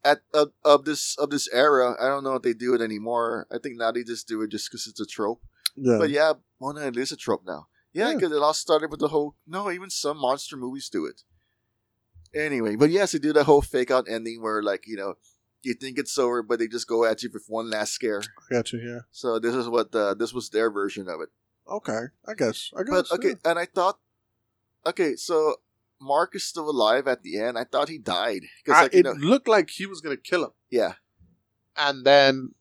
at 0.03 0.19
of, 0.33 0.51
of 0.63 0.85
this 0.85 1.17
of 1.17 1.29
this 1.29 1.47
era, 1.53 1.95
I 1.99 2.07
don't 2.07 2.23
know 2.23 2.35
if 2.35 2.41
they 2.41 2.53
do 2.53 2.73
it 2.73 2.81
anymore. 2.81 3.47
I 3.51 3.57
think 3.57 3.77
now 3.77 3.91
they 3.91 4.03
just 4.03 4.27
do 4.27 4.41
it 4.41 4.51
just 4.51 4.69
because 4.69 4.87
it's 4.87 4.99
a 4.99 5.05
trope. 5.05 5.41
Yeah. 5.75 5.97
But 5.97 6.09
yeah, 6.09 6.33
well, 6.59 6.73
no, 6.73 6.81
it 6.81 6.97
is 6.97 7.11
a 7.11 7.17
trope 7.17 7.43
now. 7.45 7.67
Yeah, 7.97 8.05
hmm. 8.05 8.09
Yeah. 8.11 8.15
because 8.17 8.31
it 8.37 8.43
all 8.43 8.53
started 8.53 8.91
with 8.91 8.99
the 8.99 9.07
whole. 9.07 9.35
No, 9.47 9.71
even 9.71 9.89
some 9.89 10.17
monster 10.17 10.55
movies 10.55 10.89
do 10.89 11.05
it. 11.05 11.23
Anyway, 12.33 12.75
but 12.75 12.91
yes, 12.91 13.13
they 13.13 13.19
do 13.19 13.33
that 13.33 13.45
whole 13.45 13.61
fake 13.61 13.89
out 13.89 14.05
ending 14.07 14.41
where, 14.41 14.61
like, 14.61 14.85
you 14.85 14.95
know, 14.95 15.15
you 15.63 15.73
think 15.73 15.97
it's 15.97 16.17
over, 16.17 16.43
but 16.43 16.59
they 16.59 16.67
just 16.67 16.87
go 16.87 17.05
at 17.05 17.23
you 17.23 17.29
with 17.33 17.45
one 17.47 17.69
last 17.69 17.93
scare. 17.93 18.21
I 18.21 18.53
got 18.53 18.71
you. 18.71 18.79
Yeah. 18.79 18.99
So 19.11 19.39
this 19.39 19.55
is 19.55 19.67
what 19.67 19.91
the 19.91 20.15
this 20.15 20.33
was 20.33 20.49
their 20.49 20.69
version 20.69 21.09
of 21.09 21.21
it. 21.21 21.29
Okay. 21.67 22.03
I 22.27 22.33
guess. 22.35 22.71
I 22.77 22.83
guess. 22.83 22.91
But 22.91 23.11
okay, 23.13 23.29
yeah. 23.29 23.51
and 23.51 23.59
I 23.59 23.65
thought 23.65 23.99
okay, 24.85 25.15
so 25.15 25.55
Mark 25.99 26.35
is 26.35 26.45
still 26.45 26.69
alive 26.69 27.07
at 27.07 27.23
the 27.23 27.39
end. 27.39 27.57
I 27.57 27.63
thought 27.63 27.89
he 27.89 27.97
died 27.97 28.43
because, 28.63 28.83
like, 28.83 28.93
you 28.93 28.99
it 28.99 29.05
know, 29.05 29.13
looked 29.13 29.47
like 29.47 29.69
he 29.71 29.85
was 29.85 30.01
gonna 30.01 30.17
kill 30.17 30.43
him, 30.45 30.51
yeah, 30.69 30.93
and 31.75 32.05
then 32.05 32.53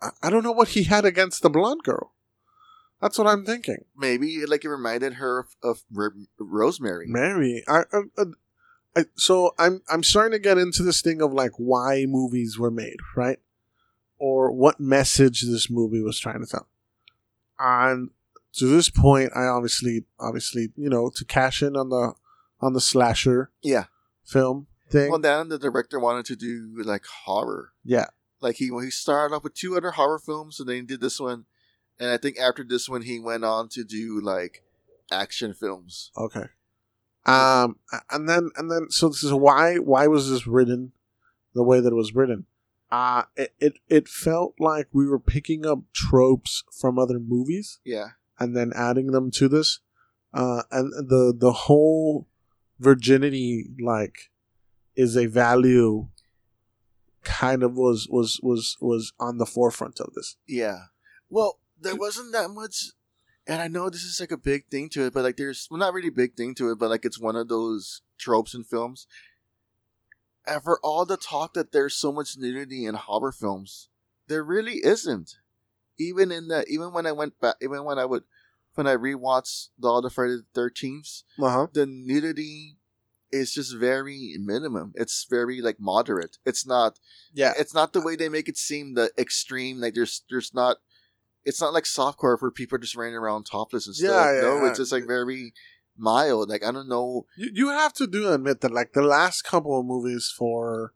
I, 0.00 0.10
I 0.22 0.30
don't 0.30 0.42
know 0.42 0.52
what 0.52 0.68
he 0.68 0.84
had 0.84 1.04
against 1.04 1.42
the 1.42 1.50
blonde 1.50 1.82
girl. 1.84 2.12
That's 3.00 3.16
what 3.18 3.26
I'm 3.28 3.44
thinking. 3.44 3.84
maybe 3.96 4.44
like 4.46 4.64
it 4.64 4.68
reminded 4.68 5.14
her 5.14 5.38
of, 5.40 5.46
of 5.62 5.82
Ro- 5.92 6.10
Rosemary. 6.38 7.06
Mary, 7.08 7.62
I, 7.68 7.82
I, 7.92 7.98
I, 8.18 8.22
I, 8.96 9.04
so 9.14 9.52
I'm 9.58 9.82
I'm 9.88 10.02
starting 10.02 10.32
to 10.32 10.38
get 10.42 10.58
into 10.58 10.82
this 10.82 11.00
thing 11.00 11.22
of 11.22 11.32
like 11.32 11.52
why 11.58 12.06
movies 12.08 12.58
were 12.58 12.70
made, 12.72 12.96
right? 13.16 13.38
Or 14.18 14.50
what 14.50 14.80
message 14.80 15.42
this 15.42 15.70
movie 15.70 16.02
was 16.02 16.18
trying 16.18 16.40
to 16.40 16.46
tell. 16.50 16.66
And 17.58 18.10
to 18.54 18.66
this 18.66 18.90
point, 18.90 19.30
I 19.34 19.44
obviously, 19.44 20.04
obviously, 20.18 20.70
you 20.76 20.88
know, 20.88 21.10
to 21.14 21.24
cash 21.24 21.62
in 21.62 21.76
on 21.76 21.90
the 21.90 22.14
on 22.60 22.72
the 22.72 22.80
slasher 22.80 23.50
Yeah. 23.62 23.84
film 24.24 24.66
thing. 24.90 25.10
Well, 25.10 25.20
then 25.20 25.48
the 25.48 25.58
director 25.58 26.00
wanted 26.00 26.24
to 26.26 26.34
do 26.36 26.72
like 26.84 27.04
horror. 27.24 27.72
yeah, 27.84 28.06
Like 28.40 28.56
he 28.56 28.70
he 28.82 28.90
started 28.90 29.34
off 29.34 29.44
with 29.44 29.54
two 29.54 29.76
other 29.76 29.92
horror 29.92 30.18
films, 30.18 30.58
and 30.58 30.68
then 30.68 30.76
he 30.76 30.82
did 30.82 31.00
this 31.00 31.20
one. 31.20 31.44
And 32.00 32.10
I 32.10 32.16
think 32.16 32.38
after 32.38 32.62
this 32.64 32.88
one, 32.88 33.02
he 33.02 33.18
went 33.18 33.44
on 33.44 33.68
to 33.70 33.84
do 33.84 34.20
like 34.20 34.62
action 35.10 35.54
films. 35.54 36.10
Okay. 36.16 36.46
Um, 37.26 37.76
and 38.10 38.28
then 38.28 38.50
and 38.56 38.70
then 38.70 38.88
so 38.90 39.08
this 39.08 39.22
is 39.22 39.32
why 39.32 39.76
why 39.76 40.06
was 40.06 40.30
this 40.30 40.46
written 40.46 40.92
the 41.54 41.62
way 41.62 41.80
that 41.80 41.92
it 41.92 41.96
was 41.96 42.14
written? 42.14 42.46
Uh 42.90 43.24
it, 43.36 43.52
it 43.60 43.72
it 43.88 44.08
felt 44.08 44.54
like 44.58 44.88
we 44.92 45.06
were 45.06 45.18
picking 45.18 45.66
up 45.66 45.80
tropes 45.92 46.64
from 46.80 46.98
other 46.98 47.18
movies 47.18 47.80
Yeah, 47.84 48.10
and 48.38 48.56
then 48.56 48.72
adding 48.74 49.08
them 49.08 49.30
to 49.32 49.48
this. 49.48 49.80
Uh, 50.32 50.62
and 50.70 50.90
the 51.08 51.34
the 51.36 51.52
whole 51.52 52.28
virginity 52.78 53.66
like 53.82 54.30
is 54.96 55.16
a 55.16 55.26
value 55.26 56.08
kind 57.24 57.62
of 57.62 57.74
was 57.74 58.08
was 58.10 58.40
was 58.42 58.76
was 58.80 59.12
on 59.20 59.36
the 59.38 59.46
forefront 59.46 60.00
of 60.00 60.14
this. 60.14 60.36
yeah. 60.46 60.84
Well, 61.28 61.58
there 61.80 61.96
wasn't 61.96 62.32
that 62.32 62.50
much, 62.50 62.90
and 63.46 63.60
I 63.62 63.68
know 63.68 63.88
this 63.90 64.02
is 64.04 64.20
like 64.20 64.32
a 64.32 64.36
big 64.36 64.66
thing 64.70 64.88
to 64.90 65.06
it, 65.06 65.12
but 65.12 65.24
like 65.24 65.36
there's 65.36 65.66
well, 65.70 65.78
not 65.80 65.92
really 65.94 66.10
big 66.10 66.34
thing 66.34 66.54
to 66.56 66.70
it, 66.70 66.78
but 66.78 66.90
like 66.90 67.04
it's 67.04 67.20
one 67.20 67.36
of 67.36 67.48
those 67.48 68.02
tropes 68.18 68.54
in 68.54 68.64
films. 68.64 69.06
And 70.46 70.62
for 70.62 70.80
all 70.82 71.04
the 71.04 71.16
talk 71.18 71.54
that 71.54 71.72
there's 71.72 71.94
so 71.94 72.10
much 72.10 72.36
nudity 72.38 72.86
in 72.86 72.94
horror 72.94 73.32
films, 73.32 73.88
there 74.28 74.42
really 74.42 74.84
isn't. 74.84 75.36
Even 75.98 76.30
in 76.30 76.48
the 76.48 76.64
even 76.68 76.92
when 76.92 77.06
I 77.06 77.12
went 77.12 77.40
back, 77.40 77.56
even 77.60 77.84
when 77.84 77.98
I 77.98 78.04
would 78.04 78.22
when 78.74 78.86
I 78.86 78.94
rewatched 78.94 79.68
the 79.78 79.92
other 79.92 80.10
Friday 80.10 80.36
the 80.36 80.44
Thirteenth, 80.54 81.22
Uh 81.38 81.50
huh. 81.50 81.66
the 81.72 81.86
nudity 81.86 82.76
is 83.30 83.52
just 83.52 83.76
very 83.76 84.36
minimum. 84.38 84.92
It's 84.94 85.26
very 85.28 85.60
like 85.60 85.78
moderate. 85.80 86.38
It's 86.46 86.64
not 86.64 86.98
Yeah. 87.34 87.52
it's 87.58 87.74
not 87.74 87.92
the 87.92 88.00
way 88.00 88.16
they 88.16 88.28
make 88.28 88.48
it 88.48 88.56
seem 88.56 88.94
the 88.94 89.10
extreme. 89.18 89.80
Like 89.80 89.94
there's 89.94 90.22
there's 90.30 90.54
not 90.54 90.78
it's 91.48 91.60
not 91.62 91.72
like 91.72 91.84
softcore 91.84 92.40
where 92.40 92.50
people 92.50 92.76
are 92.76 92.80
just 92.80 92.94
running 92.94 93.14
around 93.14 93.44
topless 93.44 93.86
and 93.86 93.96
stuff. 93.96 94.10
Yeah, 94.10 94.34
yeah, 94.34 94.40
no, 94.42 94.56
yeah. 94.56 94.68
it's 94.68 94.78
just 94.78 94.92
like 94.92 95.06
very 95.06 95.54
mild. 95.96 96.50
Like 96.50 96.62
I 96.62 96.70
don't 96.70 96.88
know. 96.88 97.26
You 97.36 97.50
you 97.52 97.68
have 97.70 97.94
to 97.94 98.06
do 98.06 98.30
admit 98.32 98.60
that 98.60 98.72
like 98.72 98.92
the 98.92 99.02
last 99.02 99.42
couple 99.42 99.80
of 99.80 99.86
movies 99.86 100.32
for 100.36 100.92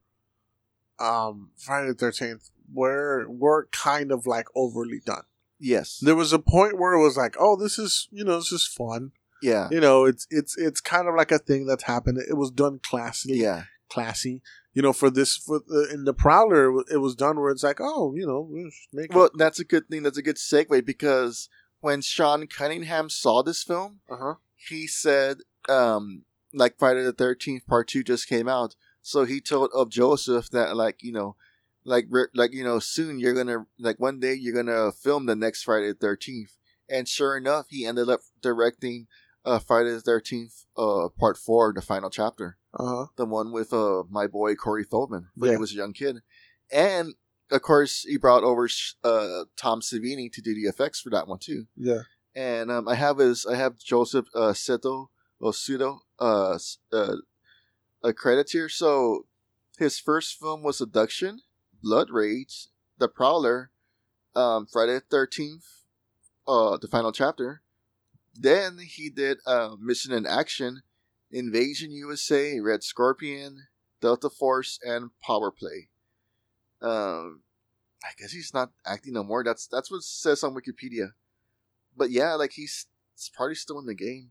um 0.99 1.51
Friday 1.57 1.89
the 1.89 1.95
Thirteenth 1.95 2.51
were 2.73 3.27
were 3.29 3.69
kind 3.73 4.13
of 4.13 4.27
like 4.27 4.47
overly 4.55 5.01
done. 5.05 5.25
Yes. 5.59 5.99
There 6.03 6.17
was 6.17 6.33
a 6.33 6.39
point 6.39 6.79
where 6.79 6.93
it 6.93 7.03
was 7.03 7.17
like, 7.17 7.35
oh, 7.39 7.57
this 7.57 7.79
is 7.79 8.09
you 8.13 8.25
know 8.25 8.37
this 8.37 8.53
is 8.53 8.67
fun. 8.67 9.13
yeah. 9.43 9.69
You 9.71 9.81
know, 9.81 10.05
it's 10.05 10.27
it's 10.31 10.57
it's 10.59 10.81
kind 10.81 11.09
of 11.09 11.15
like 11.15 11.33
a 11.33 11.39
thing 11.39 11.67
that's 11.67 11.85
happened. 11.85 12.19
It 12.19 12.37
was 12.37 12.51
done 12.51 12.79
classy. 12.83 13.39
Yeah. 13.39 13.65
classy. 13.89 14.43
You 14.75 14.81
know, 14.83 14.93
for 14.93 15.11
this 15.11 15.37
for 15.37 15.61
the, 15.67 15.91
in 15.93 16.05
the 16.05 16.15
Prowler, 16.15 16.73
it 16.91 16.99
was 16.99 17.15
done 17.15 17.39
where 17.39 17.51
it's 17.51 17.63
like, 17.63 17.79
oh, 17.81 18.15
you 18.15 18.27
know, 18.27 18.49
Well, 19.15 19.31
that's 19.37 19.61
a 19.61 19.65
good 19.65 19.89
thing. 19.89 20.03
That's 20.03 20.17
a 20.19 20.23
good 20.23 20.37
segue 20.37 20.85
because 20.87 21.49
when 21.81 22.01
Sean 22.01 22.47
Cunningham 22.47 23.11
saw 23.11 23.43
this 23.43 23.63
film, 23.63 24.01
Uh 24.09 24.17
huh. 24.17 24.35
he 24.57 24.87
said, 24.87 25.39
um, 25.69 26.23
like 26.55 26.79
Friday 26.79 27.03
the 27.03 27.13
Thirteenth 27.13 27.67
Part 27.67 27.89
Two 27.89 28.03
just 28.03 28.29
came 28.29 28.49
out, 28.49 28.75
so 29.03 29.25
he 29.25 29.41
told 29.41 29.71
of 29.75 29.91
Joseph 29.91 30.49
that 30.51 30.75
like 30.77 31.03
you 31.03 31.13
know, 31.13 31.37
like 31.85 32.07
like 32.35 32.53
you 32.55 32.65
know, 32.65 32.79
soon 32.79 33.19
you're 33.19 33.35
gonna 33.35 33.67
like 33.79 34.01
one 34.01 34.21
day 34.21 34.35
you're 34.35 34.55
gonna 34.55 34.91
film 34.93 35.27
the 35.27 35.37
next 35.37 35.65
Friday 35.65 35.89
the 35.89 35.95
Thirteenth, 35.95 36.57
and 36.89 37.07
sure 37.09 37.37
enough, 37.37 37.67
he 37.69 37.85
ended 37.85 38.09
up 38.09 38.21
directing 38.41 39.07
uh 39.45 39.59
Friday 39.59 39.91
the 39.91 40.01
Thirteenth 40.01 40.65
uh 40.77 41.09
Part 41.19 41.37
Four, 41.39 41.73
the 41.73 41.83
final 41.83 42.11
chapter, 42.11 42.57
Uh 42.79 42.85
huh. 42.87 43.07
the 43.17 43.27
one 43.27 43.53
with 43.53 43.73
uh 43.73 44.05
my 44.11 44.27
boy 44.27 44.55
Corey 44.55 44.85
Feldman 44.85 45.29
when 45.35 45.49
Yeah. 45.51 45.57
he 45.57 45.61
was 45.61 45.73
a 45.73 45.77
young 45.77 45.93
kid, 45.93 46.23
and 46.71 47.15
of 47.51 47.63
course 47.63 48.03
he 48.03 48.17
brought 48.17 48.45
over 48.45 48.69
uh 49.05 49.45
Tom 49.57 49.81
Savini 49.81 50.33
to 50.33 50.41
do 50.41 50.55
the 50.55 50.63
effects 50.69 51.01
for 51.01 51.11
that 51.11 51.29
one 51.29 51.39
too 51.39 51.67
Yeah. 51.77 52.03
and 52.35 52.71
um, 52.71 52.89
I 52.89 52.95
have 52.95 53.19
his 53.19 53.45
I 53.47 53.57
have 53.57 53.79
Joseph 53.79 54.27
uh, 54.35 54.53
Seto 54.53 55.09
or 55.41 55.53
Sudo 55.53 55.99
uh, 56.19 56.59
uh, 56.93 57.17
a 58.05 58.13
credit 58.13 58.51
here. 58.51 58.69
So 58.69 59.27
his 59.79 59.99
first 59.99 60.39
film 60.39 60.63
was 60.63 60.81
Abduction, 60.81 61.41
Blood 61.83 62.11
Rage, 62.11 62.69
The 62.99 63.09
Prowler, 63.09 63.71
um, 64.37 64.67
Friday 64.67 64.95
the 64.95 65.01
Thirteenth, 65.01 65.65
uh, 66.47 66.77
the 66.79 66.87
final 66.89 67.11
chapter. 67.13 67.62
Then 68.35 68.79
he 68.79 69.11
did 69.11 69.39
uh, 69.47 69.77
Missing 69.79 70.17
in 70.17 70.27
Action, 70.27 70.83
Invasion 71.31 71.91
USA, 71.93 72.61
Red 72.61 72.83
Scorpion, 72.83 73.67
Delta 74.01 74.31
Force, 74.31 74.79
and 74.83 75.11
Power 75.23 75.51
Play. 75.51 75.89
Um, 76.81 77.43
I 78.03 78.11
guess 78.19 78.33
he's 78.33 78.55
not 78.55 78.71
acting 78.87 79.13
no 79.13 79.23
more. 79.23 79.45
That's 79.45 79.67
that's 79.67 79.91
what 79.91 80.03
says 80.03 80.43
on 80.43 80.55
Wikipedia 80.55 81.11
but 81.97 82.11
yeah, 82.11 82.35
like 82.35 82.53
he's, 82.53 82.87
he's 83.15 83.31
probably 83.35 83.55
still 83.55 83.79
in 83.79 83.87
the 83.87 83.95
game. 83.95 84.31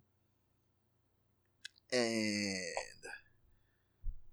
And 1.92 3.04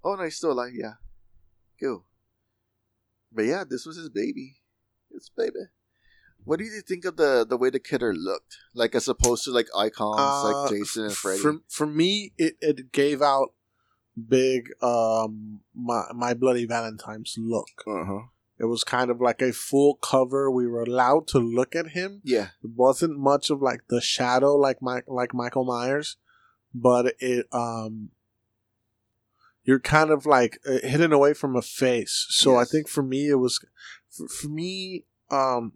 oh 0.05 0.15
no, 0.15 0.23
he's 0.23 0.37
still 0.37 0.53
alive. 0.53 0.73
Yeah, 0.75 0.95
go. 1.81 2.05
But 3.33 3.47
yeah, 3.47 3.65
this 3.69 3.85
was 3.85 3.97
his 3.97 4.09
baby. 4.09 4.57
His 5.13 5.31
baby. 5.37 5.67
What 6.45 6.59
do 6.59 6.65
you 6.65 6.81
think 6.81 7.05
of 7.05 7.17
the 7.17 7.45
the 7.49 7.57
way 7.57 7.71
the 7.71 7.79
kidder 7.81 8.15
looked? 8.15 8.57
Like 8.75 8.95
as 8.95 9.09
opposed 9.09 9.45
to 9.45 9.51
like 9.51 9.69
icons 9.77 10.17
Uh, 10.19 10.53
like 10.63 10.71
Jason 10.71 11.05
and 11.05 11.13
Freddy. 11.15 11.41
For 11.41 11.61
for 11.69 11.87
me, 11.87 12.33
it, 12.39 12.57
it 12.61 12.93
gave 12.93 13.21
out 13.23 13.53
big 14.29 14.71
um 14.83 15.61
my 15.75 16.05
my 16.15 16.35
bloody 16.35 16.67
Valentine's 16.67 17.35
look. 17.39 17.69
uh 17.87 18.05
huh. 18.05 18.21
It 18.61 18.65
was 18.65 18.83
kind 18.83 19.09
of 19.09 19.21
like 19.21 19.41
a 19.41 19.53
full 19.53 19.95
cover. 19.95 20.51
We 20.51 20.67
were 20.67 20.83
allowed 20.83 21.29
to 21.29 21.39
look 21.39 21.77
at 21.77 21.91
him. 21.91 22.21
Yeah. 22.25 22.49
It 22.65 22.71
wasn't 22.75 23.17
much 23.17 23.51
of 23.51 23.63
like 23.63 23.83
the 23.89 24.01
shadow 24.01 24.57
like 24.57 24.83
my 24.83 25.03
like 25.07 25.33
Michael 25.33 25.65
Myers, 25.65 26.17
but 26.75 27.15
it 27.21 27.47
um 27.53 28.11
you're 29.65 29.79
kind 29.79 30.11
of 30.11 30.27
like 30.27 30.59
uh, 30.67 30.79
hidden 30.83 31.13
away 31.13 31.35
from 31.35 31.55
a 31.55 31.63
face. 31.63 32.27
So 32.31 32.57
I 32.57 32.65
think 32.65 32.89
for 32.89 33.03
me 33.03 33.29
it 33.29 33.37
was 33.37 33.61
for, 34.11 34.27
for 34.29 34.49
me 34.49 35.05
um 35.31 35.75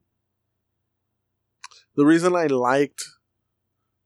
the 1.97 2.07
reason 2.07 2.34
I 2.36 2.47
liked 2.47 3.03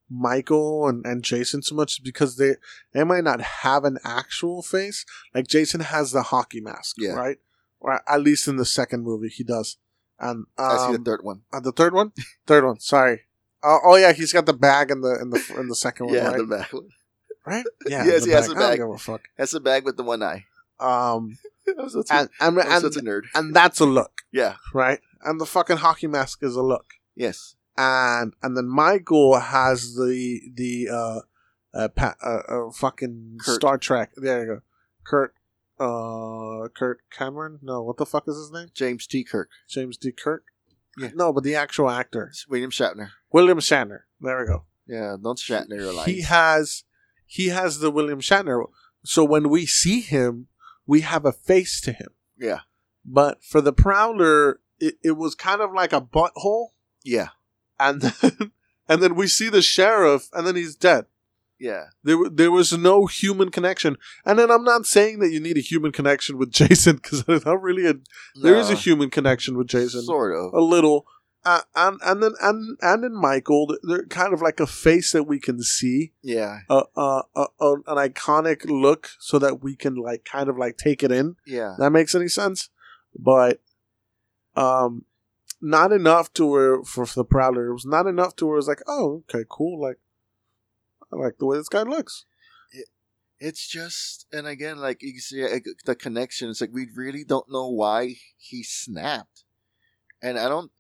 Michael 0.08 0.86
and, 0.88 1.04
and 1.04 1.22
Jason 1.24 1.62
so 1.62 1.74
much 1.74 1.92
is 1.94 1.98
because 1.98 2.36
they 2.36 2.54
they 2.92 3.02
might 3.04 3.24
not 3.24 3.40
have 3.40 3.84
an 3.84 3.98
actual 4.04 4.62
face. 4.62 5.04
Like 5.34 5.48
Jason 5.48 5.80
has 5.80 6.12
the 6.12 6.22
hockey 6.22 6.60
mask, 6.60 6.96
Yeah. 6.98 7.12
right? 7.12 7.38
Or 7.80 8.00
at 8.08 8.20
least 8.22 8.46
in 8.48 8.56
the 8.56 8.64
second 8.64 9.02
movie 9.02 9.28
he 9.28 9.42
does. 9.44 9.78
And 10.18 10.46
um, 10.58 10.66
I 10.66 10.86
see 10.86 10.96
the 10.96 11.02
third 11.04 11.20
one. 11.22 11.42
uh, 11.52 11.60
the 11.60 11.72
third 11.72 11.92
one, 11.92 12.12
third 12.46 12.64
one. 12.64 12.78
Sorry. 12.80 13.22
Uh, 13.62 13.78
oh 13.84 13.96
yeah, 13.96 14.12
he's 14.12 14.32
got 14.32 14.46
the 14.46 14.52
bag 14.54 14.90
in 14.90 15.00
the 15.00 15.18
in 15.20 15.30
the 15.30 15.42
in 15.58 15.68
the 15.68 15.74
second 15.76 16.06
one, 16.06 16.14
Yeah, 16.14 16.28
right? 16.28 16.36
the 16.48 16.66
one. 16.70 16.88
right? 17.44 17.64
Yeah. 17.88 18.04
Yes, 18.04 18.24
he 18.24 18.30
has 18.30 18.48
a 18.48 18.52
I 18.52 18.58
bag. 18.58 18.80
a 18.80 18.98
fuck. 18.98 19.22
That's 19.36 19.52
the 19.52 19.60
bag 19.60 19.84
with 19.84 19.96
the 19.96 20.02
one 20.04 20.22
eye. 20.22 20.44
Um, 20.78 21.36
I'm 21.78 21.88
such, 21.88 22.06
and 22.10 22.28
and 22.40 22.58
a, 22.58 22.62
I'm 22.62 22.72
and, 22.72 22.80
such 22.82 22.96
a 22.96 23.04
nerd. 23.04 23.22
and 23.34 23.54
that's 23.54 23.80
a 23.80 23.86
look, 23.86 24.12
Yeah. 24.32 24.56
right? 24.72 25.00
And 25.22 25.40
the 25.40 25.46
fucking 25.46 25.78
hockey 25.78 26.06
mask 26.06 26.42
is 26.44 26.54
a 26.54 26.62
look, 26.62 26.86
Yes. 27.16 27.55
And 27.78 28.34
and 28.42 28.56
then 28.56 28.68
Michael 28.68 29.38
has 29.38 29.94
the 29.94 30.40
the 30.54 30.88
uh 30.92 31.20
uh, 31.74 31.88
pa- 31.88 32.16
uh, 32.24 32.40
uh 32.48 32.70
fucking 32.72 33.38
Kurt. 33.40 33.56
Star 33.56 33.78
Trek. 33.78 34.12
There 34.16 34.40
you 34.40 34.46
go, 34.46 34.60
Kurt. 35.04 35.34
Uh, 35.78 36.68
Kurt 36.74 37.00
Cameron? 37.10 37.58
No, 37.62 37.82
what 37.82 37.98
the 37.98 38.06
fuck 38.06 38.26
is 38.28 38.36
his 38.36 38.50
name? 38.50 38.68
James 38.74 39.06
T. 39.06 39.22
Kirk. 39.24 39.50
James 39.68 39.96
D. 39.98 40.10
Kirk. 40.10 40.44
Yeah. 40.98 41.10
No, 41.14 41.32
but 41.34 41.44
the 41.44 41.54
actual 41.54 41.90
actor, 41.90 42.28
It's 42.30 42.48
William 42.48 42.70
Shatner. 42.70 43.10
William 43.30 43.58
Shatner. 43.58 44.00
There 44.18 44.40
we 44.40 44.46
go. 44.46 44.64
Yeah, 44.86 45.16
don't 45.22 45.38
Shatner 45.38 45.76
your 45.76 45.92
lines. 45.92 46.06
he 46.10 46.22
has 46.22 46.84
he 47.26 47.48
has 47.48 47.80
the 47.80 47.90
William 47.90 48.20
Shatner. 48.20 48.64
So 49.04 49.22
when 49.22 49.50
we 49.50 49.66
see 49.66 50.00
him, 50.00 50.46
we 50.86 51.02
have 51.02 51.26
a 51.26 51.32
face 51.32 51.80
to 51.82 51.92
him. 51.92 52.08
yeah. 52.38 52.60
But 53.04 53.44
for 53.44 53.60
the 53.60 53.72
Prowler, 53.72 54.58
it, 54.80 54.94
it 55.04 55.12
was 55.12 55.34
kind 55.36 55.60
of 55.60 55.72
like 55.72 55.92
a 55.92 56.00
butthole, 56.00 56.68
Yeah. 57.04 57.28
And 57.78 58.00
then 58.02 58.52
and 58.88 59.02
then 59.02 59.14
we 59.14 59.26
see 59.26 59.48
the 59.48 59.62
sheriff, 59.62 60.28
and 60.32 60.46
then 60.46 60.56
he's 60.56 60.74
dead. 60.76 61.06
Yeah. 61.58 61.84
There, 62.04 62.18
there 62.30 62.50
was 62.50 62.76
no 62.76 63.06
human 63.06 63.50
connection. 63.50 63.96
And 64.26 64.38
then 64.38 64.50
I'm 64.50 64.62
not 64.62 64.84
saying 64.84 65.20
that 65.20 65.30
you 65.30 65.40
need 65.40 65.56
a 65.56 65.60
human 65.62 65.90
connection 65.90 66.36
with 66.36 66.50
Jason 66.60 66.96
because 66.96 67.24
there's 67.24 67.46
not 67.46 67.62
really 67.62 67.86
a. 67.86 67.94
There 68.42 68.56
is 68.56 68.68
a 68.68 68.74
human 68.74 69.08
connection 69.08 69.56
with 69.56 69.68
Jason, 69.68 70.02
Sort 70.02 70.34
of. 70.36 70.52
a 70.52 70.60
little. 70.60 71.06
Uh, 71.46 71.60
and 71.76 71.98
and 72.04 72.22
then 72.22 72.32
and 72.42 72.76
and 72.82 73.04
in 73.04 73.14
Michael, 73.14 73.72
they're 73.84 74.04
kind 74.06 74.34
of 74.34 74.42
like 74.42 74.58
a 74.60 74.66
face 74.66 75.12
that 75.12 75.22
we 75.22 75.38
can 75.38 75.62
see, 75.62 76.12
Yeah. 76.20 76.58
uh, 76.68 76.82
uh, 76.96 77.22
uh, 77.36 77.46
an 77.86 77.96
iconic 78.10 78.64
look, 78.64 79.10
so 79.20 79.38
that 79.38 79.62
we 79.62 79.76
can 79.76 79.94
like 79.94 80.24
kind 80.24 80.48
of 80.48 80.58
like 80.58 80.76
take 80.76 81.04
it 81.04 81.12
in. 81.12 81.36
Yeah. 81.46 81.76
That 81.78 81.90
makes 81.90 82.16
any 82.16 82.26
sense, 82.28 82.68
but 83.16 83.60
um, 84.56 85.04
not 85.60 85.92
enough 85.92 86.32
to 86.34 86.46
where 86.46 86.82
for, 86.82 87.06
for 87.06 87.20
the 87.20 87.24
Prowler. 87.24 87.66
It 87.68 87.72
was 87.72 87.86
not 87.86 88.06
enough 88.06 88.36
to 88.36 88.46
where 88.46 88.58
it's 88.58 88.68
like, 88.68 88.82
oh, 88.86 89.24
okay, 89.28 89.44
cool. 89.48 89.80
Like, 89.80 89.98
I 91.12 91.16
like 91.16 91.38
the 91.38 91.46
way 91.46 91.56
this 91.56 91.68
guy 91.68 91.82
looks. 91.82 92.24
It's 93.38 93.66
just, 93.68 94.26
and 94.32 94.46
again, 94.46 94.78
like 94.78 95.02
you 95.02 95.12
can 95.12 95.20
see 95.20 95.44
uh, 95.44 95.58
the 95.84 95.94
connection. 95.94 96.48
It's 96.48 96.62
like 96.62 96.70
we 96.72 96.86
really 96.96 97.22
don't 97.22 97.50
know 97.52 97.68
why 97.68 98.14
he 98.38 98.62
snapped, 98.62 99.44
and 100.22 100.38
I 100.38 100.48
don't, 100.48 100.70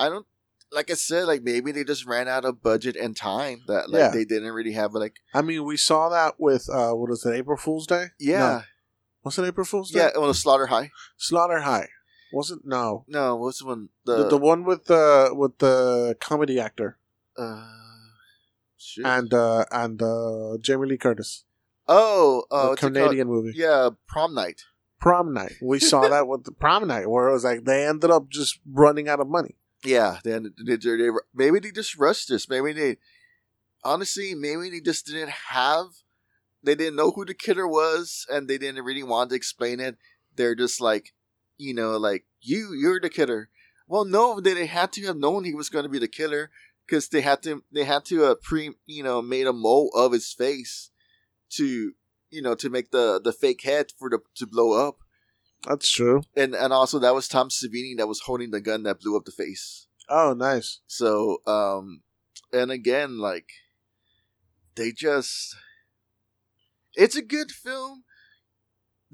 I 0.00 0.08
don't, 0.08 0.24
like 0.72 0.90
I 0.90 0.94
said, 0.94 1.26
like 1.26 1.42
maybe 1.42 1.72
they 1.72 1.84
just 1.84 2.06
ran 2.06 2.26
out 2.26 2.46
of 2.46 2.62
budget 2.62 2.96
and 2.96 3.14
time 3.14 3.64
that 3.66 3.90
like 3.90 3.98
Yeah. 4.00 4.08
they 4.12 4.24
didn't 4.24 4.50
really 4.52 4.72
have 4.72 4.94
like 4.94 5.16
I 5.34 5.42
mean, 5.42 5.64
we 5.66 5.76
saw 5.76 6.08
that 6.08 6.36
with 6.38 6.70
uh, 6.72 6.92
what 6.92 7.10
is 7.10 7.22
it, 7.26 7.34
April 7.34 7.58
Fool's 7.58 7.86
Day? 7.86 8.06
yeah, 8.18 8.38
No. 8.38 8.62
Was 9.24 9.38
it 9.38 9.44
April 9.44 9.66
Fool's 9.66 9.90
Day? 9.90 9.98
yeah. 10.14 10.18
Well, 10.18 10.32
Slaughter 10.32 10.68
High. 10.68 10.92
Slaughter 11.18 11.60
High. 11.60 11.88
Was 12.36 12.50
it? 12.50 12.60
No. 12.64 13.04
No, 13.08 13.36
what's 13.36 13.60
the 13.60 13.66
one? 13.66 13.88
The, 14.04 14.16
The, 14.18 14.28
the 14.34 14.38
one 14.38 14.64
with 14.64 14.84
the 14.92 15.30
with 15.32 15.56
the 15.58 16.16
comedy 16.20 16.60
actor 16.60 16.98
uh, 17.38 17.64
shit. 18.76 19.06
and 19.06 19.32
uh, 19.32 19.64
and 19.72 20.02
uh, 20.02 20.58
Jamie 20.60 20.86
Lee 20.88 20.98
Curtis, 20.98 21.44
oh, 21.88 22.44
uh, 22.50 22.62
the 22.62 22.68
what's 22.68 22.78
it 22.78 22.80
called? 22.82 22.94
Canadian 22.94 23.28
movie. 23.28 23.52
Yeah, 23.56 23.90
Prom 24.06 24.34
Night. 24.34 24.62
Prom 24.98 25.32
night. 25.32 25.56
We 25.62 25.78
saw 25.78 26.08
that 26.14 26.26
with 26.26 26.44
the 26.44 26.52
prom 26.52 26.86
night, 26.88 27.08
where 27.08 27.28
it 27.28 27.32
was 27.32 27.44
like 27.44 27.64
they 27.64 27.86
ended 27.86 28.10
up 28.10 28.28
just 28.28 28.60
running 28.70 29.08
out 29.08 29.20
of 29.20 29.28
money. 29.28 29.56
Yeah, 29.84 30.18
then 30.24 30.54
they, 30.66 30.76
they, 30.76 30.96
they, 30.96 31.10
maybe 31.34 31.58
they 31.60 31.70
just 31.70 31.96
rushed 31.98 32.28
this. 32.28 32.48
Maybe 32.48 32.72
they, 32.72 32.96
honestly, 33.84 34.34
maybe 34.34 34.70
they 34.70 34.80
just 34.80 35.06
didn't 35.06 35.34
have, 35.50 35.86
they 36.62 36.74
didn't 36.74 36.96
know 36.96 37.10
who 37.12 37.24
the 37.24 37.34
killer 37.34 37.68
was, 37.68 38.26
and 38.32 38.48
they 38.48 38.58
didn't 38.58 38.84
really 38.84 39.02
want 39.02 39.30
to 39.30 39.36
explain 39.36 39.80
it. 39.80 39.96
They're 40.34 40.56
just 40.56 40.80
like, 40.80 41.12
you 41.58 41.74
know, 41.74 41.96
like 41.96 42.24
you, 42.40 42.72
you're 42.74 43.00
the 43.00 43.10
killer. 43.10 43.48
Well, 43.88 44.04
no, 44.04 44.40
they, 44.40 44.54
they 44.54 44.66
had 44.66 44.92
to 44.92 45.06
have 45.06 45.16
known 45.16 45.44
he 45.44 45.54
was 45.54 45.68
going 45.68 45.84
to 45.84 45.88
be 45.88 45.98
the 45.98 46.08
killer 46.08 46.50
because 46.86 47.08
they 47.08 47.20
had 47.20 47.42
to, 47.44 47.62
they 47.72 47.84
had 47.84 48.04
to 48.06 48.24
uh, 48.24 48.34
pre, 48.34 48.72
you 48.86 49.02
know, 49.02 49.22
made 49.22 49.46
a 49.46 49.52
mold 49.52 49.92
of 49.94 50.12
his 50.12 50.32
face 50.32 50.90
to, 51.50 51.92
you 52.30 52.42
know, 52.42 52.54
to 52.56 52.68
make 52.68 52.90
the 52.90 53.20
the 53.22 53.32
fake 53.32 53.62
head 53.62 53.92
for 53.96 54.10
the 54.10 54.18
to 54.34 54.46
blow 54.46 54.88
up. 54.88 54.98
That's 55.68 55.90
true. 55.90 56.22
And 56.36 56.54
and 56.54 56.72
also 56.72 56.98
that 56.98 57.14
was 57.14 57.28
Tom 57.28 57.48
Savini 57.48 57.96
that 57.96 58.08
was 58.08 58.20
holding 58.20 58.50
the 58.50 58.60
gun 58.60 58.82
that 58.82 59.00
blew 59.00 59.16
up 59.16 59.24
the 59.24 59.32
face. 59.32 59.86
Oh, 60.08 60.34
nice. 60.36 60.80
So, 60.86 61.38
um, 61.46 62.02
and 62.52 62.70
again, 62.70 63.18
like, 63.18 63.48
they 64.74 64.92
just. 64.92 65.56
It's 66.94 67.16
a 67.16 67.22
good 67.22 67.50
film. 67.50 68.04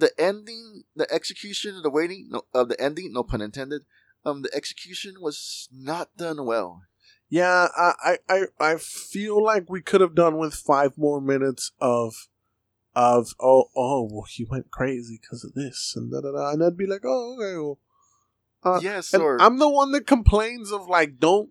The 0.03 0.11
ending, 0.19 0.83
the 0.97 1.07
execution, 1.15 1.81
the 1.81 1.89
waiting 1.89 2.27
no, 2.29 2.43
of 2.53 2.69
the 2.69 2.81
ending, 2.81 3.13
no 3.13 3.23
pun 3.23 3.41
intended. 3.41 3.83
Um, 4.25 4.43
the 4.43 4.51
execution 4.53 5.15
was 5.21 5.69
not 5.73 6.17
done 6.17 6.45
well. 6.45 6.83
Yeah, 7.29 7.69
I, 7.77 8.19
I, 8.29 8.47
I, 8.59 8.77
feel 8.79 9.41
like 9.41 9.71
we 9.71 9.81
could 9.81 10.01
have 10.01 10.17
done 10.17 10.39
with 10.39 10.55
five 10.55 10.99
more 10.99 11.21
minutes 11.21 11.71
of, 11.81 12.29
of 12.97 13.35
oh 13.39 13.71
oh 13.77 14.09
well 14.11 14.27
he 14.29 14.45
went 14.45 14.73
crazy 14.73 15.21
because 15.23 15.45
of 15.45 15.55
this 15.55 15.95
and 15.97 16.11
da 16.11 16.21
da 16.21 16.33
da 16.33 16.51
and 16.51 16.65
I'd 16.65 16.77
be 16.77 16.87
like 16.87 17.03
oh 17.05 17.37
okay 17.37 17.57
well, 17.57 17.79
uh, 18.65 18.81
yes, 18.83 19.15
and 19.15 19.23
or 19.23 19.41
I'm 19.41 19.59
the 19.59 19.69
one 19.69 19.93
that 19.93 20.07
complains 20.07 20.73
of 20.73 20.89
like 20.89 21.21
don't 21.21 21.51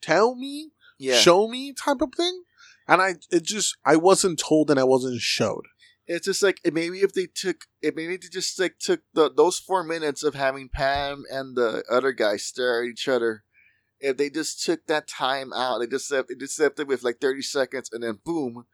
tell 0.00 0.36
me 0.36 0.70
yeah, 0.98 1.16
show 1.16 1.48
me 1.48 1.72
type 1.72 2.00
of 2.00 2.14
thing 2.14 2.44
and 2.86 3.02
I 3.02 3.16
it 3.30 3.42
just 3.42 3.76
I 3.84 3.96
wasn't 3.96 4.38
told 4.38 4.70
and 4.70 4.80
I 4.80 4.84
wasn't 4.84 5.20
showed 5.20 5.66
it's 6.08 6.26
just 6.26 6.42
like 6.42 6.60
maybe 6.72 7.00
if 7.00 7.12
they 7.12 7.26
took 7.26 7.66
it, 7.82 7.94
maybe 7.94 8.16
they 8.16 8.28
just 8.28 8.58
like 8.58 8.78
took 8.80 9.02
the 9.14 9.30
those 9.30 9.58
four 9.58 9.84
minutes 9.84 10.22
of 10.22 10.34
having 10.34 10.68
Pam 10.68 11.24
and 11.30 11.56
the 11.56 11.84
other 11.90 12.12
guy 12.12 12.36
stare 12.36 12.82
at 12.82 12.88
each 12.88 13.06
other. 13.08 13.44
If 14.00 14.16
they 14.16 14.30
just 14.30 14.64
took 14.64 14.86
that 14.86 15.08
time 15.08 15.52
out, 15.52 15.78
they 15.80 15.86
just 15.86 16.10
left, 16.10 16.28
they 16.28 16.34
just 16.34 16.58
left 16.58 16.80
it 16.80 16.86
with 16.88 17.02
like 17.02 17.18
thirty 17.20 17.42
seconds, 17.42 17.90
and 17.92 18.02
then 18.02 18.20
boom, 18.24 18.64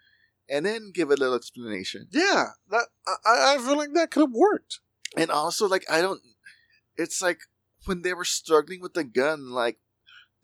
and 0.49 0.65
then 0.67 0.93
give 0.95 1.11
a 1.11 1.15
little 1.17 1.35
explanation. 1.35 2.09
yeah 2.13 2.49
that 2.71 2.87
I, 3.07 3.55
I 3.55 3.59
feel 3.59 3.77
like 3.77 3.95
that 3.95 4.11
could 4.11 4.21
have 4.21 4.33
worked 4.33 4.81
And 5.17 5.31
also, 5.31 5.67
like 5.69 5.85
I 5.91 6.01
don't, 6.03 6.21
it's 6.97 7.23
like 7.23 7.39
when 7.87 8.03
they 8.03 8.15
were 8.15 8.25
struggling 8.25 8.81
with 8.81 8.95
the 8.95 9.05
gun, 9.05 9.51
like 9.51 9.79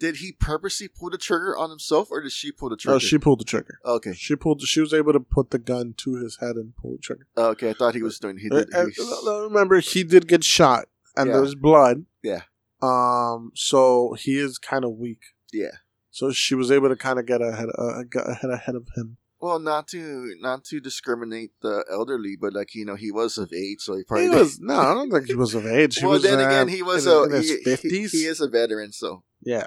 did 0.01 0.17
he 0.17 0.33
purposely 0.33 0.89
pull 0.89 1.11
the 1.11 1.19
trigger 1.19 1.57
on 1.57 1.71
himself, 1.71 2.09
or 2.11 2.21
did 2.21 2.33
she 2.33 2.51
pull 2.51 2.69
the 2.71 2.77
trigger? 2.77 2.97
oh 2.97 2.99
she 2.99 3.19
pulled 3.19 3.39
the 3.41 3.45
trigger 3.45 3.79
okay, 3.85 4.13
she 4.15 4.35
pulled 4.35 4.61
she 4.63 4.81
was 4.81 4.93
able 4.93 5.13
to 5.13 5.21
put 5.21 5.51
the 5.51 5.59
gun 5.59 5.95
to 5.99 6.15
his 6.17 6.39
head 6.41 6.57
and 6.57 6.75
pull 6.77 6.93
the 6.93 6.99
trigger 6.99 7.27
okay. 7.37 7.71
I 7.71 7.73
thought 7.75 7.95
he 7.95 8.03
was 8.03 8.19
doing. 8.19 8.39
He 8.39 8.49
did. 8.49 8.75
uh, 8.75 8.87
he- 8.87 9.03
uh, 9.29 9.43
remember, 9.45 9.79
he 9.81 10.03
did 10.03 10.27
get 10.27 10.43
shot, 10.43 10.87
and 11.17 11.29
Yeah. 11.29 11.37
there's 11.37 11.55
blood. 11.55 12.07
Yeah. 12.23 12.43
Um. 12.83 13.53
So 13.55 14.15
he 14.19 14.39
is 14.39 14.59
kind 14.59 14.85
of 14.85 14.93
weak. 14.93 15.21
yeah. 15.53 15.77
So 16.13 16.33
she 16.33 16.55
was 16.57 16.71
able 16.73 16.89
to 16.89 16.97
kind 16.97 17.19
of 17.21 17.27
get 17.27 17.41
ahead, 17.41 17.69
uh, 17.79 18.03
get 18.11 18.29
ahead 18.29 18.51
ahead 18.51 18.75
of 18.75 18.89
him. 18.97 19.17
Well, 19.41 19.59
not 19.61 19.87
to 19.89 20.35
not 20.41 20.65
to 20.65 20.81
discriminate 20.81 21.53
the 21.63 21.85
elderly, 21.91 22.37
but 22.39 22.53
like 22.53 22.75
you 22.75 22.85
know, 22.85 22.97
he 22.97 23.11
was 23.13 23.39
of 23.39 23.53
age, 23.53 23.81
so 23.81 23.97
he 23.97 24.03
probably 24.05 24.25
He 24.25 24.31
was 24.31 24.59
no, 24.61 24.75
I 24.79 24.93
don't 24.95 25.11
think 25.13 25.27
he 25.29 25.35
was 25.35 25.55
of 25.55 25.67
age. 25.67 25.97
He 25.97 26.05
well, 26.05 26.15
was, 26.15 26.23
then 26.25 26.41
uh, 26.41 26.47
again, 26.47 26.69
he 26.69 26.83
was 26.83 27.07
in, 27.07 27.13
a 27.13 27.23
in 27.25 27.31
his 27.33 27.49
he- 27.51 27.57
he- 27.59 27.63
fifties. 27.65 28.13
He, 28.13 28.25
is 28.27 28.41
a 28.41 28.49
veteran, 28.49 28.93
so 28.93 29.23
Yeah. 29.43 29.67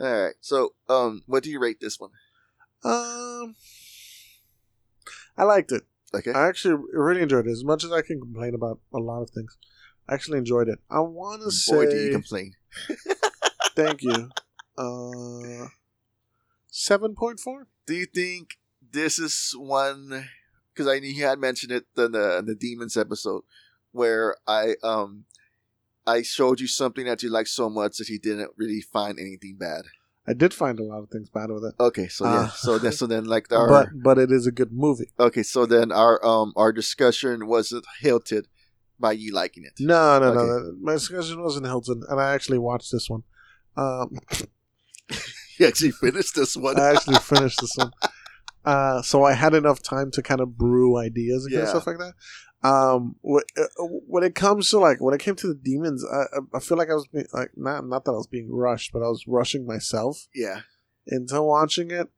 All 0.00 0.22
right. 0.24 0.34
So, 0.40 0.74
um, 0.88 1.22
what 1.26 1.42
do 1.42 1.50
you 1.50 1.60
rate 1.60 1.78
this 1.80 1.98
one? 1.98 2.10
Um. 2.84 3.54
I 5.36 5.44
liked 5.44 5.72
it. 5.72 5.82
Okay, 6.14 6.32
I 6.32 6.48
actually 6.48 6.82
really 6.92 7.22
enjoyed 7.22 7.46
it. 7.46 7.50
As 7.50 7.64
much 7.64 7.84
as 7.84 7.92
I 7.92 8.02
can 8.02 8.20
complain 8.20 8.54
about 8.54 8.80
a 8.92 8.98
lot 8.98 9.22
of 9.22 9.30
things, 9.30 9.56
I 10.08 10.14
actually 10.14 10.38
enjoyed 10.38 10.68
it. 10.68 10.78
I 10.90 11.00
want 11.00 11.42
to 11.42 11.50
say. 11.50 11.74
boy, 11.74 11.90
do 11.90 11.96
you 11.96 12.10
complain? 12.12 12.54
Thank 13.76 14.02
you. 14.02 14.30
Uh. 14.76 15.68
Seven 16.68 17.14
point 17.14 17.40
four. 17.40 17.66
Do 17.86 17.94
you 17.94 18.06
think 18.06 18.58
this 18.92 19.18
is 19.18 19.54
one? 19.56 20.28
Because 20.72 20.86
I 20.90 20.98
knew 20.98 21.08
you 21.08 21.24
had 21.24 21.38
mentioned 21.38 21.72
it 21.72 21.86
in 21.96 22.12
the 22.12 22.38
in 22.38 22.46
the 22.46 22.54
demons 22.54 22.96
episode, 22.96 23.42
where 23.92 24.36
I 24.46 24.74
um, 24.82 25.24
I 26.14 26.22
showed 26.22 26.58
you 26.60 26.68
something 26.68 27.06
that 27.06 27.22
you 27.22 27.30
liked 27.30 27.50
so 27.60 27.66
much 27.80 27.98
that 27.98 28.08
you 28.08 28.18
didn't 28.28 28.50
really 28.56 28.80
find 28.80 29.14
anything 29.18 29.56
bad. 29.58 29.82
I 30.30 30.34
did 30.42 30.52
find 30.62 30.78
a 30.78 30.84
lot 30.92 31.02
of 31.04 31.08
things 31.10 31.28
bad 31.30 31.50
with 31.50 31.64
it. 31.68 31.74
Okay, 31.88 32.08
so 32.08 32.24
yeah, 32.26 32.48
Ah. 32.48 32.54
so 32.64 32.78
then 32.78 32.92
so 32.92 33.06
then 33.06 33.24
like 33.34 33.46
our 33.58 33.68
but 33.68 33.88
but 34.06 34.16
it 34.24 34.30
is 34.38 34.46
a 34.46 34.52
good 34.60 34.72
movie. 34.72 35.10
okay, 35.18 35.42
so 35.54 35.66
then 35.74 35.90
our 35.92 36.16
um 36.32 36.52
our 36.62 36.72
discussion 36.72 37.46
wasn't 37.46 37.84
hilted 38.00 38.44
by 39.00 39.12
you 39.12 39.32
liking 39.32 39.64
it. 39.64 39.74
No, 39.80 40.18
no, 40.18 40.26
no, 40.34 40.40
Okay. 40.40 40.48
no. 40.48 40.74
My 40.88 40.94
discussion 40.94 41.36
wasn't 41.42 41.66
Hilton, 41.66 42.02
and 42.10 42.18
I 42.20 42.34
actually 42.34 42.58
watched 42.58 42.90
this 42.92 43.08
one. 43.08 43.22
Um, 43.76 44.08
You 45.58 45.66
actually 45.66 45.90
finished 45.92 46.34
this 46.36 46.56
one. 46.56 46.78
I 46.78 46.90
actually 46.94 47.18
finished 47.34 47.58
this 47.60 47.74
one, 47.76 47.90
uh, 48.64 49.02
so 49.02 49.24
I 49.24 49.32
had 49.32 49.54
enough 49.54 49.82
time 49.82 50.10
to 50.12 50.22
kind 50.22 50.40
of 50.40 50.56
brew 50.56 50.96
ideas 50.96 51.44
and 51.44 51.52
kind 51.52 51.62
of 51.64 51.68
stuff 51.70 51.86
like 51.86 51.98
that. 51.98 52.12
Um, 52.62 53.14
uh, 53.24 53.38
when 54.08 54.24
it 54.24 54.34
comes 54.34 54.68
to 54.70 54.78
like 54.78 55.00
when 55.00 55.14
it 55.14 55.20
came 55.20 55.36
to 55.36 55.46
the 55.46 55.54
demons, 55.54 56.04
I, 56.04 56.38
I- 56.38 56.56
I 56.56 56.60
feel 56.60 56.76
like 56.76 56.90
I 56.90 56.94
was 56.94 57.06
being 57.06 57.26
like 57.32 57.50
not 57.56 57.86
not 57.86 58.04
that 58.04 58.10
I 58.12 58.16
was 58.16 58.26
being 58.26 58.50
rushed, 58.52 58.92
but 58.92 59.02
I 59.02 59.08
was 59.08 59.24
rushing 59.28 59.64
myself 59.66 60.26
yeah, 60.34 60.62
into 61.06 61.40
watching 61.42 61.90
it, 61.92 62.08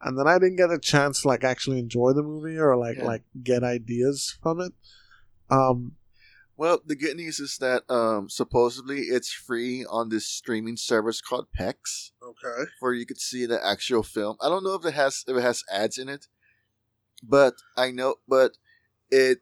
and 0.00 0.18
then 0.18 0.26
I 0.26 0.38
didn't 0.38 0.56
get 0.56 0.70
a 0.70 0.78
chance 0.78 1.22
to 1.22 1.28
like 1.28 1.44
actually 1.44 1.78
enjoy 1.80 2.12
the 2.14 2.22
movie 2.22 2.56
or 2.58 2.76
like 2.76 2.96
Yeah. 2.96 3.04
like 3.04 3.24
get 3.42 3.62
ideas 3.62 4.38
from 4.42 4.60
it. 4.60 4.72
Um, 5.50 5.96
Well, 6.56 6.80
the 6.84 6.96
good 6.96 7.16
news 7.16 7.38
is 7.40 7.56
that 7.60 7.82
um, 7.90 8.28
supposedly 8.30 9.00
it's 9.00 9.32
free 9.32 9.84
on 9.84 10.08
this 10.08 10.26
streaming 10.26 10.76
service 10.78 11.20
called 11.20 11.48
Plex, 11.58 12.10
okay. 12.22 12.70
where 12.80 12.94
you 12.94 13.04
could 13.06 13.20
see 13.20 13.44
the 13.46 13.62
actual 13.64 14.02
film. 14.02 14.36
I 14.40 14.48
don't 14.48 14.64
know 14.64 14.74
if 14.74 14.84
it 14.86 14.94
has 14.94 15.24
if 15.28 15.36
it 15.36 15.42
has 15.42 15.62
ads 15.70 15.98
in 15.98 16.08
it, 16.08 16.26
but 17.22 17.54
I 17.76 17.90
know, 17.90 18.16
but 18.26 18.56
it 19.10 19.40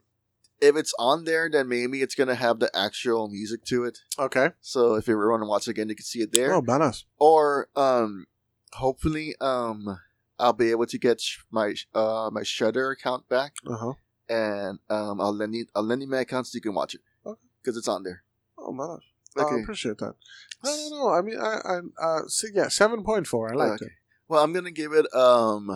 if 0.61 0.75
it's 0.75 0.93
on 0.99 1.23
there, 1.25 1.49
then 1.49 1.67
maybe 1.67 2.01
it's 2.01 2.15
gonna 2.15 2.35
have 2.35 2.59
the 2.59 2.69
actual 2.75 3.27
music 3.29 3.63
to 3.65 3.85
it. 3.85 3.99
Okay. 4.17 4.49
So 4.61 4.95
if 4.95 5.07
you 5.07 5.13
ever 5.13 5.29
want 5.31 5.41
to 5.43 5.47
watch 5.47 5.67
it 5.67 5.71
again, 5.71 5.89
you 5.89 5.95
can 5.95 6.05
see 6.05 6.19
it 6.21 6.31
there. 6.31 6.53
Oh, 6.53 6.61
badass. 6.61 7.03
Or 7.17 7.69
um, 7.75 8.25
hopefully 8.73 9.35
um, 9.41 9.99
I'll 10.37 10.53
be 10.53 10.71
able 10.71 10.85
to 10.87 10.97
get 10.97 11.21
my 11.51 11.75
uh 11.93 12.29
my 12.31 12.43
Shudder 12.43 12.91
account 12.91 13.27
back, 13.29 13.53
Uh 13.67 13.77
huh. 13.77 13.93
and 14.27 14.79
um, 14.89 15.19
I'll 15.21 15.33
lend 15.35 15.55
you 15.55 15.65
I'll 15.75 15.83
lend 15.83 16.01
you 16.01 16.07
my 16.07 16.19
account 16.21 16.47
so 16.47 16.55
you 16.55 16.61
can 16.61 16.73
watch 16.73 16.95
it 16.95 17.01
Okay. 17.25 17.41
because 17.61 17.77
it's 17.77 17.87
on 17.87 18.03
there. 18.03 18.23
Oh, 18.57 18.71
badass. 18.73 18.99
I 19.37 19.41
Okay. 19.43 19.61
appreciate 19.61 19.97
that. 19.99 20.15
I 20.63 20.67
don't 20.67 20.89
know. 20.91 21.09
I 21.09 21.21
mean, 21.21 21.39
I, 21.39 21.59
I, 21.63 21.79
uh, 22.05 22.27
see, 22.27 22.49
yeah, 22.53 22.67
seven 22.67 23.03
point 23.03 23.27
four. 23.27 23.51
I 23.51 23.55
like 23.55 23.73
Okay. 23.73 23.85
it. 23.85 23.91
Well, 24.27 24.43
I'm 24.43 24.51
gonna 24.53 24.71
give 24.71 24.91
it 24.91 25.05
um. 25.13 25.69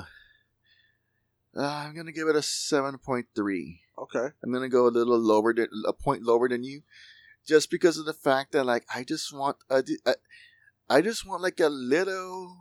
Uh, 1.55 1.61
I'm 1.61 1.95
gonna 1.95 2.11
give 2.11 2.27
it 2.27 2.35
a 2.35 2.41
seven 2.41 2.97
point 2.97 3.27
three. 3.35 3.81
Okay. 3.97 4.27
I'm 4.43 4.51
gonna 4.51 4.69
go 4.69 4.87
a 4.87 4.89
little 4.89 5.19
lower 5.19 5.53
than 5.53 5.67
a 5.85 5.93
point 5.93 6.23
lower 6.23 6.49
than 6.49 6.63
you, 6.63 6.81
just 7.45 7.69
because 7.69 7.97
of 7.97 8.05
the 8.05 8.13
fact 8.13 8.51
that 8.53 8.65
like 8.65 8.85
I 8.93 9.03
just 9.03 9.33
want 9.33 9.57
a, 9.69 9.83
I, 10.05 10.15
I 10.89 11.01
just 11.01 11.27
want 11.27 11.41
like 11.41 11.59
a 11.59 11.69
little 11.69 12.57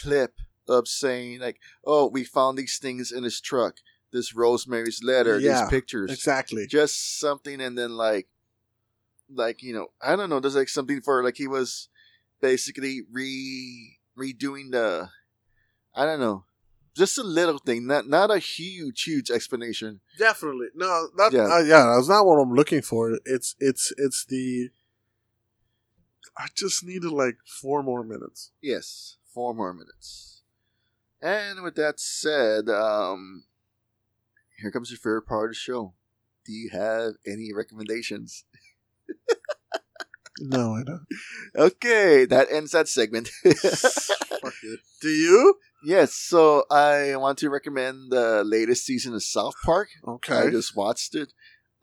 clip 0.00 0.34
of 0.68 0.88
saying 0.88 1.40
like, 1.40 1.58
oh, 1.84 2.08
we 2.08 2.24
found 2.24 2.56
these 2.56 2.78
things 2.78 3.12
in 3.12 3.24
his 3.24 3.40
truck, 3.40 3.76
this 4.12 4.34
Rosemary's 4.34 5.02
letter, 5.02 5.38
Yeah, 5.38 5.52
these 5.52 5.70
pictures, 5.70 6.10
Exactly. 6.10 6.66
just 6.66 7.18
something, 7.18 7.60
and 7.60 7.76
then 7.76 7.92
like, 7.92 8.28
like 9.28 9.62
you 9.62 9.74
know, 9.74 9.88
I 10.00 10.16
don't 10.16 10.30
know, 10.30 10.40
there's 10.40 10.56
like 10.56 10.68
something 10.68 11.00
for 11.00 11.22
like 11.24 11.36
he 11.36 11.48
was 11.48 11.88
basically 12.40 13.02
re 13.10 13.98
redoing 14.16 14.70
the, 14.70 15.08
I 15.94 16.04
don't 16.04 16.20
know. 16.20 16.44
Just 16.94 17.16
a 17.16 17.22
little 17.22 17.58
thing, 17.58 17.86
not 17.86 18.06
not 18.06 18.30
a 18.30 18.38
huge, 18.38 19.02
huge 19.04 19.30
explanation. 19.30 20.00
Definitely. 20.18 20.66
No, 20.74 21.08
that 21.16 21.32
Yeah. 21.32 21.46
yeah. 21.48 21.54
Uh, 21.54 21.58
yeah, 21.60 21.94
that's 21.96 22.08
not 22.08 22.26
what 22.26 22.36
I'm 22.38 22.52
looking 22.52 22.82
for. 22.82 23.18
It's 23.24 23.54
it's 23.58 23.92
it's 23.96 24.24
the 24.26 24.70
I 26.36 26.48
just 26.54 26.84
needed 26.84 27.10
like 27.10 27.36
four 27.46 27.82
more 27.82 28.04
minutes. 28.04 28.50
Yes, 28.60 29.16
four 29.32 29.54
more 29.54 29.72
minutes. 29.72 30.42
And 31.20 31.62
with 31.62 31.76
that 31.76 32.00
said, 32.00 32.68
um, 32.68 33.44
here 34.60 34.70
comes 34.70 34.90
your 34.90 34.98
favorite 34.98 35.22
part 35.26 35.50
of 35.50 35.50
the 35.52 35.54
show. 35.54 35.94
Do 36.44 36.52
you 36.52 36.70
have 36.70 37.12
any 37.26 37.52
recommendations? 37.54 38.44
No, 40.40 40.74
I 40.74 40.82
don't. 40.82 41.06
Okay, 41.54 42.24
that 42.24 42.48
ends 42.50 42.72
that 42.72 42.88
segment. 42.88 43.28
Fuck 43.44 44.54
it. 44.62 44.80
Do 45.00 45.08
you? 45.08 45.56
Yes, 45.84 46.14
so 46.14 46.64
I 46.70 47.16
want 47.16 47.38
to 47.38 47.50
recommend 47.50 48.10
the 48.10 48.42
latest 48.44 48.84
season 48.84 49.14
of 49.14 49.22
South 49.22 49.54
Park. 49.64 49.88
Okay. 50.06 50.34
I 50.34 50.50
just 50.50 50.76
watched 50.76 51.14
it. 51.14 51.32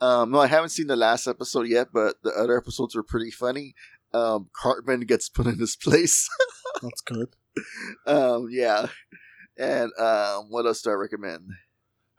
Um, 0.02 0.32
no, 0.32 0.40
I 0.40 0.48
haven't 0.48 0.70
seen 0.70 0.88
the 0.88 0.96
last 0.96 1.28
episode 1.28 1.68
yet, 1.68 1.90
but 1.94 2.16
the 2.24 2.32
other 2.32 2.58
episodes 2.58 2.96
are 2.96 3.04
pretty 3.04 3.32
funny. 3.32 3.76
Um, 4.14 4.50
Cartman 4.54 5.02
gets 5.02 5.30
put 5.30 5.46
in 5.46 5.60
his 5.60 5.76
place. 5.84 6.28
That's 6.82 7.02
good. 7.02 7.30
um, 8.06 8.48
yeah. 8.50 8.88
And 9.58 9.92
um, 10.00 10.46
what 10.50 10.66
else 10.66 10.82
do 10.82 10.92
I 10.92 10.94
recommend? 10.94 11.50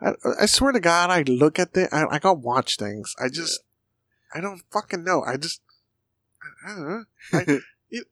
I, 0.01 0.13
I 0.43 0.47
swear 0.47 0.73
to 0.73 0.81
God, 0.81 1.11
I 1.11 1.23
look 1.23 1.59
at 1.59 1.73
the 1.73 1.89
I, 1.95 2.17
I 2.17 2.19
can 2.19 2.43
watch 2.43 2.77
things. 2.77 3.15
I 3.19 3.29
just 3.29 3.61
I 4.35 4.41
don't 4.41 4.63
fucking 4.73 5.05
know. 5.05 5.23
I 5.27 5.37
just 5.37 5.61
I 6.67 6.69
don't 6.69 6.89
know. 6.89 7.05
I, 7.33 7.59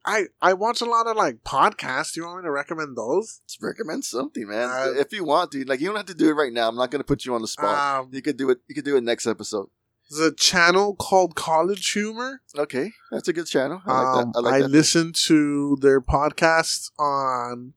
I 0.05 0.25
I 0.41 0.53
watch 0.53 0.81
a 0.81 0.85
lot 0.85 1.07
of 1.07 1.15
like 1.15 1.43
podcasts. 1.43 2.13
Do 2.13 2.21
you 2.21 2.25
want 2.27 2.39
me 2.39 2.47
to 2.47 2.51
recommend 2.51 2.97
those? 2.97 3.41
Just 3.47 3.61
recommend 3.61 4.03
something, 4.05 4.47
man. 4.47 4.69
Uh, 4.69 4.93
if 4.99 5.11
you 5.13 5.23
want 5.23 5.51
to, 5.53 5.63
like, 5.65 5.79
you 5.79 5.87
don't 5.87 5.95
have 5.95 6.05
to 6.07 6.13
do 6.13 6.29
it 6.29 6.33
right 6.33 6.51
now. 6.51 6.67
I'm 6.67 6.75
not 6.75 6.91
going 6.91 6.99
to 6.99 7.05
put 7.05 7.25
you 7.25 7.33
on 7.33 7.41
the 7.41 7.47
spot. 7.47 8.01
Um, 8.03 8.09
you 8.11 8.21
could 8.21 8.37
do 8.37 8.49
it. 8.49 8.59
You 8.67 8.75
could 8.75 8.85
do 8.85 8.97
it 8.97 9.03
next 9.03 9.25
episode. 9.25 9.67
there's 10.09 10.27
a 10.31 10.35
channel 10.35 10.95
called 10.95 11.35
College 11.35 11.91
Humor. 11.91 12.41
Okay, 12.57 12.91
that's 13.11 13.27
a 13.27 13.33
good 13.33 13.47
channel. 13.47 13.81
I 13.85 14.01
like 14.01 14.07
Um, 14.25 14.31
that. 14.33 14.39
I 14.39 14.41
like 14.41 14.53
I 14.53 14.59
that. 14.61 14.71
listen 14.71 15.13
to 15.27 15.77
their 15.81 16.01
podcasts 16.01 16.91
on 16.99 17.73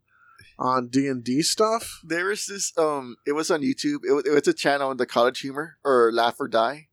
on 0.59 0.89
D 0.89 1.07
and 1.09 1.23
D 1.25 1.43
stuff. 1.43 2.01
there 2.05 2.31
is 2.33 2.47
this. 2.47 2.73
Um, 2.77 3.17
it 3.27 3.33
was 3.33 3.51
on 3.51 3.63
YouTube. 3.63 4.01
It, 4.09 4.13
was- 4.13 4.25
it's 4.27 4.49
a 4.49 4.53
channel, 4.55 4.95
the 4.95 5.07
College 5.07 5.41
Humor 5.41 5.77
or 5.85 6.11
Laugh 6.13 6.37
or 6.41 6.49
Die, 6.49 6.89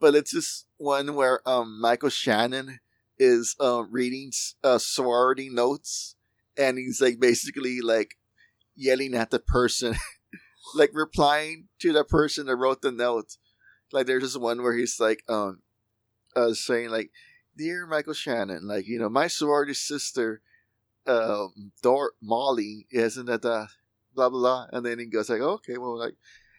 but 0.00 0.14
it's 0.14 0.32
this 0.32 0.66
one 0.78 1.14
where 1.14 1.40
um 1.48 1.80
Michael 1.80 2.08
Shannon 2.10 2.80
is 3.22 3.54
um 3.60 3.88
reading 3.90 4.32
uh, 4.64 4.78
sorority 4.78 5.48
notes, 5.48 6.16
and 6.56 6.76
he's 6.76 7.00
like 7.00 7.20
basically 7.20 7.80
like 7.80 8.16
yelling 8.74 9.14
at 9.14 9.30
the 9.30 9.38
person, 9.38 9.94
like 10.74 10.90
replying 10.92 11.68
to 11.80 11.92
the 11.92 12.04
person 12.04 12.46
that 12.46 12.56
wrote 12.56 12.82
the 12.82 12.90
note. 12.90 13.36
Like 13.92 14.06
there's 14.06 14.24
this 14.24 14.36
one 14.36 14.62
where 14.62 14.76
he's 14.76 14.98
like 14.98 15.22
um 15.28 15.60
uh 16.34 16.52
saying 16.54 16.90
like, 16.90 17.10
"Dear 17.56 17.86
Michael 17.86 18.14
Shannon, 18.14 18.66
like 18.66 18.86
you 18.88 18.98
know 18.98 19.08
my 19.08 19.28
sorority 19.28 19.74
sister, 19.74 20.42
um 21.06 21.72
Dor 21.82 22.12
Molly 22.20 22.86
isn't 22.90 23.26
that 23.26 23.42
the 23.42 23.68
blah 24.14 24.30
blah 24.30 24.40
blah," 24.40 24.66
and 24.72 24.84
then 24.84 24.98
he 24.98 25.06
goes 25.06 25.30
like, 25.30 25.40
"Okay, 25.40 25.78
well 25.78 25.96
like, 25.96 26.16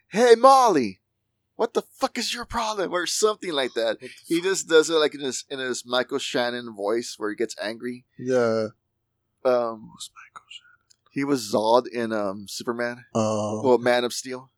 hey 0.07 0.35
Molly." 0.37 1.01
What 1.63 1.73
the 1.73 1.83
fuck 1.93 2.17
is 2.17 2.33
your 2.33 2.43
problem? 2.43 2.91
Or 2.91 3.05
something 3.07 3.53
like 3.53 3.73
that. 3.75 3.95
He 4.27 4.41
just 4.41 4.67
does 4.67 4.89
it 4.89 4.95
like 4.95 5.13
in 5.13 5.21
his 5.21 5.45
in 5.49 5.59
his 5.59 5.85
Michael 5.85 6.19
Shannon 6.19 6.75
voice 6.75 7.15
where 7.17 7.29
he 7.29 7.37
gets 7.37 7.55
angry. 7.61 8.03
Yeah. 8.19 8.67
Um, 9.45 9.89
Who's 9.93 10.09
Michael 10.13 10.45
Shannon? 10.49 11.07
he 11.11 11.23
was 11.23 11.53
Zod 11.53 11.87
in 11.87 12.11
um 12.11 12.49
Superman. 12.49 13.05
Oh, 13.15 13.61
Well, 13.63 13.77
Man 13.77 14.03
of 14.03 14.11
Steel. 14.11 14.51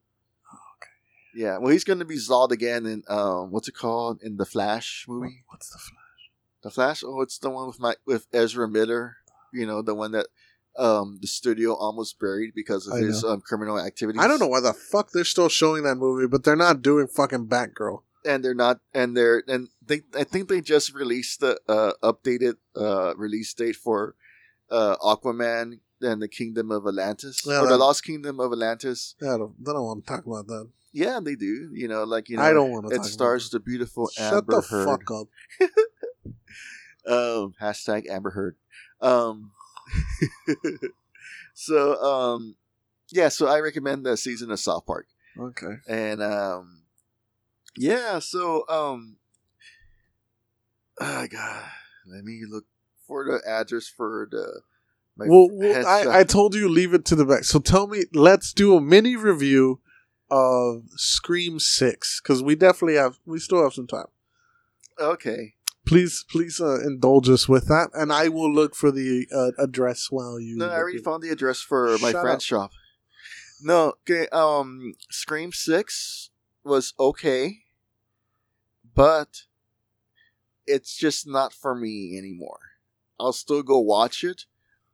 Okay, 0.77 1.43
Yeah, 1.43 1.59
well, 1.59 1.71
he's 1.71 1.83
going 1.83 1.99
to 1.99 2.05
be 2.05 2.15
Zod 2.17 2.49
again 2.49 2.87
in 2.87 3.03
um, 3.07 3.51
what's 3.51 3.67
it 3.67 3.75
called 3.75 4.23
in 4.23 4.37
the 4.37 4.45
Flash 4.47 5.05
movie? 5.07 5.43
what's 5.49 5.69
the 5.69 5.77
flash? 5.77 6.31
The 6.63 6.71
Flash. 6.71 7.03
Oh, 7.05 7.21
it's 7.21 7.37
the 7.37 7.51
one 7.51 7.67
with 7.67 7.79
my 7.79 7.93
with 8.07 8.25
Ezra 8.33 8.67
Miller. 8.67 9.17
You 9.53 9.67
know, 9.67 9.83
the 9.83 9.93
one 9.93 10.11
that 10.13 10.25
um 10.77 11.19
the 11.21 11.27
studio 11.27 11.73
almost 11.73 12.19
buried 12.19 12.53
because 12.55 12.87
of 12.87 12.93
I 12.93 12.99
his 12.99 13.23
um, 13.23 13.41
criminal 13.41 13.79
activities. 13.79 14.21
I 14.21 14.27
don't 14.27 14.39
know 14.39 14.47
why 14.47 14.59
the 14.59 14.73
fuck 14.73 15.11
they're 15.11 15.23
still 15.23 15.49
showing 15.49 15.83
that 15.83 15.95
movie, 15.95 16.27
but 16.27 16.43
they're 16.43 16.55
not 16.55 16.81
doing 16.81 17.07
fucking 17.07 17.47
Batgirl. 17.47 18.01
and 18.25 18.43
they're 18.43 18.55
not, 18.55 18.79
and 18.93 19.15
they're 19.15 19.43
and 19.47 19.69
they. 19.85 20.01
I 20.17 20.23
think 20.23 20.49
they 20.49 20.61
just 20.61 20.93
released 20.93 21.39
the 21.39 21.59
uh, 21.69 21.93
updated 22.03 22.55
uh, 22.75 23.15
release 23.15 23.53
date 23.53 23.75
for 23.75 24.15
uh, 24.69 24.95
Aquaman 24.97 25.79
and 26.01 26.21
the 26.21 26.27
Kingdom 26.27 26.71
of 26.71 26.85
Atlantis 26.87 27.41
Yeah, 27.45 27.61
or 27.61 27.67
the 27.67 27.77
Lost 27.77 28.03
Kingdom 28.03 28.39
of 28.39 28.51
Atlantis. 28.51 29.15
Yeah, 29.21 29.35
I 29.35 29.37
don't, 29.37 29.55
they 29.63 29.71
don't 29.71 29.83
want 29.85 30.05
to 30.05 30.11
talk 30.11 30.25
about 30.25 30.47
that. 30.47 30.69
Yeah, 30.91 31.19
they 31.23 31.35
do. 31.35 31.69
You 31.73 31.87
know, 31.87 32.03
like 32.03 32.29
you 32.29 32.37
know, 32.37 32.43
I 32.43 32.53
don't 32.53 32.71
want 32.71 32.89
to. 32.89 32.95
it 32.95 32.99
talk 32.99 33.07
stars 33.07 33.45
About 33.45 33.63
the 33.63 33.69
beautiful 33.71 34.07
that. 34.07 34.13
Shut 34.13 34.33
Amber 34.33 34.55
the 34.55 34.61
Heard. 34.61 34.87
Shut 34.87 34.99
the 34.99 35.05
fuck 35.05 35.69
up. 35.69 35.69
Um, 37.07 37.53
hashtag 37.61 38.09
Amber 38.09 38.31
Heard. 38.31 38.55
Um, 38.99 39.51
so 41.53 42.01
um, 42.01 42.55
yeah. 43.11 43.29
So 43.29 43.47
I 43.47 43.59
recommend 43.59 44.05
the 44.05 44.17
season 44.17 44.51
of 44.51 44.59
South 44.59 44.85
Park, 44.85 45.07
Okay. 45.39 45.75
and 45.87 46.21
um, 46.21 46.83
yeah. 47.77 48.19
So 48.19 48.65
um, 48.69 49.17
oh 50.99 51.27
God, 51.29 51.63
let 52.07 52.23
me 52.23 52.41
look 52.49 52.65
for 53.07 53.25
the 53.25 53.41
address 53.49 53.87
for 53.87 54.27
the. 54.29 54.61
My 55.17 55.27
Well, 55.29 55.47
well. 55.51 55.87
I, 55.87 56.19
I 56.19 56.23
told 56.25 56.55
you 56.55 56.67
leave 56.67 56.93
it 56.93 57.05
to 57.05 57.15
the 57.15 57.25
back. 57.25 57.45
So 57.45 57.59
tell 57.59 57.87
me, 57.87 58.03
let's 58.13 58.51
do 58.51 58.75
a 58.75 58.81
mini 58.81 59.15
review 59.15 59.79
of 60.29 60.83
Scream 60.97 61.57
Six 61.59 62.19
because 62.21 62.43
we 62.43 62.55
definitely 62.55 62.95
have, 62.95 63.17
we 63.25 63.39
still 63.39 63.63
have 63.63 63.73
some 63.73 63.87
time. 63.87 64.07
okay. 64.99 65.54
Please, 65.85 66.25
please 66.29 66.59
uh, 66.59 66.79
indulge 66.81 67.29
us 67.29 67.47
with 67.47 67.67
that, 67.67 67.89
and 67.93 68.11
I 68.11 68.27
will 68.29 68.51
look 68.51 68.73
for 68.75 68.91
the 68.91 69.27
uh, 69.33 69.51
address 69.61 70.07
while 70.09 70.39
you. 70.39 70.57
No, 70.57 70.67
I 70.69 70.77
already 70.77 70.97
it. 70.97 71.03
found 71.03 71.21
the 71.21 71.29
address 71.29 71.61
for 71.61 71.97
my 71.99 72.11
Shut 72.11 72.21
friend's 72.21 72.43
up. 72.45 72.47
shop. 72.47 72.71
No, 73.61 73.93
okay. 74.09 74.27
Um, 74.29 74.93
Scream 75.09 75.51
Six 75.51 76.31
was 76.63 76.93
okay, 76.99 77.59
but 78.95 79.43
it's 80.65 80.95
just 80.95 81.27
not 81.27 81.53
for 81.53 81.75
me 81.75 82.17
anymore. 82.17 82.59
I'll 83.19 83.33
still 83.33 83.63
go 83.63 83.79
watch 83.79 84.23
it, 84.23 84.45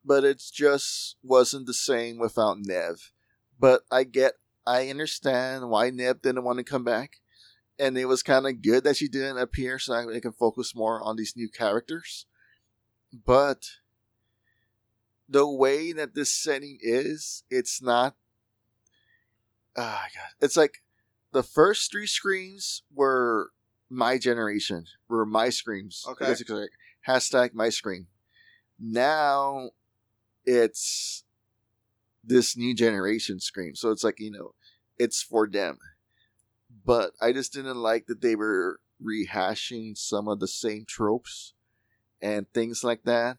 but 0.04 0.24
it's 0.24 0.52
just 0.52 1.16
wasn't 1.24 1.68
the 1.68 1.74
same 1.74 2.20
without 2.20 2.58
Nev. 2.60 3.12
But 3.60 3.84
I 3.90 4.04
get, 4.04 4.34
I 4.68 4.90
understand 4.90 5.70
why 5.70 5.90
Nev 5.90 6.22
didn't 6.22 6.44
want 6.44 6.58
to 6.58 6.64
come 6.64 6.84
back, 6.84 7.21
and 7.82 7.98
it 7.98 8.06
was 8.06 8.22
kind 8.22 8.46
of 8.46 8.62
good 8.62 8.84
that 8.84 8.98
she 8.98 9.08
didn't 9.08 9.40
appear, 9.40 9.80
so 9.80 9.96
I 9.96 10.20
can 10.20 10.34
focus 10.34 10.76
more 10.76 11.02
on 11.02 11.16
these 11.16 11.34
new 11.36 11.50
characters. 11.50 12.28
But 13.12 13.66
the 15.28 15.48
way 15.50 15.92
that 15.92 16.14
this 16.14 16.32
setting 16.32 16.78
is, 16.80 17.44
it's 17.50 17.82
not. 17.82 18.16
Ah, 19.76 20.06
God, 20.14 20.46
it's 20.46 20.56
like 20.56 20.84
the 21.32 21.42
first 21.42 21.92
three 21.92 22.06
screens 22.06 22.84
were 22.94 23.50
my 23.90 24.20
generation, 24.20 24.86
were 25.10 25.26
my 25.26 25.50
screams. 25.50 26.06
Okay. 26.08 26.26
I 26.26 26.28
guess 26.30 26.40
you 26.40 26.46
could 26.46 26.64
say, 26.64 26.70
Hashtag 27.12 27.56
my 27.56 27.70
scream. 27.70 28.06
Now 28.80 29.72
it's 30.46 31.24
this 32.24 32.56
new 32.56 32.76
generation 32.76 33.40
scream. 33.40 33.74
So 33.74 33.90
it's 33.90 34.04
like, 34.04 34.20
you 34.20 34.30
know, 34.30 34.54
it's 35.00 35.24
for 35.24 35.48
them. 35.48 35.80
But 36.86 37.12
I 37.22 37.32
just 37.32 37.54
didn't 37.54 37.78
like 37.78 38.08
that 38.08 38.22
they 38.22 38.36
were 38.36 38.80
rehashing 39.04 39.98
some 39.98 40.28
of 40.28 40.40
the 40.40 40.48
same 40.48 40.86
tropes 40.86 41.54
and 42.22 42.52
things 42.54 42.84
like 42.84 43.04
that. 43.04 43.38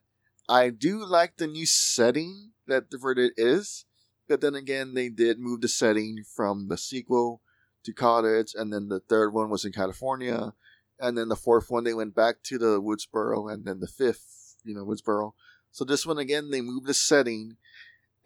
I 0.49 0.71
do 0.71 1.05
like 1.05 1.37
the 1.37 1.47
new 1.47 1.67
setting 1.67 2.51
that 2.67 2.91
the 2.91 3.33
is, 3.37 3.85
but 4.29 4.41
then 4.41 4.55
again, 4.55 4.95
they 4.95 5.09
did 5.09 5.39
move 5.39 5.61
the 5.61 5.69
setting 5.69 6.25
from 6.25 6.69
the 6.69 6.77
sequel 6.77 7.41
to 7.85 7.93
college, 7.93 8.55
and 8.57 8.73
then 8.73 8.89
the 8.89 9.01
third 9.01 9.33
one 9.33 9.51
was 9.51 9.65
in 9.65 9.73
California, 9.73 10.55
and 10.99 11.17
then 11.19 11.29
the 11.29 11.37
fourth 11.37 11.71
one 11.71 11.85
they 11.85 11.95
went 11.95 12.15
back 12.15 12.43
to 12.45 12.59
the 12.59 12.81
Woodsboro, 12.81 13.53
and 13.53 13.65
then 13.65 13.81
the 13.81 13.87
fifth, 13.87 14.57
you 14.65 14.75
know, 14.75 14.85
Woodsboro. 14.85 15.33
So 15.71 15.85
this 15.85 16.07
one 16.07 16.19
again, 16.19 16.51
they 16.51 16.61
moved 16.61 16.87
the 16.87 16.95
setting, 16.95 17.57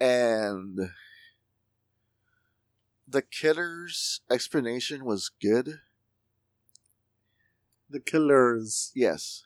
and 0.01 0.91
the 3.09 3.23
killer's 3.23 4.21
explanation 4.31 5.05
was 5.05 5.31
good. 5.41 5.81
The 7.89 8.01
killers. 8.01 8.93
Yes. 8.95 9.45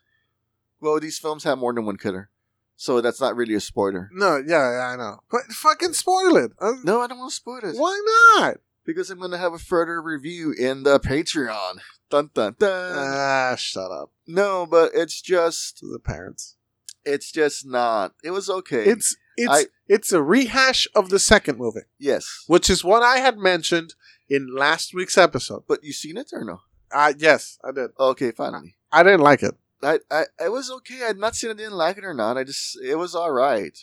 Well, 0.81 0.99
these 0.99 1.19
films 1.19 1.45
have 1.45 1.59
more 1.59 1.75
than 1.75 1.85
one 1.85 1.99
killer, 1.99 2.31
so 2.75 3.01
that's 3.03 3.21
not 3.21 3.37
really 3.37 3.55
a 3.55 3.61
spoiler. 3.61 4.09
No, 4.13 4.37
yeah, 4.37 4.73
yeah, 4.73 4.87
I 4.93 4.97
know. 4.97 5.21
But 5.31 5.43
fucking 5.53 5.93
spoil 5.93 6.37
it. 6.37 6.53
Uh, 6.59 6.73
No, 6.85 7.03
I 7.03 7.07
don't 7.07 7.19
want 7.19 7.31
to 7.33 7.37
spoil 7.37 7.59
it 7.63 7.77
Why 7.77 8.01
not? 8.39 8.57
because 8.87 9.11
I'm 9.11 9.19
going 9.19 9.31
to 9.33 9.39
have 9.39 9.53
a 9.53 9.59
further 9.59 10.01
review 10.01 10.53
in 10.59 10.85
the 10.85 10.99
Patreon. 10.99 11.81
Dun 12.09 12.31
dun 12.33 12.57
dun. 12.59 12.95
Ah, 12.97 13.55
shut 13.59 13.91
up. 13.93 14.11
no, 14.27 14.67
but 14.67 14.93
it's 14.95 15.21
just, 15.21 15.81
the 15.83 15.99
parents. 16.03 16.57
it's 17.05 17.31
just 17.31 17.67
not. 17.67 18.15
It 18.25 18.31
was 18.31 18.49
okay. 18.49 18.85
It's 18.85 19.15
it's 19.37 19.51
I- 19.53 19.67
it's 19.91 20.13
a 20.13 20.23
rehash 20.23 20.87
of 20.95 21.09
the 21.09 21.19
second 21.19 21.59
movie, 21.59 21.81
yes, 21.99 22.45
which 22.47 22.71
is 22.71 22.85
what 22.85 23.03
I 23.03 23.19
had 23.19 23.37
mentioned 23.37 23.95
in 24.29 24.55
last 24.55 24.95
week's 24.95 25.19
episode. 25.19 25.65
but 25.67 25.83
you 25.83 25.93
seen 25.93 26.17
it 26.17 26.31
or 26.33 26.45
no? 26.45 26.61
Uh, 26.93 27.13
yes, 27.19 27.59
I 27.65 27.73
did. 27.73 27.91
Okay, 27.99 28.31
finally. 28.31 28.77
I 28.93 29.03
didn't 29.03 29.21
like 29.21 29.43
it. 29.43 29.57
I, 29.83 29.99
I 30.09 30.25
it 30.39 30.53
was 30.53 30.71
okay. 30.71 31.05
I'd 31.05 31.19
not 31.19 31.35
seen 31.35 31.51
it. 31.51 31.55
I 31.55 31.57
didn't 31.57 31.73
like 31.73 31.99
it 31.99 32.05
or 32.05 32.15
not. 32.15 32.39
I 32.39 32.45
just 32.45 32.79
it 32.85 32.95
was 32.97 33.17
all 33.17 33.33
right. 33.33 33.77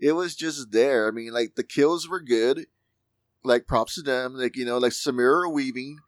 It 0.00 0.12
was 0.12 0.34
just 0.34 0.72
there. 0.72 1.06
I 1.06 1.12
mean, 1.12 1.32
like 1.32 1.54
the 1.54 1.62
kills 1.62 2.08
were 2.08 2.20
good. 2.20 2.66
Like 3.44 3.68
props 3.68 3.94
to 3.94 4.02
them. 4.02 4.34
Like 4.34 4.56
you 4.56 4.64
know, 4.64 4.78
like 4.78 4.92
Samira 4.92 5.52
Weaving. 5.52 5.98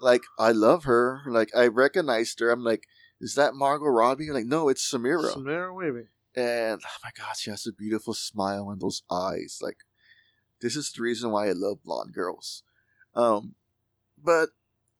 Like 0.00 0.24
I 0.36 0.50
love 0.50 0.84
her. 0.84 1.20
Like 1.28 1.50
I 1.54 1.68
recognized 1.68 2.40
her. 2.40 2.50
I'm 2.50 2.64
like, 2.64 2.88
is 3.20 3.36
that 3.36 3.54
Margot 3.54 3.86
Robbie? 3.86 4.30
Like 4.30 4.46
no, 4.46 4.68
it's 4.68 4.90
Samira. 4.90 5.32
Samara 5.32 5.72
Weaving. 5.72 6.08
And 6.36 6.82
oh 6.84 6.98
my 7.02 7.10
god, 7.16 7.36
she 7.38 7.50
has 7.50 7.66
a 7.66 7.72
beautiful 7.72 8.12
smile 8.12 8.68
and 8.70 8.80
those 8.80 9.02
eyes. 9.10 9.58
Like 9.62 9.78
this 10.60 10.76
is 10.76 10.92
the 10.92 11.02
reason 11.02 11.30
why 11.30 11.48
I 11.48 11.52
love 11.52 11.82
blonde 11.82 12.12
girls. 12.12 12.62
Um, 13.14 13.54
but 14.22 14.50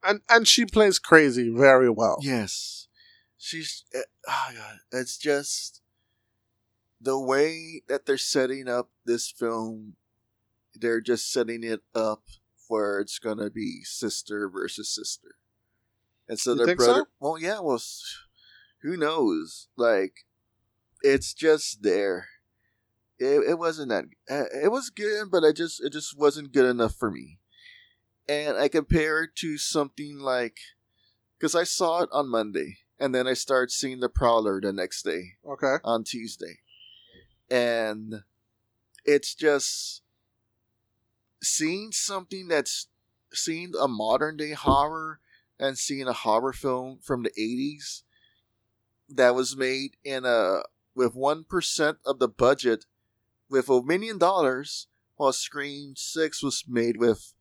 And 0.03 0.21
and 0.31 0.49
she 0.49 0.65
plays 0.65 0.99
crazy 0.99 1.51
very 1.55 1.91
well. 1.91 2.19
Yes, 2.23 2.89
she's. 3.37 3.85
Uh, 3.95 4.01
oh 4.29 4.55
god, 4.55 4.79
it's 4.93 5.19
just 5.19 5.83
the 7.01 7.19
way 7.19 7.83
that 7.89 8.07
they're 8.07 8.19
setting 8.19 8.69
up 8.69 8.91
this 9.05 9.31
film. 9.31 9.97
They're 10.75 11.01
just 11.01 11.31
setting 11.31 11.65
it 11.65 11.81
up 11.95 12.23
where 12.69 13.01
it's 13.01 13.19
gonna 13.19 13.51
be 13.51 13.83
sister 13.83 14.49
versus 14.49 14.89
sister, 14.89 15.37
and 16.29 16.39
so 16.39 16.53
You 16.53 16.65
their 16.65 16.77
brother. 16.77 17.01
so? 17.01 17.07
Well, 17.21 17.39
yeah. 17.39 17.61
Well, 17.61 17.83
who 18.83 18.97
knows? 18.97 19.69
Like, 19.77 20.27
it's 21.03 21.35
just 21.35 21.83
there. 21.83 22.29
It, 23.19 23.51
it 23.51 23.59
wasn't 23.59 23.89
that. 23.91 24.05
Uh, 24.31 24.45
it 24.63 24.71
was 24.71 24.91
good, 24.91 25.31
but 25.31 25.45
I 25.45 25.53
just 25.53 25.83
it 25.83 25.93
just 25.93 26.19
wasn't 26.19 26.53
good 26.53 26.69
enough 26.69 26.95
for 26.95 27.11
me. 27.11 27.39
And 28.29 28.57
I 28.59 28.69
compare 28.69 29.25
it 29.25 29.37
to 29.37 29.57
something 29.57 30.19
like 30.19 30.59
because 31.39 31.55
I 31.55 31.65
saw 31.65 32.03
it 32.03 32.09
on 32.13 32.29
Monday, 32.29 32.79
and 32.99 33.15
then 33.15 33.27
I 33.27 33.35
started 33.35 33.71
seeing 33.71 34.01
the 34.01 34.09
Prowler 34.09 34.61
the 34.61 34.73
next 34.73 35.03
day 35.03 35.35
Okay. 35.47 35.77
on 35.85 36.05
Tuesday, 36.05 36.59
and 37.51 38.23
it's 39.05 39.35
just 39.35 40.03
seeing 41.43 41.93
something 41.93 42.49
that's 42.49 42.89
seeing 43.33 43.73
a 43.81 43.89
modern 43.89 44.37
day 44.37 44.53
horror 44.53 45.21
and 45.59 45.79
seeing 45.79 46.09
a 46.09 46.13
horror 46.13 46.53
film 46.53 46.99
from 47.03 47.23
the 47.23 47.31
eighties 47.31 48.03
that 49.09 49.35
was 49.35 49.57
made 49.57 49.97
in 50.05 50.25
a 50.25 50.63
with 50.97 51.15
one 51.15 51.45
percent 51.45 51.99
of 52.05 52.19
the 52.19 52.29
budget 52.29 52.87
with 53.49 53.69
a 53.69 53.83
million 53.83 54.19
dollars, 54.19 54.89
while 55.17 55.33
Scream 55.33 55.95
Six 55.97 56.43
was 56.43 56.65
made 56.67 56.97
with 56.97 57.33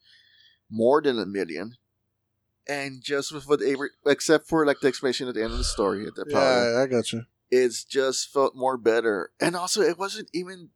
more 0.69 1.01
than 1.01 1.17
a 1.17 1.25
million. 1.25 1.75
And 2.67 3.03
just 3.03 3.31
with 3.31 3.47
what 3.47 3.59
were, 3.77 3.91
except 4.05 4.47
for 4.47 4.65
like 4.65 4.79
the 4.79 4.87
explanation 4.87 5.27
at 5.27 5.35
the 5.35 5.43
end 5.43 5.51
of 5.51 5.57
the 5.59 5.63
story 5.63 6.05
at 6.07 6.15
the 6.15 6.25
Prowler 6.25 6.73
Yeah, 6.73 6.81
I 6.81 6.85
got 6.87 7.13
you. 7.13 7.25
it's 7.51 7.83
just 7.83 8.33
felt 8.33 8.55
more 8.55 8.75
better. 8.77 9.31
And 9.39 9.55
also, 9.55 9.81
it 9.81 9.99
wasn't 9.99 10.29
even 10.33 10.69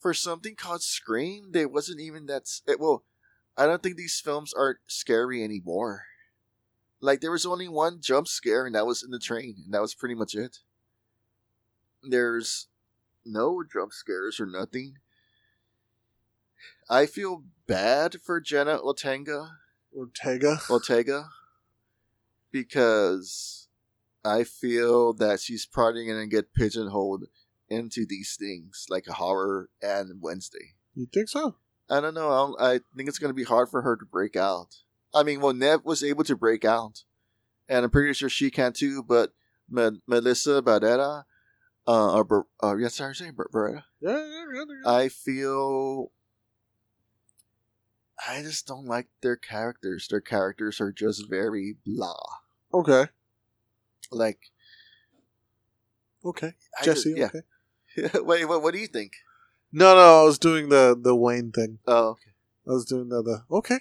for 0.00 0.14
something 0.14 0.54
called 0.56 0.82
Scream. 0.82 1.50
There 1.52 1.68
wasn't 1.68 2.00
even 2.00 2.26
that. 2.26 2.44
It, 2.66 2.80
well, 2.80 3.04
I 3.58 3.66
don't 3.66 3.82
think 3.82 3.96
these 3.96 4.20
films 4.24 4.54
are 4.54 4.80
scary 4.86 5.44
anymore. 5.44 6.04
Like 7.00 7.20
there 7.20 7.30
was 7.32 7.44
only 7.44 7.68
one 7.68 8.00
jump 8.00 8.26
scare, 8.26 8.64
and 8.64 8.74
that 8.74 8.86
was 8.86 9.02
in 9.02 9.10
the 9.10 9.18
train, 9.18 9.56
and 9.64 9.74
that 9.74 9.82
was 9.82 9.94
pretty 9.94 10.14
much 10.14 10.34
it. 10.34 10.58
There's 12.02 12.68
no 13.24 13.62
jump 13.70 13.92
scares 13.92 14.40
or 14.40 14.46
nothing. 14.46 14.98
I 16.90 17.06
feel 17.06 17.44
bad 17.66 18.16
for 18.22 18.40
Jenna 18.40 18.78
Ortega 18.78 19.58
Ortega. 19.96 20.58
Ortega 20.68 21.28
because 22.50 23.68
I 24.24 24.44
feel 24.44 25.12
that 25.14 25.40
she's 25.40 25.66
probably 25.66 26.06
gonna 26.06 26.26
get 26.26 26.54
pigeonholed 26.54 27.24
into 27.68 28.04
these 28.06 28.36
things 28.38 28.86
like 28.90 29.06
a 29.06 29.14
horror 29.14 29.70
and 29.80 30.20
Wednesday. 30.20 30.74
You 30.94 31.06
think 31.12 31.28
so? 31.28 31.56
I 31.90 32.00
don't 32.00 32.14
know. 32.14 32.30
I, 32.30 32.36
don't- 32.36 32.60
I 32.60 32.80
think 32.96 33.08
it's 33.08 33.18
gonna 33.18 33.32
be 33.34 33.44
hard 33.44 33.68
for 33.68 33.82
her 33.82 33.96
to 33.96 34.04
break 34.04 34.36
out. 34.36 34.76
I 35.14 35.22
mean, 35.22 35.40
well, 35.40 35.52
Nev 35.54 35.84
was 35.84 36.02
able 36.02 36.24
to 36.24 36.36
break 36.36 36.64
out, 36.64 37.04
and 37.68 37.84
I'm 37.84 37.90
pretty 37.90 38.12
sure 38.14 38.28
she 38.30 38.50
can 38.50 38.72
too. 38.72 39.02
But 39.02 39.32
Me- 39.68 40.00
Melissa 40.06 40.62
Barrera, 40.62 41.24
uh, 41.86 42.14
or 42.14 42.24
Ber- 42.24 42.46
uh, 42.62 42.76
yes, 42.76 42.94
sorry, 42.94 43.14
say 43.14 43.30
Ber- 43.30 43.50
Barrera. 43.52 43.84
Yeah, 44.00 44.16
yeah, 44.24 44.44
yeah. 44.54 44.64
yeah. 44.84 44.90
I 44.90 45.08
feel 45.08 46.10
I 48.26 48.42
just 48.42 48.66
don't 48.66 48.86
like 48.86 49.08
their 49.20 49.36
characters. 49.36 50.06
Their 50.08 50.20
characters 50.20 50.80
are 50.80 50.92
just 50.92 51.28
very 51.28 51.76
blah. 51.84 52.14
okay. 52.72 53.06
Like 54.10 54.50
Okay. 56.24 56.54
I 56.80 56.84
Jesse, 56.84 57.14
just- 57.14 57.34
okay. 57.34 58.18
Wait, 58.20 58.44
what? 58.46 58.62
What 58.62 58.72
do 58.74 58.78
you 58.80 58.86
think? 58.86 59.12
No, 59.72 59.94
no, 59.94 60.20
I 60.20 60.24
was 60.24 60.38
doing 60.38 60.68
the 60.68 60.96
the 61.00 61.14
Wayne 61.16 61.50
thing. 61.50 61.78
Oh, 61.86 62.10
okay. 62.10 62.30
I 62.68 62.70
was 62.72 62.84
doing 62.84 63.08
the 63.08 63.22
the 63.22 63.44
okay. 63.50 63.80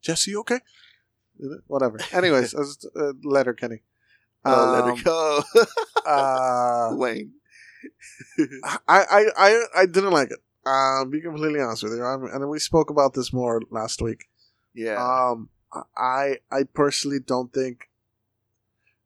Jesse, 0.00 0.34
okay. 0.36 0.60
Whatever. 1.66 1.98
Anyways, 2.12 2.54
I 2.56 2.58
was 2.60 2.86
uh, 2.96 3.12
Letterkenny. 3.22 3.80
Oh, 4.44 4.70
let 4.72 4.84
Um, 4.84 4.96
her 4.96 5.02
go, 5.04 5.42
uh, 6.06 6.90
Wayne. 6.96 7.32
I, 8.64 8.78
I, 8.88 9.24
I, 9.36 9.62
I 9.82 9.86
didn't 9.86 10.12
like 10.12 10.30
it. 10.30 10.38
Um, 10.68 11.10
be 11.10 11.20
completely 11.20 11.60
honest 11.60 11.84
with 11.84 11.92
you, 11.92 12.04
Um, 12.04 12.24
and 12.24 12.48
we 12.48 12.58
spoke 12.58 12.90
about 12.90 13.14
this 13.14 13.32
more 13.32 13.62
last 13.70 14.02
week. 14.02 14.24
Yeah, 14.74 14.96
Um, 15.30 15.48
I, 15.96 16.38
I 16.50 16.64
personally 16.64 17.20
don't 17.20 17.52
think. 17.52 17.88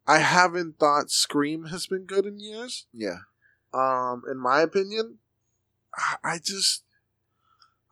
I 0.06 0.18
haven't 0.18 0.78
thought 0.78 1.10
Scream 1.10 1.66
has 1.66 1.86
been 1.86 2.04
good 2.04 2.24
in 2.26 2.40
years. 2.40 2.86
yeah, 2.92 3.18
Um, 3.72 4.22
in 4.28 4.38
my 4.38 4.60
opinion, 4.60 5.18
I, 5.94 6.16
I 6.24 6.38
just, 6.38 6.82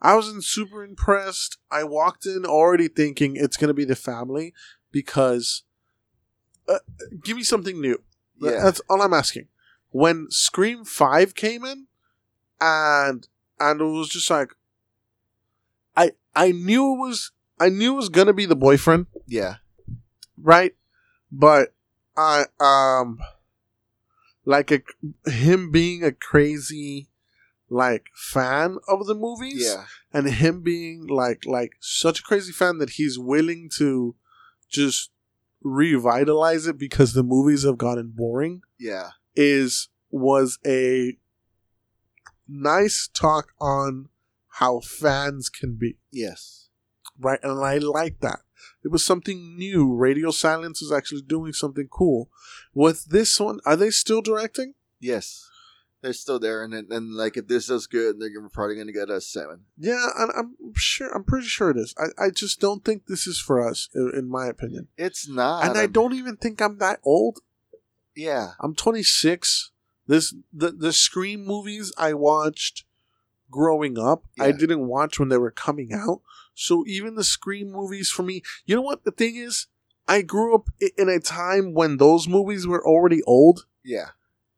I 0.01 0.15
wasn't 0.15 0.43
super 0.43 0.83
impressed. 0.83 1.57
I 1.71 1.83
walked 1.83 2.25
in 2.25 2.45
already 2.45 2.87
thinking 2.87 3.35
it's 3.35 3.55
gonna 3.55 3.73
be 3.73 3.85
the 3.85 3.95
family 3.95 4.53
because, 4.91 5.63
uh, 6.67 6.79
give 7.23 7.37
me 7.37 7.43
something 7.43 7.79
new. 7.79 8.01
Yeah. 8.39 8.63
That's 8.63 8.81
all 8.89 9.01
I'm 9.01 9.13
asking. 9.13 9.47
When 9.91 10.27
Scream 10.29 10.85
Five 10.85 11.35
came 11.35 11.65
in, 11.65 11.87
and 12.61 13.27
and 13.59 13.81
it 13.81 13.83
was 13.83 14.09
just 14.09 14.29
like, 14.29 14.53
I 15.95 16.11
I 16.35 16.51
knew 16.51 16.93
it 16.93 16.97
was 16.97 17.31
I 17.59 17.69
knew 17.69 17.93
it 17.93 17.97
was 17.97 18.09
gonna 18.09 18.33
be 18.33 18.45
the 18.45 18.55
boyfriend, 18.55 19.07
yeah, 19.27 19.55
right? 20.41 20.75
But 21.31 21.73
I 22.15 22.45
um, 22.59 23.19
like 24.45 24.71
a 24.71 24.81
him 25.29 25.71
being 25.71 26.03
a 26.03 26.11
crazy 26.11 27.09
like 27.69 28.09
fan 28.15 28.77
of 28.87 29.05
the 29.05 29.15
movies, 29.15 29.63
yeah, 29.65 29.85
and 30.13 30.29
him 30.29 30.61
being 30.61 31.07
like 31.07 31.45
like 31.45 31.73
such 31.79 32.19
a 32.19 32.23
crazy 32.23 32.51
fan 32.51 32.77
that 32.77 32.91
he's 32.91 33.19
willing 33.19 33.69
to 33.77 34.15
just 34.69 35.11
revitalize 35.61 36.67
it 36.67 36.77
because 36.77 37.13
the 37.13 37.23
movies 37.23 37.63
have 37.63 37.77
gotten 37.77 38.13
boring 38.15 38.61
yeah, 38.77 39.09
is 39.35 39.89
was 40.09 40.57
a 40.65 41.17
nice 42.47 43.09
talk 43.13 43.49
on 43.59 44.09
how 44.53 44.79
fans 44.79 45.49
can 45.49 45.75
be. 45.75 45.97
Yes, 46.11 46.69
right 47.19 47.39
and 47.43 47.63
i 47.63 47.77
like 47.77 48.19
that. 48.21 48.39
It 48.83 48.91
was 48.91 49.05
something 49.05 49.57
new. 49.57 49.93
Radio 49.95 50.31
silence 50.31 50.81
is 50.81 50.91
actually 50.91 51.21
doing 51.21 51.53
something 51.53 51.87
cool. 51.89 52.29
With 52.73 53.05
this 53.05 53.39
one 53.39 53.59
are 53.65 53.75
they 53.75 53.89
still 53.89 54.21
directing? 54.21 54.73
Yes. 54.99 55.48
They're 56.01 56.13
still 56.13 56.39
there, 56.39 56.63
and 56.63 56.73
and 56.73 57.13
like 57.13 57.35
if 57.35 57.47
this 57.47 57.67
does 57.67 57.85
good, 57.87 58.19
they're 58.19 58.29
probably 58.53 58.75
gonna 58.77 58.93
get 58.93 59.09
a 59.09 59.19
seven. 59.19 59.65
yeah 59.77 60.07
and 60.17 60.31
i'm 60.37 60.55
sure 60.75 61.09
i'm 61.13 61.23
pretty 61.25 61.47
sure 61.47 61.69
it 61.71 61.77
is 61.77 61.93
i, 61.97 62.25
I 62.25 62.29
just 62.29 62.59
don't 62.61 62.85
think 62.85 63.05
this 63.07 63.27
is 63.27 63.37
for 63.39 63.67
us 63.67 63.89
in, 63.93 64.11
in 64.15 64.29
my 64.29 64.47
opinion 64.47 64.87
It's 64.97 65.27
not, 65.27 65.65
and 65.67 65.77
i 65.77 65.81
I'm- 65.81 65.91
don't 65.91 66.13
even 66.13 66.37
think 66.37 66.61
i'm 66.61 66.77
that 66.79 66.99
old 67.03 67.39
Yeah, 68.15 68.51
I'm 68.59 68.75
26. 68.75 69.71
This 70.07 70.33
the 70.51 70.71
the 70.71 70.91
Scream 70.93 71.45
movies 71.45 71.93
I 71.97 72.13
watched 72.13 72.83
growing 73.51 73.97
up. 73.97 74.23
I 74.39 74.51
didn't 74.51 74.87
watch 74.87 75.19
when 75.19 75.29
they 75.29 75.37
were 75.37 75.51
coming 75.51 75.93
out. 75.93 76.21
So 76.53 76.83
even 76.87 77.15
the 77.15 77.23
Scream 77.23 77.71
movies 77.71 78.09
for 78.09 78.23
me, 78.23 78.41
you 78.65 78.75
know 78.75 78.81
what 78.81 79.03
the 79.05 79.11
thing 79.11 79.35
is? 79.37 79.67
I 80.07 80.21
grew 80.23 80.55
up 80.55 80.67
in 80.97 81.07
a 81.09 81.19
time 81.19 81.73
when 81.73 81.97
those 81.97 82.27
movies 82.27 82.65
were 82.67 82.83
already 82.85 83.21
old, 83.23 83.65
Yeah. 83.83 84.09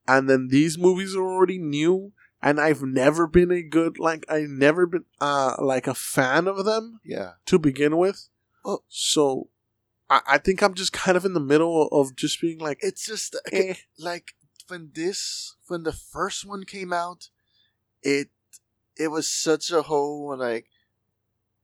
And 0.08 0.30
then 0.30 0.48
these 0.50 0.78
movies 0.78 1.16
are 1.16 1.24
already 1.24 1.58
new. 1.60 2.14
And 2.44 2.60
I've 2.60 2.82
never 2.82 3.28
been 3.28 3.52
a 3.52 3.62
good 3.62 4.00
like 4.00 4.26
I've 4.28 4.50
never 4.50 4.88
been 4.88 5.06
uh 5.20 5.56
like 5.60 5.86
a 5.86 5.94
fan 5.94 6.48
of 6.48 6.66
them 6.66 7.00
Yeah. 7.06 7.34
to 7.46 7.60
begin 7.60 7.98
with. 7.98 8.30
Well- 8.66 8.84
so 8.90 9.50
I, 10.10 10.22
I 10.28 10.38
think 10.40 10.64
I'm 10.64 10.74
just 10.74 10.92
kind 10.92 11.16
of 11.16 11.24
in 11.24 11.34
the 11.34 11.40
middle 11.40 11.88
of 11.92 12.16
just 12.16 12.42
being 12.42 12.58
like, 12.60 12.80
It's 12.82 13.06
just 13.06 13.36
eh. 13.52 13.76
like 14.00 14.34
when 14.70 14.90
this 14.96 15.56
when 15.68 15.84
the 15.84 15.92
first 15.94 16.44
one 16.46 16.64
came 16.64 16.92
out, 16.92 17.30
it 18.02 18.30
it 18.98 19.10
was 19.10 19.30
such 19.30 19.70
a 19.70 19.84
whole 19.84 20.36
like 20.38 20.66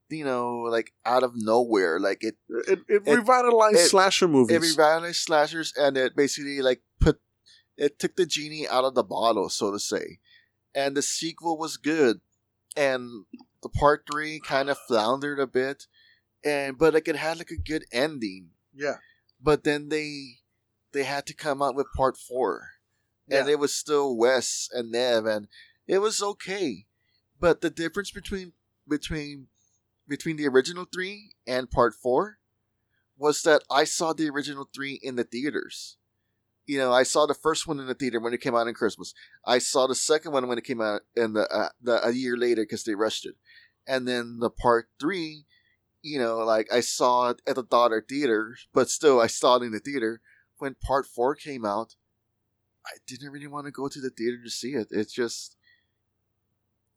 you 0.10 0.24
know 0.24 0.60
like 0.70 0.94
out 1.06 1.24
of 1.24 1.32
nowhere 1.36 2.00
like 2.00 2.24
it 2.24 2.36
it, 2.68 2.80
it, 2.88 3.02
it- 3.06 3.16
revitalized 3.18 3.78
it- 3.80 3.90
slasher 3.90 4.28
movies. 4.28 4.56
it 4.56 4.62
revitalized 4.62 5.22
slashers 5.22 5.74
and 5.76 5.98
it 5.98 6.16
basically 6.16 6.62
like 6.62 6.82
put 7.00 7.20
it 7.78 8.00
took 8.00 8.16
the 8.16 8.26
genie 8.26 8.68
out 8.68 8.84
of 8.84 8.96
the 8.96 9.04
bottle 9.04 9.50
so 9.50 9.72
to 9.72 9.80
say. 9.80 10.20
And 10.76 10.96
the 10.96 11.02
sequel 11.02 11.58
was 11.58 11.78
good 11.78 12.22
and 12.76 13.26
the 13.64 13.70
part 13.70 14.04
three 14.12 14.40
kind 14.40 14.70
of 14.70 14.78
floundered 14.88 15.40
a 15.40 15.48
bit 15.48 15.88
and 16.44 16.78
but 16.78 16.94
like 16.94 17.08
it 17.08 17.16
had 17.16 17.38
like 17.38 17.52
a 17.52 17.58
good 17.58 17.86
ending. 17.92 18.50
Yeah, 18.74 18.98
but 19.42 19.64
then 19.64 19.90
they 19.90 20.40
they 20.94 21.04
had 21.04 21.26
to 21.28 21.34
come 21.34 21.62
out 21.62 21.76
with 21.76 21.88
part 21.96 22.18
four. 22.18 22.70
And 23.30 23.48
Yeah. 23.48 23.54
it 23.54 23.60
was 23.60 23.74
still 23.74 24.16
Wes 24.16 24.70
and 24.72 24.92
Nev 24.92 25.26
and 25.26 25.48
it 25.88 26.00
was 26.00 26.22
okay. 26.22 26.86
But 27.40 27.62
the 27.62 27.70
difference 27.70 28.12
between 28.12 28.54
between 28.88 29.48
between 30.08 30.38
the 30.38 30.48
original 30.48 30.86
three 30.86 31.36
and 31.46 31.70
part 31.70 31.94
four 31.94 32.40
was 33.18 33.42
that 33.44 33.64
I 33.70 33.84
saw 33.84 34.14
the 34.14 34.30
original 34.30 34.70
three 34.74 34.94
in 35.02 35.16
the 35.16 35.24
theaters. 35.24 35.98
You 36.68 36.78
know, 36.78 36.92
I 36.92 37.04
saw 37.04 37.26
the 37.26 37.34
first 37.34 37.66
one 37.66 37.80
in 37.80 37.88
the 37.88 37.96
theater 37.96 38.20
when 38.20 38.34
it 38.34 38.42
came 38.42 38.54
out 38.54 38.68
in 38.68 38.74
Christmas. 38.74 39.14
I 39.46 39.58
saw 39.58 39.88
the 39.88 39.96
second 39.96 40.34
one 40.34 40.48
when 40.48 40.58
it 40.58 40.66
came 40.66 40.82
out 40.82 41.02
in 41.16 41.34
the, 41.34 41.48
uh, 41.48 41.70
the 41.82 42.06
a 42.06 42.12
year 42.12 42.36
later 42.38 42.64
because 42.64 42.84
they 42.84 42.94
rushed 42.94 43.26
it, 43.26 43.36
and 43.88 44.06
then 44.06 44.40
the 44.40 44.50
part 44.50 44.90
three, 45.00 45.46
you 46.02 46.20
know, 46.20 46.40
like 46.40 46.68
I 46.72 46.82
saw 46.82 47.30
it 47.30 47.42
at 47.48 47.56
the 47.56 47.64
daughter 47.64 48.06
theater, 48.08 48.58
but 48.74 48.90
still 48.90 49.22
I 49.22 49.28
saw 49.28 49.56
it 49.56 49.64
in 49.64 49.72
the 49.72 49.80
theater. 49.80 50.22
When 50.58 50.76
part 50.76 51.06
four 51.06 51.36
came 51.36 51.64
out, 51.66 51.96
I 52.86 52.98
didn't 53.06 53.32
really 53.32 53.48
want 53.48 53.66
to 53.68 53.72
go 53.72 53.88
to 53.88 54.02
the 54.02 54.10
theater 54.10 54.44
to 54.44 54.50
see 54.50 54.74
it. 54.74 54.88
It's 54.92 55.14
just 55.14 55.56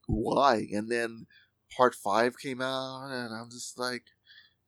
why? 0.07 0.67
And 0.73 0.91
then 0.91 1.27
part 1.77 1.95
five 1.95 2.39
came 2.39 2.61
out, 2.61 3.11
and 3.11 3.33
I'm 3.33 3.51
just 3.51 3.79
like, 3.79 4.05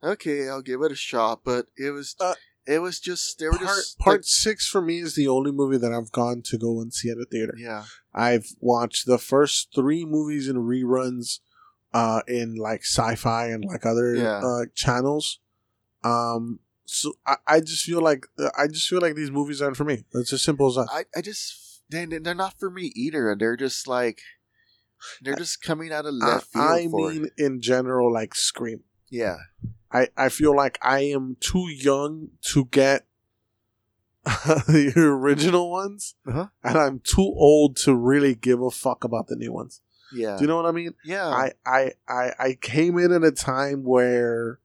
okay, 0.03 0.49
I'll 0.49 0.63
give 0.63 0.83
it 0.83 0.93
a 0.93 0.97
shot. 0.97 1.41
But 1.45 1.67
it 1.77 1.91
was, 1.91 2.15
Uh, 2.21 2.35
it 2.67 2.79
was 2.81 3.01
just 3.01 3.39
they 3.39 3.47
were 3.47 3.53
part 3.59 3.69
just 3.69 3.99
part 3.99 4.19
like- 4.21 4.25
six 4.25 4.67
for 4.69 4.81
me 4.83 4.99
is 5.01 5.15
the 5.15 5.29
only 5.29 5.51
movie 5.53 5.79
that 5.79 5.93
I've 5.93 6.13
gone 6.13 6.43
to 6.43 6.59
go 6.59 6.81
and 6.81 6.93
see 6.95 7.11
at 7.11 7.19
a 7.19 7.25
theater. 7.25 7.55
yeah, 7.59 7.85
I've 8.15 8.47
watched 8.61 9.07
the 9.07 9.19
first 9.19 9.69
three 9.75 10.05
movies 10.05 10.49
in 10.49 10.57
reruns, 10.57 11.41
uh, 11.93 12.23
in 12.29 12.55
like 12.57 12.83
sci-fi 12.83 13.47
and 13.49 13.65
like 13.65 13.85
other 13.87 14.15
Yeah. 14.15 14.39
uh, 14.45 14.65
channels. 14.75 15.41
Um, 16.05 16.61
so 16.85 17.13
I, 17.27 17.37
I 17.47 17.61
just 17.61 17.85
feel 17.85 18.01
like 18.01 18.27
I 18.59 18.67
just 18.67 18.89
feel 18.89 19.01
like 19.01 19.15
these 19.15 19.31
movies 19.31 19.63
aren't 19.63 19.77
for 19.77 19.85
me. 19.85 20.05
It's 20.15 20.33
as 20.33 20.43
simple 20.43 20.69
as 20.69 20.75
that. 20.77 20.89
I, 20.93 21.05
I 21.17 21.21
just 21.23 21.83
they 21.91 22.05
they're 22.07 22.35
not 22.35 22.59
for 22.59 22.71
me 22.71 22.93
either. 22.95 23.31
And 23.31 23.41
They're 23.41 23.57
just 23.57 23.87
like 23.89 24.21
they're 25.21 25.35
just 25.37 25.63
coming 25.63 25.93
out 25.93 26.07
of 26.07 26.15
I, 26.23 26.27
left 26.35 26.47
field. 26.53 26.65
I 26.67 26.87
mean, 26.87 27.29
in 27.39 27.61
general, 27.61 28.13
like 28.13 28.35
Scream. 28.35 28.83
yeah, 29.11 29.37
I, 29.93 30.09
I 30.17 30.29
feel 30.31 30.55
like 30.57 30.79
I 30.83 31.01
am 31.01 31.37
too 31.41 31.69
young 31.69 32.29
to 32.53 32.65
get 32.67 33.07
the 34.25 34.93
original 34.97 35.71
ones, 35.71 36.15
Uh-huh. 36.27 36.47
and 36.63 36.79
I'm 36.79 37.01
too 37.01 37.21
old 37.23 37.77
to 37.79 37.95
really 37.95 38.35
give 38.35 38.61
a 38.63 38.71
fuck 38.71 39.05
about 39.05 39.27
the 39.27 39.37
new 39.37 39.53
ones. 39.53 39.81
yeah, 40.13 40.37
Do 40.37 40.43
you 40.43 40.47
know 40.49 40.57
what 40.57 40.67
I 40.67 40.71
mean? 40.73 40.95
yeah, 41.05 41.27
I, 41.27 41.53
I, 41.67 41.93
I, 42.09 42.33
I 42.39 42.59
came 42.61 42.99
in 42.99 43.13
at 43.13 43.25
a 43.25 43.33
time 43.33 43.83
where 43.85 44.61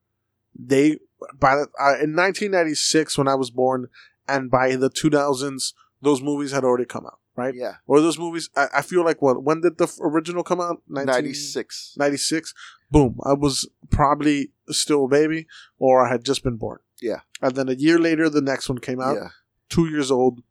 they 0.58 0.98
by 1.40 1.56
the, 1.56 1.62
uh, 1.80 1.98
in 2.02 2.14
1996 2.14 3.18
when 3.18 3.26
I 3.26 3.34
was 3.34 3.50
born, 3.50 3.88
and 4.28 4.50
by 4.50 4.76
the 4.76 4.88
2000s 4.90 5.72
those 6.00 6.22
movies 6.22 6.52
had 6.52 6.62
already 6.64 6.84
come 6.84 7.06
out, 7.06 7.18
right? 7.38 7.54
yeah. 7.54 7.74
Or 7.86 8.00
those 8.00 8.18
movies, 8.18 8.50
I, 8.56 8.66
I 8.78 8.82
feel 8.82 9.04
like 9.04 9.22
what? 9.22 9.42
When 9.42 9.60
did 9.60 9.78
the 9.78 9.84
f- 9.84 9.98
original 10.00 10.42
come 10.42 10.60
out? 10.60 10.82
19 10.88 11.06
Ninety 11.14 11.34
six. 11.34 11.94
96 11.96 12.52
boom 12.90 13.18
i 13.24 13.34
was 13.34 13.68
probably 13.90 14.50
still 14.70 15.04
a 15.04 15.08
baby 15.08 15.46
or 15.78 16.06
i 16.06 16.08
had 16.10 16.24
just 16.24 16.42
been 16.42 16.56
born 16.56 16.78
Yeah. 17.02 17.20
and 17.42 17.54
then 17.54 17.68
a 17.68 17.74
year 17.74 17.98
later 17.98 18.30
the 18.30 18.40
next 18.40 18.66
one 18.68 18.78
came 18.78 18.98
out 18.98 19.16
Yeah, 19.16 19.28
two 19.68 19.86
years 19.90 20.10
old 20.10 20.42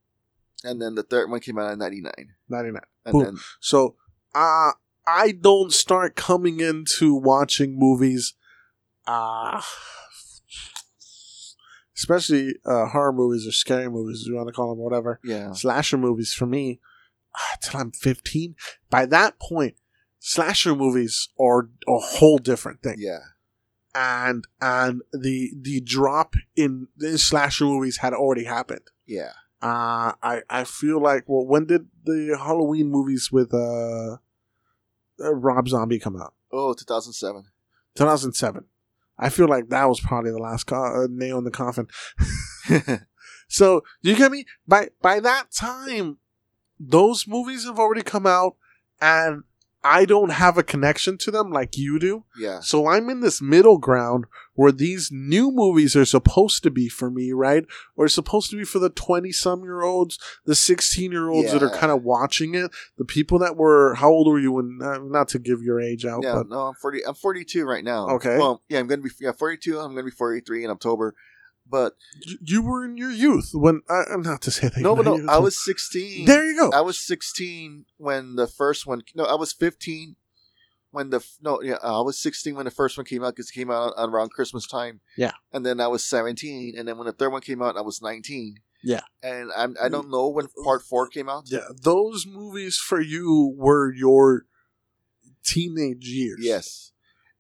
and 0.64 0.80
then 0.80 0.94
the 0.94 1.02
third 1.02 1.32
one 1.32 1.40
came 1.40 1.58
out 1.58 1.74
in 1.74 1.80
ninety 1.80 2.00
nine, 2.02 2.36
99 2.48 2.82
and 3.06 3.12
Boom. 3.12 3.24
then 3.24 3.38
so 3.60 3.96
uh, 4.36 4.72
i 5.08 5.32
don't 5.32 5.74
start 5.74 6.16
coming 6.16 6.60
into 6.60 7.16
watching 7.16 7.76
movies 7.80 8.36
uh, 9.08 9.62
especially 11.98 12.56
uh, 12.66 12.86
horror 12.88 13.12
movies 13.12 13.46
or 13.48 13.52
scary 13.52 13.90
movies 13.90 14.24
you 14.26 14.36
want 14.36 14.48
to 14.48 14.54
call 14.54 14.70
them 14.70 14.78
whatever 14.80 15.20
yeah, 15.24 15.52
slasher 15.52 15.98
movies 15.98 16.34
for 16.34 16.46
me 16.46 16.80
uh, 17.36 17.56
till 17.62 17.80
i'm 17.80 17.92
15 17.92 18.56
by 18.90 19.06
that 19.06 19.40
point 19.40 19.76
slasher 20.20 20.76
movies 20.76 21.30
are 21.40 21.70
a 21.88 21.98
whole 21.98 22.38
different 22.38 22.82
thing 22.82 22.96
yeah, 22.98 23.20
and 23.96 24.46
and 24.62 25.02
the 25.12 25.52
the 25.60 25.82
drop 25.82 26.36
in 26.56 26.88
the 26.98 27.18
slasher 27.18 27.66
movies 27.66 27.98
had 27.98 28.14
already 28.14 28.44
happened. 28.46 28.88
yeah. 29.06 29.32
Uh 29.60 30.14
I 30.22 30.44
I 30.52 30.64
feel 30.66 31.02
like 31.02 31.24
well 31.26 31.46
when 31.46 31.66
did 31.66 31.88
the 32.06 32.38
Halloween 32.38 32.92
movies 32.92 33.32
with 33.32 33.52
uh, 33.54 34.18
uh 35.20 35.34
Rob 35.34 35.68
Zombie 35.68 35.98
come 35.98 36.16
out? 36.16 36.36
Oh, 36.52 36.74
2007. 36.76 37.46
2007. 37.96 38.66
I 39.20 39.30
feel 39.30 39.48
like 39.48 39.70
that 39.70 39.90
was 39.90 40.00
probably 40.00 40.32
the 40.32 40.38
last 40.38 40.66
co- 40.66 41.04
uh, 41.04 41.08
nail 41.10 41.38
in 41.38 41.44
the 41.44 41.52
coffin. 41.52 41.88
So 43.48 43.84
you 44.02 44.16
get 44.16 44.32
me? 44.32 44.46
By 44.68 44.90
by 45.02 45.20
that 45.22 45.52
time, 45.52 46.18
those 46.80 47.28
movies 47.28 47.64
have 47.66 47.80
already 47.80 48.04
come 48.04 48.28
out, 48.28 48.56
and 49.00 49.44
I 49.88 50.06
don't 50.06 50.32
have 50.32 50.58
a 50.58 50.64
connection 50.64 51.18
to 51.20 51.32
them 51.32 51.52
like 51.52 51.78
you 51.78 51.98
do. 52.00 52.26
yeah, 52.38 52.60
So 52.60 52.88
I'm 52.88 53.10
in 53.10 53.22
this 53.22 53.42
middle 53.42 53.78
ground 53.78 54.26
where 54.54 54.72
these 54.72 55.10
new 55.12 55.52
movies 55.52 55.96
are 55.96 56.06
supposed 56.06 56.64
to 56.64 56.72
be 56.72 56.90
for 56.90 57.10
me, 57.10 57.32
right? 57.32 57.64
Or 57.96 58.08
supposed 58.08 58.50
to 58.52 58.58
be 58.58 58.64
for 58.64 58.80
the 58.80 58.90
20 58.90 59.32
some 59.32 59.64
year 59.64 59.84
olds, 59.84 60.20
the 60.46 60.56
16 60.56 61.12
year 61.12 61.30
olds 61.30 61.52
that 61.52 61.64
are 61.64 61.70
kind 61.70 61.92
of 61.92 62.04
watching 62.04 62.56
it, 62.56 62.72
the 62.98 63.06
people 63.06 63.40
that 63.40 63.56
were, 63.56 63.96
how 63.96 64.10
old 64.10 64.28
were 64.28 64.40
you 64.40 64.52
when, 64.52 64.80
uh, 64.84 64.98
not 64.98 65.30
to 65.30 65.40
give 65.40 65.62
your 65.62 65.80
age 65.80 66.06
out, 66.06 66.24
yeah. 66.24 66.36
but 66.36 66.50
No, 66.50 66.68
I'm 66.68 66.76
forty. 66.76 67.06
I'm 67.06 67.16
forty 67.16 67.44
two 67.44 67.66
right 67.66 67.84
now. 67.84 68.08
Okay. 68.10 68.38
Well, 68.38 68.64
yeah, 68.70 68.80
I'm 68.80 68.88
gonna 68.88 69.02
be 69.02 69.10
yeah 69.20 69.32
forty 69.32 69.58
two. 69.58 69.80
I'm 69.80 69.92
gonna 69.92 70.04
be 70.04 70.12
forty 70.12 70.42
three 70.42 70.64
in 70.64 70.72
October. 70.72 71.16
But 71.70 71.94
you, 72.42 72.62
were 72.62 72.86
in 72.86 72.98
your 72.98 73.12
youth 73.12 73.52
when, 73.54 73.82
I, 73.90 74.04
am 74.12 74.22
not 74.22 74.42
to 74.44 74.52
say 74.52 74.70
that 74.70 74.78
no, 74.78 74.96
but 74.96 75.06
no, 75.06 75.26
I 75.30 75.38
was 75.38 75.64
sixteen. 75.64 76.26
there 76.26 76.46
you 76.46 76.56
go. 76.56 76.72
I 76.72 76.82
was 76.82 77.00
16 77.00 77.86
when 77.98 78.36
the 78.36 78.48
first 78.48 78.86
one. 78.86 79.02
No, 79.16 79.26
I 79.26 79.36
was 79.36 79.54
15 79.54 80.16
when 80.92 81.10
the 81.10 81.26
no. 81.42 81.62
Yeah, 81.62 81.78
I 81.84 82.02
was 82.02 82.20
16 82.20 82.56
when 82.56 82.66
the 82.66 82.72
first 82.72 82.98
one 82.98 83.06
came 83.06 83.24
out 83.24 83.36
because 83.36 83.50
it 83.50 83.54
came 83.54 83.70
out 83.70 83.94
around 83.98 84.32
Christmas 84.32 84.68
time. 84.68 85.02
Yeah. 85.18 85.32
and 85.52 85.66
then 85.66 85.80
I 85.80 85.88
was 85.88 86.06
17, 86.06 86.76
and 86.78 86.88
then 86.88 86.98
when 86.98 87.08
the 87.08 87.14
third 87.14 87.32
one 87.32 87.42
came 87.42 87.62
out, 87.62 87.78
I 87.78 87.82
was 87.82 88.02
19. 88.02 88.58
Yeah. 88.84 89.02
and 89.24 89.52
I'm, 89.58 89.76
I 89.82 89.90
don't 89.90 90.10
know 90.10 90.28
when 90.30 90.48
part 90.64 90.84
four 90.84 91.08
came 91.08 91.28
out. 91.28 91.46
yeah, 91.48 91.68
those 91.82 92.26
movies 92.26 92.78
for 92.78 93.02
you 93.02 93.54
were 93.58 93.92
your 93.94 94.46
teenage 95.44 96.08
years. 96.08 96.40
Yes, 96.42 96.92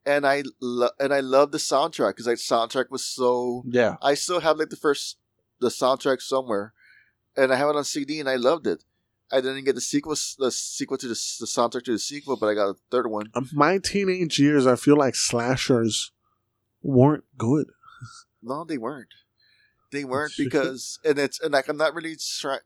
and 0.07 0.25
I 0.25 0.43
lo- 0.61 0.89
and 0.99 1.13
I 1.13 1.19
love 1.19 1.51
the 1.51 1.57
soundtrack 1.57 2.11
because 2.11 2.27
like 2.27 2.37
soundtrack 2.37 2.89
was 2.89 3.03
so. 3.03 3.63
Yeah. 3.67 3.97
I 4.01 4.13
still 4.13 4.39
have 4.39 4.57
like 4.57 4.69
the 4.69 4.75
first 4.75 5.17
the 5.59 5.69
soundtrack 5.69 6.21
somewhere, 6.21 6.73
and 7.35 7.51
I 7.53 7.57
have 7.57 7.69
it 7.69 7.75
on 7.75 7.83
CD, 7.83 8.19
and 8.19 8.29
I 8.29 8.35
loved 8.35 8.65
it. 8.65 8.83
I 9.31 9.41
didn't 9.41 9.65
get 9.65 9.75
the 9.75 9.81
sequel, 9.81 10.15
the 10.39 10.51
sequel 10.51 10.97
to 10.97 11.07
the, 11.07 11.13
the 11.39 11.45
soundtrack 11.45 11.83
to 11.83 11.91
the 11.91 11.99
sequel, 11.99 12.37
but 12.37 12.47
I 12.47 12.53
got 12.53 12.69
a 12.69 12.75
third 12.89 13.07
one. 13.11 13.29
Um, 13.33 13.49
My 13.51 13.77
teenage 13.77 14.39
years, 14.39 14.65
I 14.65 14.77
feel 14.77 14.95
like 14.95 15.15
slashers 15.15 16.11
weren't 16.81 17.25
good. 17.37 17.67
No, 18.41 18.63
they 18.63 18.77
weren't. 18.77 19.13
They 19.91 20.05
weren't 20.05 20.31
because, 20.37 20.99
and 21.03 21.19
it's 21.19 21.41
and 21.41 21.51
like 21.51 21.67
I'm 21.67 21.77
not 21.77 21.93
really 21.93 22.15
trying. 22.39 22.59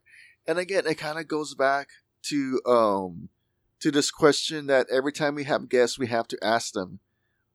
And 0.46 0.58
again, 0.58 0.86
it 0.86 0.98
kind 0.98 1.18
of 1.18 1.26
goes 1.26 1.54
back 1.54 1.88
to 2.24 2.60
um 2.66 3.28
to 3.80 3.90
this 3.90 4.12
question 4.12 4.66
that 4.68 4.86
every 4.92 5.12
time 5.12 5.34
we 5.34 5.44
have 5.44 5.68
guests, 5.68 5.98
we 5.98 6.06
have 6.06 6.28
to 6.28 6.38
ask 6.42 6.72
them, 6.72 7.00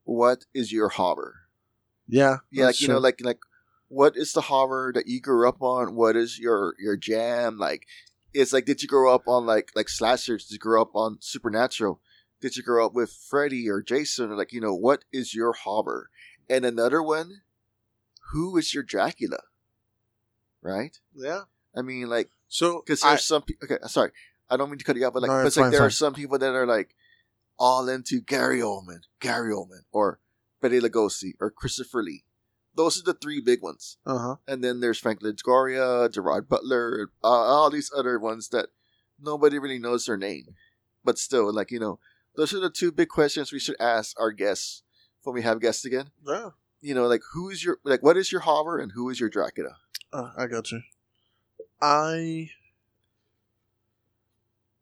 "What 0.08 0.45
is 0.53 0.72
your 0.72 0.89
horror?" 0.89 1.36
Yeah. 2.08 2.38
Yeah, 2.49 2.66
like 2.68 2.82
you 2.82 2.88
know, 2.88 2.99
like 2.99 3.20
like 3.22 3.39
what 3.89 4.18
is 4.18 4.34
the 4.34 4.41
horror 4.41 4.91
that 4.95 5.08
you 5.08 5.20
grew 5.22 5.47
up 5.47 5.62
on? 5.62 5.95
What 5.95 6.16
is 6.16 6.39
your 6.39 6.76
your 6.80 6.97
jam? 6.97 7.58
Like, 7.58 7.86
it's 8.34 8.53
like 8.53 8.66
did 8.66 8.82
you 8.82 8.88
grow 8.88 9.14
up 9.14 9.28
on 9.28 9.45
like 9.45 9.72
like 9.76 9.89
slashers? 9.89 10.45
Did 10.45 10.53
you 10.55 10.60
grow 10.60 10.82
up 10.82 10.95
on 10.95 11.18
supernatural? 11.20 11.99
did 12.39 12.55
you 12.55 12.62
grow 12.62 12.86
up 12.86 12.93
with 12.93 13.12
Freddy 13.12 13.68
or 13.68 13.82
Jason? 13.82 14.32
Or 14.32 14.36
like, 14.36 14.53
you 14.53 14.62
know, 14.62 14.76
what 14.76 15.03
is 15.12 15.34
your 15.34 15.53
horror? 15.53 16.12
And 16.47 16.66
another 16.66 17.01
one, 17.01 17.41
who 18.32 18.55
is 18.58 18.76
your 18.76 18.84
Dracula? 18.84 19.39
Right? 20.62 20.99
Yeah. 21.16 21.41
I 21.76 21.82
mean, 21.82 22.08
like, 22.10 22.30
So 22.47 22.82
because 22.86 23.03
I- 23.03 23.10
there's 23.10 23.26
some 23.26 23.41
people. 23.41 23.66
Okay, 23.66 23.78
sorry, 23.88 24.12
I 24.49 24.58
don't 24.58 24.70
mean 24.70 24.80
to 24.80 24.86
cut 24.86 24.95
you 24.95 25.05
off, 25.05 25.14
but 25.14 25.24
like, 25.24 25.30
No, 25.32 25.38
but 25.43 25.43
like 25.45 25.53
fine, 25.66 25.72
there 25.72 25.82
are 25.84 25.89
some 25.89 26.14
people 26.14 26.38
that 26.38 26.53
are 26.53 26.66
like 26.68 26.95
all 27.60 27.89
into 27.89 28.22
Gary 28.22 28.60
Oldman, 28.60 29.01
Gary 29.20 29.53
Oldman, 29.53 29.84
or 29.91 30.20
Bela 30.62 30.82
Lugosi, 30.89 31.34
or 31.39 31.49
Christopher 31.49 32.03
Lee. 32.03 32.24
Those 32.76 32.99
are 32.99 33.03
the 33.03 33.14
three 33.14 33.41
big 33.41 33.62
ones. 33.62 33.97
uh-huh. 34.05 34.36
And 34.47 34.64
then 34.64 34.80
there's 34.80 34.99
Frank 34.99 35.22
Goria, 35.43 36.10
Gerard 36.10 36.47
Butler, 36.47 37.10
uh, 37.24 37.28
all 37.28 37.72
these 37.72 37.91
other 37.95 38.20
ones 38.20 38.49
that 38.49 38.68
nobody 39.20 39.58
really 39.58 39.80
knows 39.80 40.05
their 40.05 40.18
name. 40.18 40.55
But 41.03 41.18
still, 41.18 41.51
like, 41.51 41.72
you 41.72 41.80
know, 41.80 41.99
those 42.36 42.53
are 42.53 42.60
the 42.60 42.70
two 42.70 42.91
big 42.91 43.10
questions 43.10 43.51
we 43.51 43.60
should 43.60 43.80
ask 43.80 44.20
our 44.20 44.32
guests 44.32 44.84
when 45.24 45.34
we 45.34 45.41
have 45.41 45.60
guests 45.60 45.86
again. 45.86 46.12
Yeah. 46.26 46.49
You 46.82 46.93
know, 46.93 47.08
like, 47.08 47.22
who 47.34 47.49
is 47.49 47.64
your, 47.64 47.80
like, 47.84 48.03
what 48.03 48.18
is 48.18 48.32
your 48.32 48.41
hover 48.41 48.78
and 48.78 48.91
who 48.91 49.10
is 49.10 49.20
your 49.20 49.30
Dracula? 49.30 49.78
Uh, 50.14 50.32
I 50.38 50.45
got 50.45 50.72
you. 50.72 50.82
I 51.82 52.51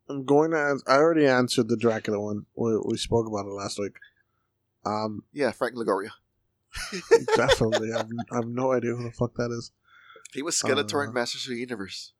am 0.09 0.25
going 0.25 0.51
to. 0.51 0.57
Ans- 0.57 0.83
I 0.87 0.95
already 0.97 1.25
answered 1.27 1.67
the 1.67 1.77
Dracula 1.77 2.19
one. 2.19 2.45
We, 2.55 2.77
we 2.85 2.97
spoke 2.97 3.27
about 3.27 3.45
it 3.45 3.53
last 3.53 3.79
week. 3.79 3.95
Um, 4.85 5.23
Yeah, 5.33 5.51
Frank 5.51 5.75
Lagoria. 5.75 6.09
definitely. 7.35 7.93
I've, 7.93 8.07
I 8.31 8.35
have 8.35 8.47
no 8.47 8.71
idea 8.73 8.95
who 8.95 9.03
the 9.03 9.11
fuck 9.11 9.33
that 9.35 9.51
is. 9.51 9.71
He 10.33 10.41
was 10.41 10.59
Skeletor 10.59 11.03
in 11.03 11.09
Uh. 11.09 11.13
Masters 11.13 11.45
of 11.45 11.51
the 11.51 11.59
Universe. 11.59 12.13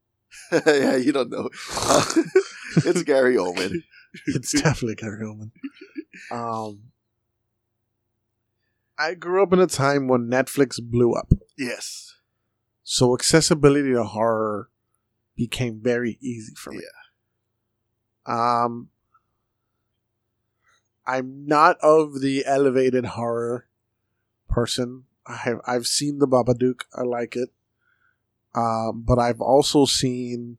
yeah, 0.66 0.96
you 0.96 1.10
don't 1.12 1.30
know. 1.30 1.48
it's 2.84 3.02
Gary 3.02 3.36
Oldman. 3.36 3.82
It's 4.26 4.52
definitely 4.52 4.94
Gary 4.96 5.24
Oldman. 5.24 5.50
Um, 6.30 6.80
I 8.98 9.14
grew 9.14 9.42
up 9.42 9.52
in 9.52 9.58
a 9.60 9.66
time 9.66 10.06
when 10.08 10.28
Netflix 10.28 10.82
blew 10.82 11.12
up, 11.14 11.32
Yes. 11.56 12.16
so 12.82 13.14
accessibility 13.14 13.92
to 13.92 14.04
horror 14.04 14.68
became 15.36 15.80
very 15.80 16.18
easy 16.20 16.54
for 16.56 16.72
me. 16.72 16.82
Um, 18.28 18.90
I'm 21.06 21.46
not 21.46 21.78
of 21.82 22.20
the 22.20 22.44
elevated 22.46 23.04
horror 23.06 23.66
person. 24.48 25.04
I 25.26 25.36
have 25.36 25.60
I've 25.66 25.86
seen 25.86 26.18
the 26.18 26.28
Babadook. 26.28 26.82
I 26.94 27.02
like 27.02 27.34
it. 27.36 27.50
Um, 28.54 29.04
but 29.06 29.18
I've 29.18 29.40
also 29.40 29.84
seen, 29.86 30.58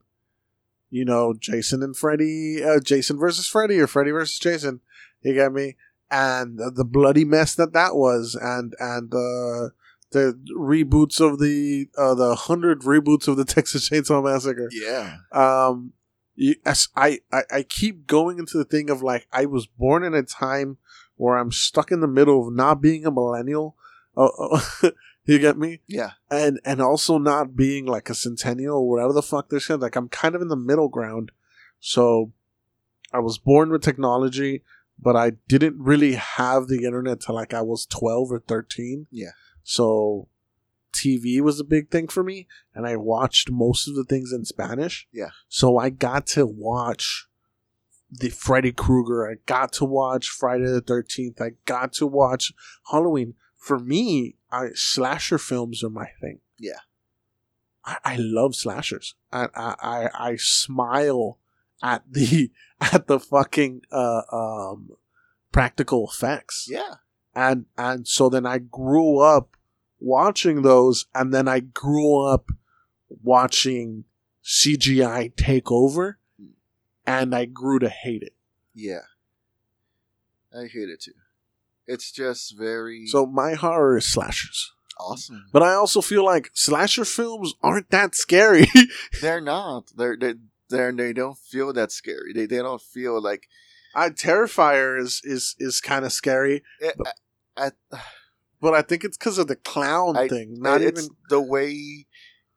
you 0.90 1.06
know, 1.06 1.34
Jason 1.38 1.84
and 1.84 1.96
Freddy, 1.96 2.64
uh, 2.64 2.80
Jason 2.80 3.20
versus 3.20 3.48
Freddy 3.48 3.80
or 3.80 3.88
Freddy 3.88 4.12
versus 4.12 4.40
Jason. 4.40 4.82
You 5.22 5.34
get 5.34 5.52
me? 5.54 5.76
And 6.10 6.58
the, 6.58 6.72
the 6.72 6.86
bloody 6.86 7.26
mess 7.26 7.54
that 7.56 7.74
that 7.74 7.96
was, 7.96 8.36
and 8.40 8.74
and 8.80 9.14
uh, 9.14 9.70
the 10.12 10.40
reboots 10.58 11.20
of 11.20 11.40
the 11.40 11.90
uh, 11.98 12.16
the 12.16 12.34
hundred 12.36 12.82
reboots 12.82 13.28
of 13.28 13.38
the 13.38 13.46
Texas 13.56 13.90
Chainsaw 13.90 14.24
Massacre 14.24 14.70
Yeah. 14.72 15.18
um 15.32 15.94
you, 16.40 16.56
as 16.66 16.88
I, 16.96 17.20
I 17.32 17.42
i 17.52 17.64
keep 17.64 18.08
going 18.08 18.40
into 18.40 18.58
the 18.58 18.64
thing 18.66 18.90
of 18.90 19.02
like 19.04 19.28
i 19.32 19.46
was 19.46 19.68
born 19.68 20.04
in 20.04 20.14
a 20.14 20.24
time 20.24 20.78
where 21.18 21.38
i'm 21.38 21.52
stuck 21.52 21.92
in 21.92 22.00
the 22.00 22.08
middle 22.08 22.48
of 22.48 22.54
not 22.54 22.82
being 22.82 23.06
a 23.06 23.12
millennial. 23.12 23.76
Uh, 24.18 24.30
uh, 24.40 24.90
you 25.26 25.38
get 25.40 25.58
me? 25.58 25.82
Yeah. 25.88 26.12
and 26.32 26.60
and 26.66 26.82
also 26.82 27.18
not 27.20 27.56
being 27.56 27.86
like 27.86 28.10
a 28.10 28.16
centennial 28.16 28.78
or 28.78 28.90
whatever 28.90 29.14
the 29.14 29.22
fuck 29.22 29.50
this 29.50 29.70
is 29.70 29.78
like 29.78 29.96
i'm 29.96 30.10
kind 30.10 30.34
of 30.36 30.42
in 30.42 30.48
the 30.48 30.56
middle 30.70 30.90
ground. 30.90 31.32
So 31.80 32.32
i 33.14 33.20
was 33.20 33.38
born 33.38 33.70
with 33.72 33.82
technology 33.84 34.64
but 35.02 35.16
i 35.16 35.32
didn't 35.48 35.76
really 35.80 36.14
have 36.16 36.68
the 36.68 36.84
internet 36.86 37.20
till 37.22 37.36
like 37.36 37.54
i 37.54 37.62
was 37.62 37.86
12 37.86 38.32
or 38.32 38.40
13 38.40 39.08
Yeah. 39.12 39.32
so 39.64 40.28
tv 40.94 41.40
was 41.42 41.60
a 41.60 41.64
big 41.64 41.90
thing 41.90 42.08
for 42.08 42.24
me 42.24 42.48
and 42.74 42.86
i 42.88 42.96
watched 42.96 43.50
most 43.52 43.88
of 43.88 43.96
the 43.96 44.04
things 44.04 44.32
in 44.32 44.46
spanish 44.46 45.08
Yeah. 45.12 45.30
so 45.48 45.78
i 45.78 45.90
got 45.90 46.26
to 46.28 46.46
watch 46.46 47.28
the 48.12 48.30
freddy 48.30 48.72
krueger 48.72 49.30
i 49.30 49.36
got 49.46 49.72
to 49.74 49.86
watch 49.86 50.28
friday 50.30 50.66
the 50.66 50.82
13th 50.82 51.40
i 51.42 51.52
got 51.66 51.94
to 51.94 52.08
watch 52.08 52.52
halloween 52.92 53.36
for 53.58 53.78
me 53.80 54.36
I, 54.52 54.70
slasher 54.74 55.38
films 55.38 55.84
are 55.84 55.90
my 55.92 56.08
thing 56.22 56.40
Yeah. 56.58 56.80
I, 57.86 57.98
I 58.04 58.16
love 58.18 58.56
slashers. 58.56 59.16
I, 59.32 59.48
I 59.56 59.76
I 59.82 60.10
I 60.32 60.36
smile 60.38 61.38
at 61.82 62.04
the 62.10 62.52
at 62.82 63.08
the 63.08 63.20
fucking 63.20 63.82
uh, 63.92 64.22
um 64.32 64.90
practical 65.52 66.10
effects. 66.12 66.68
Yeah. 66.70 66.96
And 67.34 67.66
and 67.78 68.06
so 68.08 68.28
then 68.30 68.46
I 68.46 68.58
grew 68.58 69.20
up 69.20 69.56
watching 70.00 70.62
those, 70.62 71.06
and 71.14 71.34
then 71.34 71.48
I 71.48 71.60
grew 71.60 72.26
up 72.26 72.50
watching 73.24 74.06
CGI 74.44 75.36
take 75.36 75.72
over, 75.72 76.18
and 77.06 77.34
I 77.36 77.46
grew 77.46 77.80
to 77.80 77.90
hate 77.90 78.24
it. 78.24 78.34
Yeah. 78.74 79.02
I 80.54 80.64
hate 80.64 80.90
it 80.90 81.02
too. 81.02 81.12
It's 81.88 82.12
just 82.12 82.58
very 82.58 83.06
So 83.08 83.26
my 83.26 83.54
horror 83.54 83.98
is 83.98 84.06
slashers. 84.06 84.72
awesome. 85.00 85.46
But 85.52 85.64
I 85.64 85.74
also 85.74 86.02
feel 86.02 86.24
like 86.24 86.52
slasher 86.54 87.06
films 87.06 87.54
aren't 87.62 87.90
that 87.92 88.16
scary. 88.16 88.68
They're 89.22 89.42
not. 89.42 89.92
They're 89.96 90.18
they 90.20 90.36
they're 90.70 90.92
they 90.92 91.14
don't 91.14 91.38
feel 91.38 91.74
that 91.74 91.92
scary. 91.92 92.32
They 92.34 92.46
they 92.46 92.58
don't 92.58 92.82
feel 92.82 93.22
like 93.22 93.48
I 93.96 94.10
Terrifier 94.12 95.00
is 95.00 95.22
is 95.24 95.56
is 95.60 95.82
kind 95.82 96.06
of 96.06 96.14
scary. 96.14 96.64
eh, 96.82 96.92
I, 97.58 97.72
But 98.62 98.74
I 98.74 98.82
think 98.82 99.04
it's 99.04 99.18
because 99.18 99.38
of 99.38 99.48
the 99.48 99.56
clown 99.56 100.18
I- 100.18 100.28
thing. 100.28 100.60
Not 100.60 100.82
it's 100.82 101.04
even. 101.04 101.16
the 101.30 101.42
way 101.42 102.06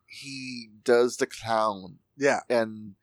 he 0.07 0.69
does 0.85 1.17
the 1.17 1.27
clown 1.27 1.99
Yeah, 2.17 2.41
and 2.49 2.95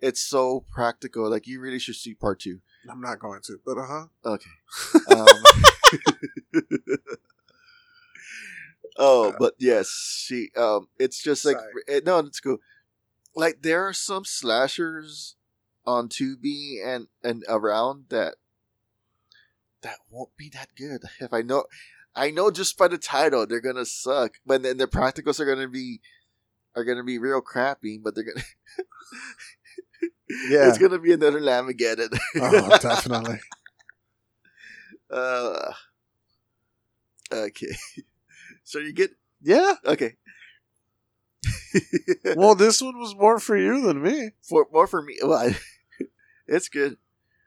it's 0.00 0.20
so 0.20 0.64
practical. 0.70 1.30
Like 1.30 1.46
you 1.46 1.60
really 1.60 1.78
should 1.78 1.96
see 1.96 2.14
part 2.14 2.40
two. 2.40 2.60
I'm 2.90 3.00
not 3.00 3.18
going 3.18 3.40
to. 3.44 3.58
But 3.64 3.78
uh 3.78 3.86
huh. 3.86 4.06
Okay. 4.24 4.50
Um, 5.10 5.26
oh, 8.98 9.34
but 9.38 9.54
yes, 9.58 9.88
she. 10.24 10.50
Um, 10.56 10.88
it's 10.98 11.22
just 11.22 11.44
like 11.44 11.56
it, 11.86 12.04
no, 12.04 12.18
it's 12.20 12.40
cool. 12.40 12.58
Like 13.34 13.62
there 13.62 13.86
are 13.86 13.92
some 13.92 14.24
slashers 14.24 15.36
on 15.84 16.08
Tubi 16.08 16.78
and 16.84 17.08
and 17.22 17.44
around 17.48 18.06
that 18.08 18.36
that 19.82 19.98
won't 20.10 20.36
be 20.36 20.48
that 20.50 20.68
good. 20.76 21.02
If 21.20 21.32
I 21.32 21.42
know, 21.42 21.64
I 22.16 22.30
know 22.30 22.50
just 22.50 22.78
by 22.78 22.88
the 22.88 22.98
title 22.98 23.46
they're 23.46 23.60
gonna 23.60 23.84
suck, 23.84 24.34
but 24.46 24.62
then 24.62 24.78
the 24.78 24.86
practicals 24.88 25.38
are 25.38 25.44
gonna 25.44 25.68
be 25.68 26.00
are 26.74 26.82
gonna 26.84 27.04
be 27.04 27.18
real 27.18 27.40
crappy. 27.42 27.98
But 28.02 28.14
they're 28.14 28.24
gonna. 28.24 28.44
Yeah. 30.50 30.68
it's 30.68 30.78
gonna 30.78 30.98
be 30.98 31.12
another 31.12 31.40
Llamageddon. 31.40 32.18
Oh, 32.40 32.78
definitely. 32.82 33.38
Uh, 35.10 35.72
okay. 37.32 37.76
So 38.64 38.80
you 38.80 38.92
get 38.92 39.12
Yeah. 39.40 39.74
okay. 39.84 40.16
Well, 42.34 42.56
this 42.56 42.82
one 42.82 42.98
was 42.98 43.14
more 43.14 43.38
for 43.38 43.56
you 43.56 43.80
than 43.80 44.02
me. 44.02 44.30
for 44.42 44.66
more 44.72 44.88
for 44.88 45.00
me. 45.02 45.16
Well, 45.22 45.34
I, 45.38 45.56
it's 46.48 46.68
good. 46.68 46.96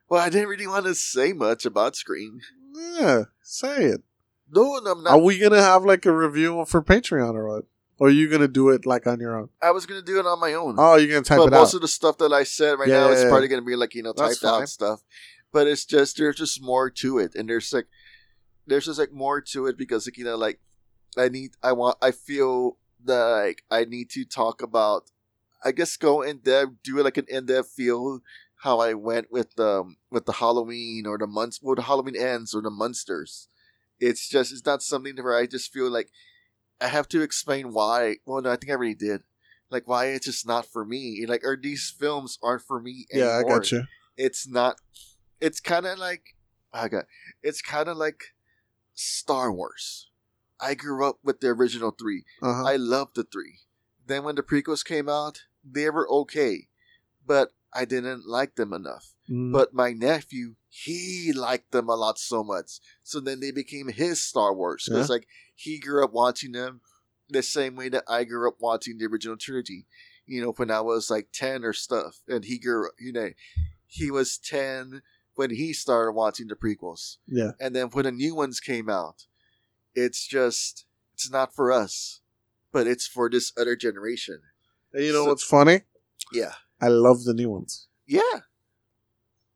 Well, 0.07 0.21
I 0.21 0.29
didn't 0.29 0.47
really 0.47 0.67
want 0.67 0.85
to 0.85 0.95
say 0.95 1.33
much 1.33 1.65
about 1.65 1.97
Scream. 1.97 2.39
Yeah. 2.73 3.23
Say 3.41 3.83
it. 3.85 4.03
No, 4.51 4.77
I'm 4.77 5.03
not. 5.03 5.13
Are 5.13 5.19
we 5.19 5.37
gonna 5.37 5.61
have 5.61 5.83
like 5.83 6.05
a 6.05 6.11
review 6.15 6.65
for 6.65 6.81
Patreon 6.81 7.35
or 7.35 7.47
what? 7.47 7.65
Or 7.99 8.07
are 8.07 8.11
you 8.11 8.29
gonna 8.29 8.47
do 8.47 8.69
it 8.69 8.85
like 8.85 9.05
on 9.07 9.19
your 9.19 9.37
own? 9.37 9.49
I 9.61 9.71
was 9.71 9.85
gonna 9.85 10.01
do 10.01 10.19
it 10.19 10.25
on 10.25 10.39
my 10.39 10.53
own. 10.53 10.75
Oh, 10.77 10.95
you're 10.95 11.09
gonna 11.09 11.21
type 11.23 11.37
but 11.37 11.47
it 11.47 11.51
most 11.51 11.73
of 11.73 11.81
the 11.81 11.87
stuff 11.87 12.17
that 12.19 12.31
I 12.31 12.43
said 12.43 12.79
right 12.79 12.87
Yeah, 12.87 13.01
now 13.01 13.07
yeah, 13.07 13.13
is 13.13 13.23
yeah. 13.23 13.29
probably 13.29 13.47
gonna 13.49 13.61
be 13.61 13.75
like 13.75 13.93
you 13.93 14.03
know 14.03 14.13
typed 14.13 14.43
out 14.43 14.67
stuff. 14.69 15.03
But 15.51 15.67
it's 15.67 15.85
just 15.85 16.17
there's 16.17 16.37
just 16.37 16.61
more 16.61 16.89
to 16.89 17.17
it, 17.19 17.35
and 17.35 17.49
there's 17.49 17.73
like 17.73 17.87
there's 18.67 18.85
just 18.85 18.99
like 18.99 19.11
more 19.11 19.41
to 19.41 19.65
it 19.67 19.77
because 19.77 20.07
like 20.07 20.17
you 20.17 20.23
know 20.23 20.37
like 20.37 20.59
I 21.17 21.27
need 21.27 21.51
I 21.61 21.73
want 21.73 21.97
I 22.01 22.11
feel 22.11 22.77
that 23.05 23.25
like 23.25 23.63
I 23.69 23.85
need 23.85 24.09
to 24.11 24.23
talk 24.25 24.61
about 24.61 25.09
I 25.63 25.71
guess 25.71 25.97
go 25.97 26.21
in 26.21 26.39
depth 26.39 26.71
do 26.83 26.99
it 26.99 27.03
like 27.03 27.17
an 27.17 27.25
in 27.27 27.47
depth 27.47 27.69
feel 27.69 28.21
how 28.63 28.79
I 28.79 28.93
went 28.93 29.31
with 29.31 29.59
um 29.59 29.97
with 30.09 30.25
the 30.25 30.33
Halloween 30.33 31.05
or 31.05 31.17
the 31.17 31.27
months 31.27 31.59
where 31.61 31.75
the 31.75 31.81
Halloween 31.83 32.15
ends 32.15 32.53
or 32.53 32.61
the 32.61 32.69
monsters. 32.69 33.47
It's 33.99 34.29
just 34.29 34.51
it's 34.51 34.65
not 34.65 34.81
something 34.81 35.15
where 35.17 35.35
I 35.35 35.45
just 35.45 35.71
feel 35.73 35.89
like 35.89 36.09
I 36.81 36.87
have 36.87 37.07
to 37.09 37.21
explain 37.21 37.73
why. 37.73 38.17
Well, 38.25 38.41
no, 38.41 38.51
I 38.51 38.55
think 38.55 38.71
I 38.71 38.75
already 38.75 38.95
did. 38.95 39.23
Like 39.69 39.87
why 39.87 40.07
it's 40.07 40.25
just 40.25 40.47
not 40.47 40.65
for 40.65 40.85
me. 40.85 41.25
Like, 41.27 41.43
or 41.43 41.57
these 41.61 41.93
films 41.97 42.39
aren't 42.41 42.63
for 42.63 42.79
me 42.79 43.05
yeah, 43.11 43.27
I 43.27 43.39
anymore. 43.39 43.59
got 43.59 43.71
you. 43.71 43.83
It's 44.17 44.47
not. 44.47 44.77
It's 45.39 45.59
kind 45.59 45.85
of 45.85 45.99
like 45.99 46.35
I 46.73 46.87
got. 46.87 47.05
It's 47.43 47.61
kind 47.61 47.87
of 47.87 47.97
like 47.97 48.33
Star 48.93 49.51
Wars. 49.51 50.09
I 50.59 50.73
grew 50.73 51.07
up 51.07 51.19
with 51.23 51.39
the 51.39 51.49
original 51.49 51.91
three. 51.91 52.25
Uh 52.41 52.53
huh. 52.53 52.65
I 52.65 52.75
loved 52.75 53.15
the 53.15 53.23
three. 53.23 53.59
Then 54.05 54.23
when 54.23 54.35
the 54.35 54.43
prequels 54.43 54.83
came 54.83 55.07
out, 55.07 55.43
they 55.63 55.89
were 55.89 56.09
okay, 56.09 56.67
but 57.25 57.51
I 57.73 57.85
didn't 57.85 58.27
like 58.27 58.55
them 58.55 58.73
enough. 58.73 59.13
Mm. 59.29 59.51
But 59.53 59.73
my 59.73 59.91
nephew, 59.93 60.55
he 60.69 61.31
liked 61.33 61.71
them 61.71 61.87
a 61.89 61.95
lot 61.95 62.17
so 62.17 62.43
much. 62.43 62.79
So 63.03 63.19
then 63.19 63.39
they 63.39 63.51
became 63.51 63.89
his 63.89 64.21
Star 64.21 64.53
Wars. 64.53 64.85
Because 64.87 65.09
Yeah. 65.09 65.13
like 65.15 65.27
he 65.55 65.77
grew 65.79 66.03
up 66.03 66.13
watching 66.13 66.51
them 66.53 66.81
the 67.29 67.43
same 67.43 67.75
way 67.75 67.89
that 67.89 68.03
I 68.07 68.23
grew 68.23 68.47
up 68.47 68.55
watching 68.59 68.97
the 68.97 69.05
original 69.05 69.37
trilogy. 69.37 69.85
You 70.25 70.41
know, 70.41 70.51
when 70.53 70.71
I 70.71 70.81
was 70.81 71.09
like 71.09 71.29
ten 71.31 71.63
or 71.63 71.73
stuff, 71.73 72.19
and 72.27 72.45
he 72.45 72.57
grew, 72.59 72.89
you 72.99 73.11
know, 73.11 73.29
he 73.87 74.09
was 74.11 74.37
ten 74.37 75.01
when 75.35 75.49
he 75.51 75.73
started 75.73 76.11
watching 76.11 76.47
the 76.47 76.55
prequels, 76.55 77.17
yeah. 77.25 77.51
and 77.61 77.73
then 77.75 77.87
when 77.87 78.03
the 78.05 78.11
new 78.11 78.35
ones 78.35 78.59
came 78.59 78.89
out, 78.89 79.25
it's 79.95 80.27
just 80.27 80.85
it's 81.13 81.31
not 81.31 81.55
for 81.55 81.71
us, 81.71 82.19
but 82.71 82.87
it's 82.87 83.07
for 83.07 83.29
this 83.29 83.51
other 83.57 83.75
generation. 83.75 84.41
And 84.93 85.03
you 85.03 85.13
know 85.13 85.23
So- 85.23 85.29
what's 85.29 85.43
funny? 85.43 85.81
Yeah. 86.33 86.53
I 86.81 86.87
love 86.89 87.23
the 87.23 87.33
new 87.33 87.49
ones. 87.49 87.87
Yeah. 88.07 88.41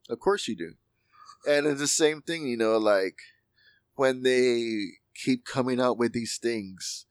Of 0.08 0.20
course 0.20 0.48
you 0.48 0.56
do. 0.56 0.74
And 1.46 1.66
it's 1.66 1.80
the 1.80 1.86
same 1.86 2.22
thing, 2.22 2.46
you 2.46 2.56
know, 2.56 2.78
like 2.78 3.18
when 3.94 4.22
they 4.22 4.98
keep 5.14 5.44
coming 5.44 5.80
out 5.80 5.98
with 5.98 6.12
these 6.12 6.38
things, 6.38 7.06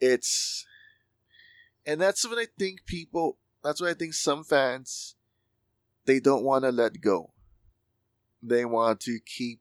it's 0.00 0.66
and 1.84 2.00
that's 2.00 2.28
what 2.28 2.38
I 2.38 2.46
think 2.58 2.84
people 2.86 3.38
that's 3.62 3.80
what 3.80 3.90
I 3.90 3.94
think 3.94 4.14
some 4.14 4.44
fans 4.44 5.14
they 6.04 6.20
don't 6.20 6.44
want 6.44 6.64
to 6.64 6.72
let 6.72 7.00
go. 7.00 7.32
They 8.42 8.64
want 8.64 9.00
to 9.00 9.18
keep 9.24 9.60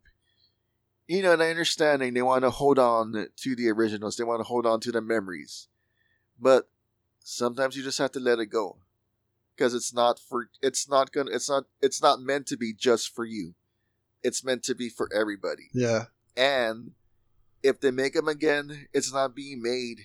you 1.08 1.22
know, 1.22 1.34
and 1.34 1.44
I 1.44 1.50
understand 1.50 2.02
they 2.02 2.22
want 2.22 2.44
to 2.44 2.50
hold 2.50 2.80
on 2.80 3.28
to 3.36 3.56
the 3.56 3.70
originals. 3.70 4.18
They 4.18 4.24
want 4.24 4.40
to 4.40 4.48
hold 4.48 4.66
on 4.66 4.80
to 4.82 4.92
the 4.92 5.02
memories. 5.02 5.68
But 6.40 6.68
sometimes 7.20 7.76
you 7.76 7.84
just 7.84 8.00
have 8.00 8.12
to 8.14 8.20
let 8.20 8.40
it 8.40 8.48
go 8.48 8.78
because 9.56 9.74
it's 9.74 9.94
not 9.94 10.20
for 10.20 10.50
it's 10.62 10.90
not 10.90 11.12
gonna 11.12 11.32
it's 11.32 11.50
not 11.50 11.66
it's 11.82 12.02
not 12.02 12.20
meant 12.20 12.48
to 12.48 12.58
be 12.58 12.74
just 12.74 13.14
for 13.14 13.26
you. 13.26 13.56
It's 14.24 14.44
meant 14.44 14.64
to 14.64 14.76
be 14.76 14.90
for 14.90 15.10
everybody. 15.14 15.70
Yeah. 15.74 16.06
and 16.36 16.92
if 17.64 17.80
they 17.80 17.92
make 17.92 18.14
them 18.14 18.28
again 18.28 18.88
it's 18.94 19.12
not 19.14 19.36
being 19.36 19.62
made 19.62 20.02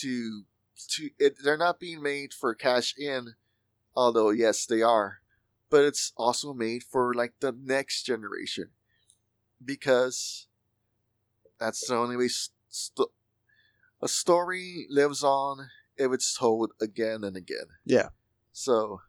to 0.00 0.42
to 0.90 1.10
it 1.18 1.36
they're 1.42 1.56
not 1.56 1.80
being 1.80 2.02
made 2.02 2.32
for 2.32 2.54
cash 2.54 2.94
in 2.98 3.34
although 3.96 4.30
yes 4.30 4.66
they 4.66 4.82
are. 4.82 5.20
But 5.70 5.84
it's 5.84 6.12
also 6.16 6.54
made 6.54 6.82
for 6.82 7.12
like 7.12 7.34
the 7.40 7.52
next 7.52 8.04
generation. 8.04 8.70
Because 9.62 10.46
that's 11.58 11.86
the 11.86 11.96
only 11.96 12.16
way 12.16 12.28
st- 12.28 13.08
a 14.00 14.08
story 14.08 14.86
lives 14.88 15.22
on 15.22 15.68
if 15.96 16.12
it's 16.12 16.36
told 16.38 16.72
again 16.80 17.24
and 17.24 17.36
again. 17.36 17.66
Yeah. 17.84 18.10
So 18.58 19.00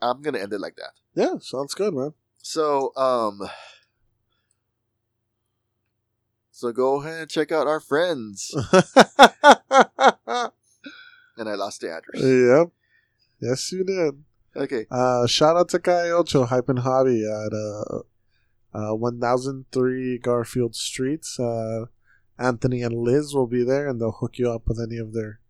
I'm 0.00 0.22
gonna 0.22 0.38
end 0.38 0.52
it 0.52 0.60
like 0.60 0.76
that. 0.76 0.92
Yeah. 1.14 1.38
Sounds 1.40 1.74
good, 1.74 1.92
man. 1.94 2.14
So 2.38 2.92
um 2.96 3.42
so 6.50 6.72
go 6.72 7.02
ahead 7.02 7.20
and 7.20 7.30
check 7.30 7.52
out 7.52 7.66
our 7.66 7.80
friends. 7.80 8.54
and 8.72 8.84
I 11.48 11.54
lost 11.54 11.82
the 11.82 11.92
address. 11.92 12.22
yep. 12.22 12.68
Yes, 13.40 13.70
you 13.72 13.84
did. 13.84 14.24
Okay. 14.56 14.86
Uh, 14.90 15.26
shout 15.26 15.56
out 15.56 15.68
to 15.68 15.78
Kai 15.78 16.08
Ocho, 16.08 16.46
Hype 16.46 16.70
and 16.70 16.78
Hobby 16.78 17.26
at 17.26 17.52
uh, 17.52 17.98
uh, 18.72 18.94
1003 18.94 20.16
Garfield 20.18 20.74
Streets. 20.74 21.38
Uh, 21.38 21.84
Anthony 22.38 22.80
and 22.80 22.94
Liz 22.94 23.34
will 23.34 23.46
be 23.46 23.62
there, 23.62 23.86
and 23.86 24.00
they'll 24.00 24.12
hook 24.12 24.38
you 24.38 24.50
up 24.50 24.66
with 24.66 24.80
any 24.80 24.96
of 24.96 25.12
their 25.12 25.40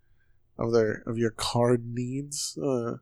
of 0.59 0.73
their 0.73 1.03
of 1.07 1.19
your 1.19 1.31
card 1.31 1.85
needs. 1.87 2.59
Uh, 2.63 2.97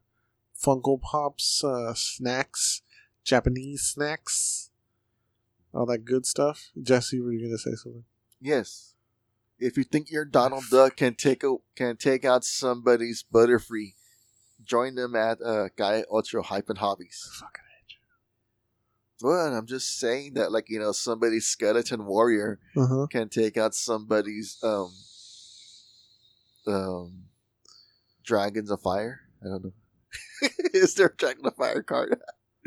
Funko 0.60 1.00
Pops, 1.00 1.62
uh, 1.64 1.92
snacks, 1.94 2.82
Japanese 3.24 3.82
snacks, 3.82 4.70
all 5.72 5.86
that 5.86 6.04
good 6.04 6.24
stuff. 6.26 6.70
Jesse, 6.80 7.20
were 7.20 7.32
you 7.32 7.46
gonna 7.46 7.58
say 7.58 7.74
something? 7.74 8.04
Yes. 8.40 8.94
If 9.58 9.76
you 9.76 9.84
think 9.84 10.10
your 10.10 10.24
Donald 10.24 10.64
Duck 10.70 10.96
can 10.96 11.14
take 11.14 11.44
a, 11.44 11.56
can 11.76 11.96
take 11.96 12.24
out 12.24 12.44
somebody's 12.44 13.24
Butterfree, 13.32 13.94
join 14.64 14.94
them 14.96 15.14
at 15.14 15.40
uh, 15.40 15.68
Guy 15.76 16.04
Ultra 16.10 16.42
Hype 16.42 16.68
and 16.68 16.78
Hobbies. 16.78 17.30
Fucking 17.40 17.62
Well, 19.22 19.54
I'm 19.54 19.66
just 19.66 19.98
saying 19.98 20.34
that, 20.34 20.50
like 20.50 20.68
you 20.68 20.78
know, 20.80 20.92
somebody's 20.92 21.46
skeleton 21.46 22.04
warrior 22.06 22.58
Uh 22.76 22.86
huh. 22.86 23.06
can 23.08 23.28
take 23.28 23.56
out 23.56 23.74
somebody's 23.74 24.58
um 24.62 24.92
um 26.66 27.24
dragons 28.24 28.70
of 28.70 28.80
fire. 28.80 29.20
I 29.42 29.48
don't 29.48 29.64
know. 29.64 29.72
Is 30.74 30.94
there 30.94 31.06
a 31.08 31.16
dragon 31.16 31.46
of 31.46 31.54
fire 31.56 31.82
card? 31.82 32.20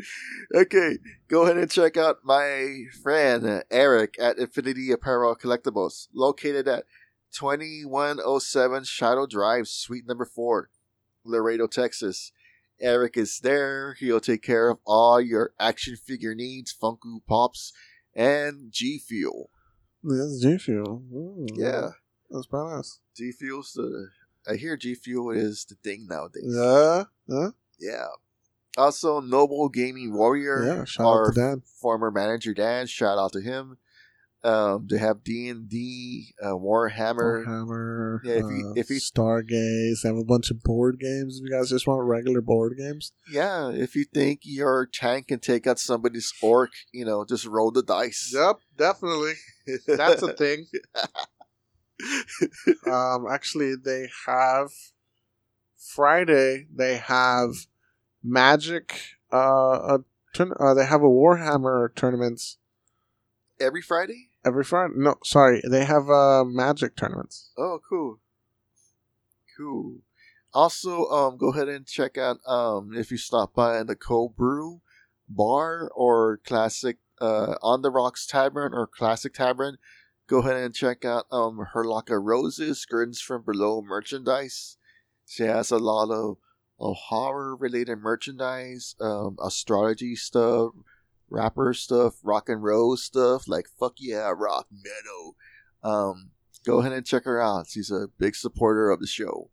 okay, 0.54 0.98
go 1.28 1.42
ahead 1.42 1.58
and 1.58 1.70
check 1.70 1.96
out 1.96 2.18
my 2.24 2.84
friend 3.02 3.64
Eric 3.70 4.14
at 4.20 4.38
Infinity 4.38 4.92
Apparel 4.92 5.34
Collectibles, 5.36 6.08
located 6.14 6.68
at 6.68 6.84
2107 7.32 8.84
Shadow 8.84 9.26
Drive, 9.26 9.68
Suite 9.68 10.06
Number 10.06 10.24
Four, 10.24 10.70
Laredo, 11.24 11.66
Texas. 11.66 12.32
Eric 12.80 13.16
is 13.16 13.40
there. 13.40 13.94
He'll 13.98 14.20
take 14.20 14.42
care 14.42 14.68
of 14.68 14.78
all 14.86 15.20
your 15.20 15.52
action 15.58 15.96
figure 15.96 16.34
needs, 16.34 16.72
Funko 16.80 17.20
Pops, 17.28 17.72
and 18.14 18.70
G 18.70 19.00
Fuel. 19.00 19.50
That's 20.04 20.40
G 20.40 20.58
Fuel. 20.58 21.02
Mm, 21.12 21.48
Yeah. 21.56 21.88
that's 22.30 22.46
badass. 22.46 22.98
G 23.16 23.32
Fuel's 23.32 23.72
the. 23.72 24.10
I 24.48 24.56
hear 24.56 24.76
G 24.76 24.94
Fuel 24.94 25.30
is 25.30 25.64
the 25.68 25.74
thing 25.76 26.06
nowadays. 26.08 26.44
Yeah, 26.46 27.04
yeah, 27.26 27.48
Yeah. 27.78 28.06
Also, 28.76 29.20
Noble 29.20 29.68
Gaming 29.68 30.14
Warrior. 30.14 30.64
yeah. 30.64 30.84
Shout 30.84 31.06
our 31.06 31.28
out 31.28 31.34
to 31.34 31.40
Dan. 31.40 31.62
former 31.80 32.10
manager 32.12 32.54
Dan. 32.54 32.86
Shout 32.86 33.18
out 33.18 33.32
to 33.32 33.40
him. 33.40 33.76
Um, 34.44 34.86
they 34.88 34.98
have 34.98 35.24
D 35.24 35.48
and 35.48 35.68
D, 35.68 36.32
uh, 36.40 36.50
Warhammer. 36.52 37.44
Warhammer. 37.44 38.20
Yeah, 38.22 38.34
if 38.34 38.44
you- 38.44 38.68
uh, 38.68 38.72
if 38.76 38.88
you- 38.88 39.00
Stargaze, 39.00 40.02
they 40.02 40.08
have 40.08 40.16
a 40.16 40.22
bunch 40.24 40.52
of 40.52 40.62
board 40.62 41.00
games. 41.00 41.38
If 41.40 41.44
you 41.44 41.50
guys 41.50 41.68
just 41.70 41.88
want 41.88 42.06
regular 42.06 42.40
board 42.40 42.76
games, 42.78 43.10
Yeah, 43.28 43.70
if 43.72 43.96
you 43.96 44.04
think 44.04 44.42
your 44.44 44.86
tank 44.86 45.26
can 45.26 45.40
take 45.40 45.66
out 45.66 45.80
somebody's 45.80 46.32
orc, 46.40 46.70
you 46.92 47.04
know, 47.04 47.24
just 47.24 47.46
roll 47.46 47.72
the 47.72 47.82
dice. 47.82 48.30
Yep, 48.32 48.60
definitely. 48.76 49.34
That's 49.88 50.22
a 50.22 50.32
thing. 50.34 50.66
um, 52.86 53.26
actually, 53.30 53.74
they 53.76 54.08
have 54.26 54.70
Friday. 55.76 56.66
They 56.74 56.96
have 56.96 57.50
Magic. 58.22 59.00
Uh, 59.32 59.36
a 59.36 59.98
turn- 60.34 60.54
uh, 60.58 60.74
they 60.74 60.86
have 60.86 61.02
a 61.02 61.08
Warhammer 61.08 61.94
tournaments 61.94 62.58
Every 63.60 63.82
Friday. 63.82 64.30
every 64.44 64.62
Friday. 64.64 64.94
No, 64.96 65.16
sorry, 65.24 65.60
they 65.68 65.84
have 65.84 66.08
uh 66.08 66.44
Magic 66.44 66.94
tournaments. 66.96 67.50
Oh, 67.58 67.80
cool. 67.88 68.20
Cool. 69.56 69.98
Also, 70.54 71.06
um, 71.10 71.36
go 71.36 71.48
ahead 71.52 71.68
and 71.68 71.86
check 71.86 72.16
out 72.16 72.38
um 72.46 72.92
if 72.94 73.10
you 73.10 73.16
stop 73.18 73.52
by 73.54 73.82
the 73.82 73.96
Cold 73.96 74.36
Brew 74.36 74.80
Bar 75.28 75.90
or 75.94 76.38
Classic 76.44 76.98
uh 77.20 77.56
on 77.62 77.82
the 77.82 77.90
Rocks 77.90 78.26
Tavern 78.26 78.72
or 78.72 78.86
Classic 78.86 79.34
Tavern. 79.34 79.76
Go 80.28 80.40
ahead 80.40 80.56
and 80.56 80.74
check 80.74 81.06
out 81.06 81.24
um 81.32 81.66
her 81.72 81.84
Lock 81.84 82.10
of 82.10 82.22
Roses, 82.22 82.84
Gardens 82.84 83.20
from 83.20 83.42
Below 83.42 83.80
merchandise. 83.80 84.76
She 85.26 85.44
has 85.44 85.70
a 85.70 85.78
lot 85.78 86.10
of, 86.10 86.36
of 86.78 86.96
horror 87.08 87.56
related 87.56 87.98
merchandise, 87.98 88.94
um, 89.00 89.36
astrology 89.42 90.14
stuff, 90.16 90.72
rapper 91.30 91.72
stuff, 91.72 92.16
rock 92.22 92.50
and 92.50 92.62
roll 92.62 92.96
stuff, 92.98 93.48
like 93.48 93.66
fuck 93.80 93.94
yeah, 93.98 94.32
rock 94.36 94.66
metal. 94.70 95.34
Um, 95.82 96.30
go 96.64 96.80
ahead 96.80 96.92
and 96.92 97.06
check 97.06 97.24
her 97.24 97.40
out. 97.40 97.68
She's 97.68 97.90
a 97.90 98.08
big 98.18 98.36
supporter 98.36 98.90
of 98.90 99.00
the 99.00 99.06
show. 99.06 99.50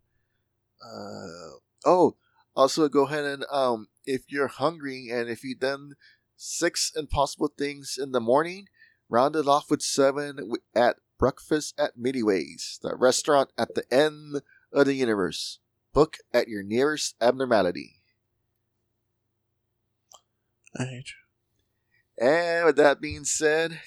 Uh, 0.84 1.60
oh, 1.86 2.18
also 2.54 2.90
go 2.90 3.06
ahead 3.06 3.24
and 3.24 3.46
um, 3.50 3.88
if 4.06 4.24
you're 4.28 4.48
hungry 4.48 5.10
and 5.10 5.30
if 5.30 5.42
you've 5.42 5.60
done 5.60 5.94
six 6.36 6.92
impossible 6.96 7.54
things 7.58 7.98
in 8.02 8.12
the 8.12 8.20
morning, 8.20 8.66
round 9.10 9.36
it 9.36 9.48
off 9.48 9.70
with 9.70 9.82
seven 9.82 10.54
at 10.76 10.98
breakfast 11.18 11.74
at 11.80 11.98
Milliways, 11.98 12.80
the 12.82 12.96
restaurant 12.96 13.52
at 13.58 13.76
the 13.76 13.84
end 13.94 14.42
of 14.72 14.86
the 14.86 14.94
universe. 14.94 15.60
Book 15.94 16.18
at 16.34 16.48
your 16.48 16.64
nearest 16.64 17.16
abnormality. 17.22 18.02
I 20.78 20.84
hate 20.84 21.10
And 22.18 22.66
with 22.66 22.76
that 22.78 23.00
being 23.00 23.24
said, 23.24 23.80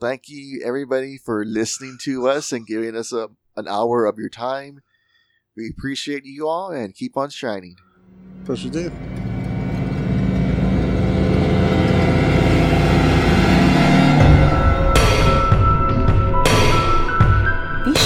thank 0.00 0.28
you 0.28 0.62
everybody 0.64 1.18
for 1.18 1.44
listening 1.44 1.98
to 2.02 2.28
us 2.28 2.52
and 2.52 2.66
giving 2.66 2.96
us 2.96 3.12
a, 3.12 3.30
an 3.56 3.68
hour 3.68 4.04
of 4.06 4.18
your 4.18 4.28
time. 4.28 4.82
We 5.56 5.70
appreciate 5.70 6.24
you 6.24 6.48
all 6.48 6.70
and 6.70 6.94
keep 6.94 7.16
on 7.16 7.30
shining. 7.30 7.76
you. 8.64 8.70
Plus, 8.70 9.21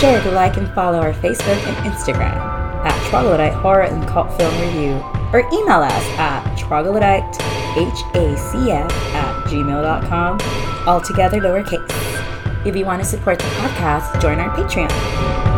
sure 0.01 0.21
to 0.21 0.31
like 0.31 0.59
and 0.59 0.69
follow 0.75 0.99
our 0.99 1.15
Facebook 1.15 1.57
and 1.67 1.77
Instagram 1.91 2.37
at 2.85 3.09
Troglodyte 3.09 3.55
Horror 3.55 3.85
and 3.85 4.07
Cult 4.07 4.31
Film 4.37 4.55
Review, 4.61 5.03
or 5.33 5.41
email 5.53 5.81
us 5.81 6.05
at 6.19 6.45
troglodytehacf 6.59 8.93
at 9.15 9.45
gmail.com, 9.47 10.39
altogether 10.87 11.41
lowercase. 11.41 12.67
If 12.67 12.77
you 12.77 12.85
want 12.85 13.01
to 13.03 13.09
support 13.09 13.39
the 13.39 13.45
podcast, 13.45 14.21
join 14.21 14.39
our 14.39 14.55
Patreon. 14.55 15.56